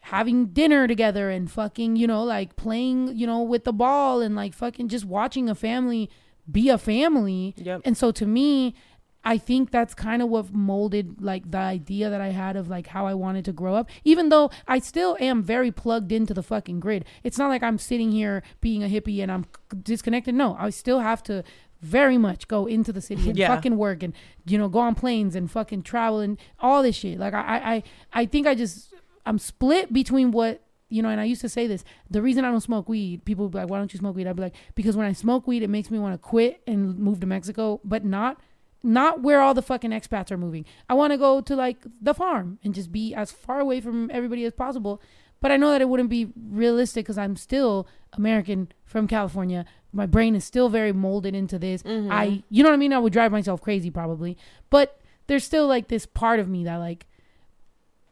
[0.00, 4.34] having dinner together and fucking, you know, like playing, you know, with the ball and
[4.34, 6.08] like fucking just watching a family
[6.50, 7.54] be a family.
[7.58, 7.82] Yep.
[7.84, 8.74] And so to me,
[9.22, 12.86] I think that's kind of what molded like the idea that I had of like
[12.86, 13.90] how I wanted to grow up.
[14.02, 17.04] Even though I still am very plugged into the fucking grid.
[17.22, 19.44] It's not like I'm sitting here being a hippie and I'm
[19.82, 20.34] disconnected.
[20.34, 21.44] No, I still have to
[21.82, 23.48] very much go into the city and Yeah.
[23.54, 24.12] fucking work and
[24.46, 27.18] you know go on planes and fucking travel and all this shit.
[27.18, 27.82] Like I I I,
[28.22, 28.89] I think I just
[29.26, 31.84] I'm split between what you know, and I used to say this.
[32.10, 34.26] The reason I don't smoke weed, people would be like, "Why don't you smoke weed?"
[34.26, 36.98] I'd be like, "Because when I smoke weed, it makes me want to quit and
[36.98, 38.40] move to Mexico, but not,
[38.82, 40.64] not where all the fucking expats are moving.
[40.88, 44.10] I want to go to like the farm and just be as far away from
[44.12, 45.00] everybody as possible.
[45.40, 49.64] But I know that it wouldn't be realistic because I'm still American from California.
[49.92, 51.82] My brain is still very molded into this.
[51.82, 52.12] Mm-hmm.
[52.12, 52.92] I, you know what I mean?
[52.92, 54.36] I would drive myself crazy probably,
[54.68, 57.06] but there's still like this part of me that like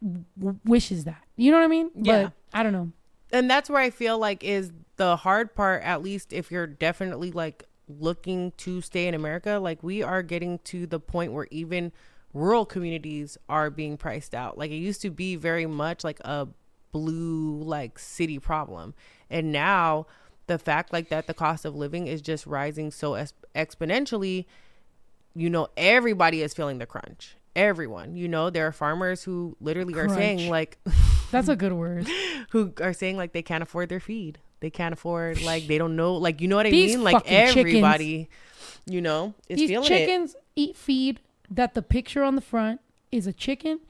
[0.03, 1.23] w- wishes that.
[1.37, 1.91] You know what I mean?
[1.95, 2.23] Yeah.
[2.25, 2.93] But I don't know.
[3.33, 7.31] and that's where I feel like is the hard part, at least if you're definitely
[7.31, 9.59] like looking to stay in America.
[9.63, 11.93] Like we are getting to the point where even
[12.35, 14.59] rural communities are being priced out.
[14.59, 16.49] Like it used to be very much like a
[16.93, 18.95] blue like city problem,
[19.31, 20.07] and now
[20.47, 24.47] the fact like that the cost of living is just rising so es- exponentially.
[25.35, 27.37] You know, everybody is feeling the crunch.
[27.59, 30.79] Everyone, you know, there are farmers who literally are saying like
[31.33, 32.07] That's a good word.
[32.51, 34.39] who are saying like they can't afford their feed.
[34.61, 37.05] They can't afford like they don't know like you know what I These mean?
[37.05, 37.57] Like fucking chickens.
[37.59, 38.29] everybody,
[38.87, 39.89] you know, is These feeling it.
[39.89, 41.21] chickens eat feed
[41.51, 42.81] that the picture on the front
[43.11, 43.81] is a chicken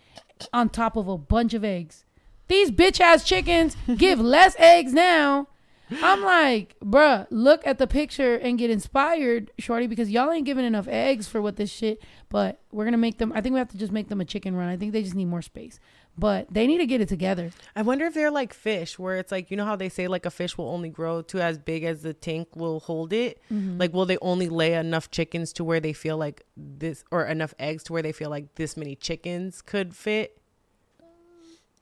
[0.53, 2.05] on top of a bunch of eggs.
[2.49, 5.49] These bitch ass chickens give less eggs now.
[5.91, 10.65] I'm like, bruh, look at the picture and get inspired, shorty, because y'all ain't giving
[10.65, 12.03] enough eggs for what this shit.
[12.29, 13.33] But we're gonna make them.
[13.35, 14.69] I think we have to just make them a chicken run.
[14.69, 15.81] I think they just need more space.
[16.19, 17.53] But they need to get it together.
[17.77, 20.27] I wonder if they're like fish, where it's like you know how they say like
[20.27, 23.41] a fish will only grow to as big as the tank will hold it.
[23.53, 23.79] Mm-hmm.
[23.79, 27.55] Like, will they only lay enough chickens to where they feel like this, or enough
[27.59, 30.38] eggs to where they feel like this many chickens could fit?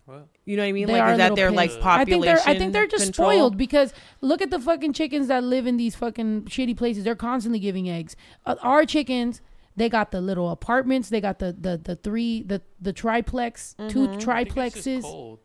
[0.06, 0.86] Well, You know what I mean?
[0.86, 1.56] They like, are is that little their pigs.
[1.56, 2.22] like I I think population?
[2.44, 3.30] they're I think they're just control?
[3.30, 7.04] spoiled because look at the fucking chickens that live in these fucking shitty places.
[7.04, 8.14] They're constantly giving eggs.
[8.44, 9.40] Uh, our chickens,
[9.74, 11.08] they got the little apartments.
[11.08, 14.28] They got the the the three the the triplex two Mhm.
[14.28, 15.38] I think it's just triplexes.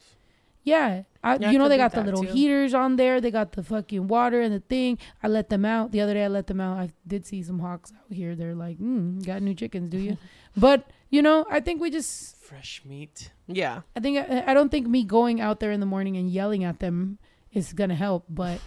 [0.64, 0.78] Cold.
[0.78, 2.32] Yeah, I, Yeah, you know they got the little too.
[2.32, 3.20] heaters on there.
[3.22, 4.98] They got the fucking water and the thing.
[5.24, 6.24] I let them out the other day.
[6.24, 6.78] I let them out.
[6.78, 8.36] I did see some hawks out here.
[8.36, 10.18] They're like, mm, "Got new chickens, do you?"
[10.58, 13.32] but you know, I think we just Fresh meat.
[13.48, 16.30] Yeah, I think I, I don't think me going out there in the morning and
[16.30, 17.18] yelling at them
[17.54, 18.26] is gonna help.
[18.30, 18.60] But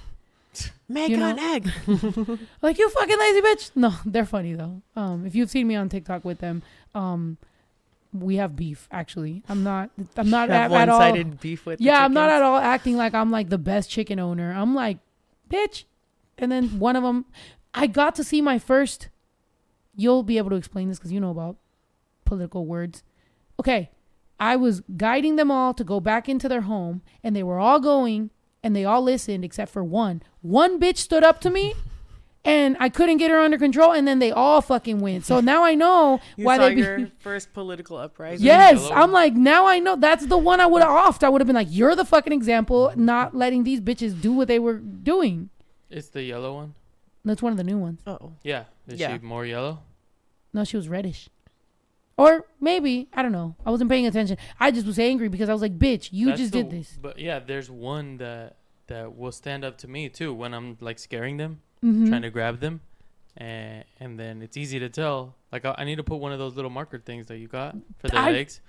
[0.88, 1.30] make You know?
[1.30, 1.70] an egg.
[2.62, 3.70] like you fucking lazy bitch.
[3.74, 4.82] No, they're funny though.
[4.96, 6.62] Um, if you've seen me on TikTok with them,
[6.94, 7.36] um,
[8.14, 8.88] we have beef.
[8.90, 9.90] Actually, I'm not.
[10.16, 11.24] I'm not at, at all.
[11.40, 11.80] beef with.
[11.80, 14.52] Yeah, I'm not at all acting like I'm like the best chicken owner.
[14.52, 14.98] I'm like,
[15.50, 15.84] bitch.
[16.38, 17.26] And then one of them,
[17.74, 19.08] I got to see my first.
[19.96, 21.56] You'll be able to explain this because you know about
[22.24, 23.02] political words.
[23.60, 23.90] Okay,
[24.40, 27.78] I was guiding them all to go back into their home, and they were all
[27.80, 28.30] going,
[28.62, 30.22] and they all listened except for one.
[30.40, 31.74] One bitch stood up to me.
[32.46, 35.24] And I couldn't get her under control, and then they all fucking went.
[35.24, 38.44] So now I know You why saw they be, your first political uprising.
[38.44, 38.94] Yes, Hello?
[39.02, 41.22] I'm like now I know that's the one I would have offed.
[41.24, 44.46] I would have been like, "You're the fucking example, not letting these bitches do what
[44.48, 45.48] they were doing."
[45.88, 46.74] It's the yellow one.
[47.24, 48.00] That's one of the new ones.
[48.06, 48.64] Oh, Yeah.
[48.86, 49.16] Is Yeah.
[49.16, 49.78] she more yellow?
[50.52, 51.30] No, she was reddish,
[52.18, 53.56] or maybe I don't know.
[53.64, 54.36] I wasn't paying attention.
[54.60, 56.98] I just was angry because I was like, "Bitch, you That's just the- did this."
[57.00, 58.56] But yeah, there's one that
[58.86, 62.08] that will stand up to me too when I'm like scaring them, Mhm.
[62.08, 62.80] trying to grab them,
[63.36, 65.34] and and then it's easy to tell.
[65.52, 67.76] Like I, I need to put one of those little marker things that you got
[67.98, 68.60] for the I- legs.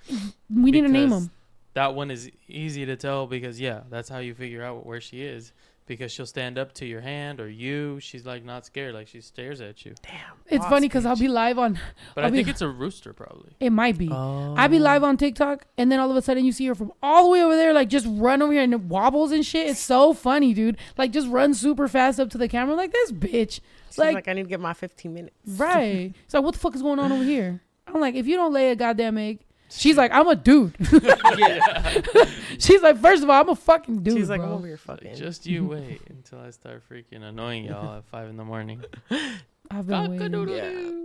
[0.50, 1.30] we need to name them.
[1.74, 5.22] That one is easy to tell because yeah, that's how you figure out where she
[5.22, 5.52] is
[5.86, 7.98] because she'll stand up to your hand or you.
[8.00, 9.94] She's like not scared, like she stares at you.
[10.02, 10.12] Damn.
[10.46, 11.78] It's boss funny because I'll be live on.
[12.14, 13.52] But I'll I be- think it's a rooster probably.
[13.60, 14.08] It might be.
[14.10, 14.54] Oh.
[14.56, 16.92] I be live on TikTok, and then all of a sudden you see her from
[17.02, 19.68] all the way over there, like just run over here and it wobbles and shit.
[19.68, 20.76] It's so funny, dude.
[20.98, 23.60] Like just run super fast up to the camera, like this bitch.
[23.88, 25.34] She's like- like, I need to get my 15 minutes.
[25.46, 26.12] Right.
[26.28, 27.62] So what the fuck is going on over here?
[27.86, 29.38] I'm like, if you don't lay a goddamn egg,
[29.70, 30.76] she's like, I'm a dude.
[32.58, 34.16] she's like, first of all, I'm a fucking dude.
[34.16, 34.48] She's like, bro.
[34.48, 35.14] I'm over here fucking.
[35.14, 38.82] Just you wait until I start freaking annoying y'all at five in the morning.
[39.70, 40.18] I've been waiting.
[40.18, 41.02] Cock-a-doodle-doo.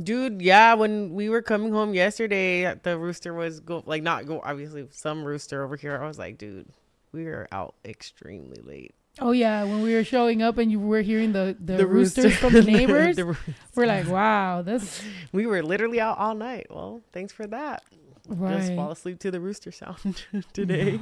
[0.00, 4.40] Dude, yeah, when we were coming home yesterday, the rooster was go like not go
[4.44, 6.00] obviously some rooster over here.
[6.00, 6.68] I was like, dude,
[7.10, 8.94] we were out extremely late.
[9.20, 12.24] Oh yeah, when we were showing up and you were hearing the the, The roosters
[12.24, 13.36] rooster- from the neighbors, the roo-
[13.74, 16.66] we're like, wow, that's we were literally out all night.
[16.70, 17.82] Well, thanks for that.
[18.28, 18.76] Just right.
[18.76, 21.00] fall asleep to the rooster sound today.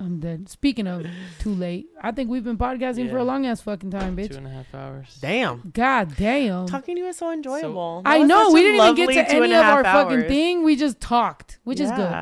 [0.00, 0.48] I'm dead.
[0.48, 1.04] Speaking of
[1.40, 4.30] too late, I think we've been podcasting for a long ass fucking time, bitch.
[4.30, 5.18] Two and a half hours.
[5.20, 5.72] Damn.
[5.74, 6.68] God damn.
[6.68, 8.02] Talking to you is so enjoyable.
[8.02, 10.62] That I know we didn't even get to any of half our fucking thing.
[10.62, 12.12] We just talked, which is good.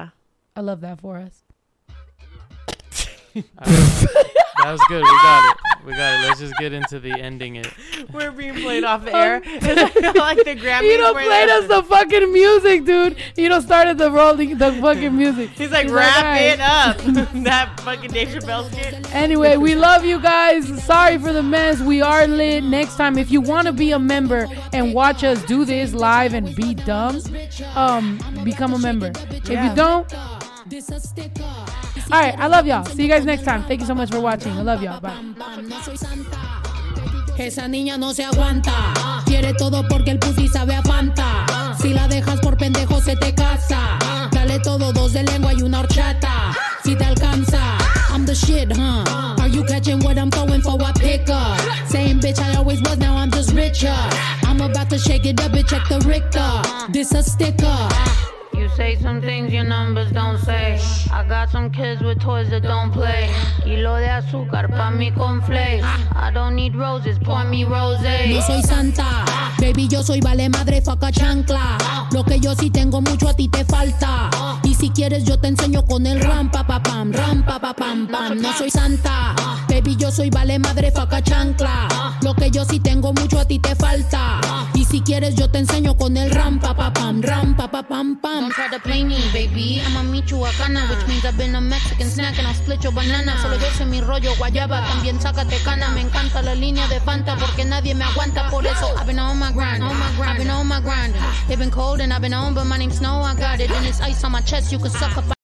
[0.56, 1.42] I love that for us.
[3.36, 4.06] Alright.
[4.62, 5.02] that was good.
[5.02, 5.56] We got it.
[5.86, 6.26] We got it.
[6.26, 7.68] Let's just get into the ending it.
[8.12, 9.40] We're being played off the air.
[9.44, 10.82] It's like the Grammys.
[10.90, 13.16] You don't where played the- us the fucking music, dude.
[13.36, 15.50] You don't started the rolling the fucking music.
[15.50, 16.96] He's like, He's wrap "Alright." it up.
[17.44, 19.14] that fucking Dave Chappelle skit.
[19.14, 20.66] Anyway, we love you guys.
[20.84, 21.80] Sorry for the mess.
[21.80, 22.64] We are lit.
[22.64, 26.34] Next time, if you want to be a member and watch us do this live
[26.34, 27.20] and be dumb,
[27.76, 29.12] um, become a member.
[29.30, 29.70] If Yeah.
[29.70, 30.12] you don't,
[32.10, 32.38] all right.
[32.38, 32.84] I love y'all.
[32.84, 33.64] See you guys next time.
[33.64, 34.52] Thank you so much for watching.
[34.52, 35.00] I love y'all.
[35.00, 35.12] Bye.
[37.38, 38.94] Esa niña no se aguanta.
[39.26, 41.76] Quiere todo porque el pussy sabe a Fanta.
[41.78, 43.98] Si la dejas por pendejo se te casa.
[44.32, 46.56] Dale todo, dos de lengua y una horchata.
[46.82, 47.76] Si te alcanza.
[48.10, 49.36] I'm the shit, huh?
[49.40, 51.60] Are you catching what I'm throwing for a pickup?
[51.86, 53.94] Same bitch I always was, now I'm just richer.
[54.44, 56.92] I'm about to shake it up, bitch, check the Richter.
[56.92, 58.35] This a sticker.
[58.56, 60.78] You say some things your numbers don't say.
[61.12, 63.28] I got some kids with toys that don't play.
[63.62, 65.82] Kilo de azúcar pa' mi conflace.
[66.14, 68.00] I don't need roses, pour me rose.
[68.28, 69.24] No soy santa,
[69.58, 71.76] baby, yo soy vale madre, faca chancla.
[72.12, 74.30] Lo que yo sí tengo mucho a ti te falta.
[74.64, 77.74] Y si quieres yo te enseño con el ram pa pa pam, ram pa pa
[77.74, 78.40] pam pam.
[78.40, 79.34] No soy santa,
[79.68, 81.88] baby, yo soy vale madre, faca chancla.
[82.22, 84.40] Lo que yo sí tengo mucho a ti te falta.
[84.74, 87.82] Y si quieres yo te enseño con el ram pa pa pam, ram pa pa
[87.82, 88.45] pam pam.
[88.46, 89.82] Don't try to play me, baby.
[89.84, 92.92] I'ma meet you acana, which means I've been a Mexican snack and I'll split your
[92.92, 93.36] banana.
[93.42, 95.90] Solo yo sé mi rollo guayaba, también sácate cana.
[95.90, 98.48] Me encanta la línea de Fanta porque nadie me aguanta.
[98.48, 101.12] Por eso I've been on my grind, on my grind, I've been on my grind.
[101.48, 103.20] They've been cold and I've been on, but my name's Snow.
[103.20, 104.70] I got it and it's ice on my chest.
[104.70, 105.26] You can suck up.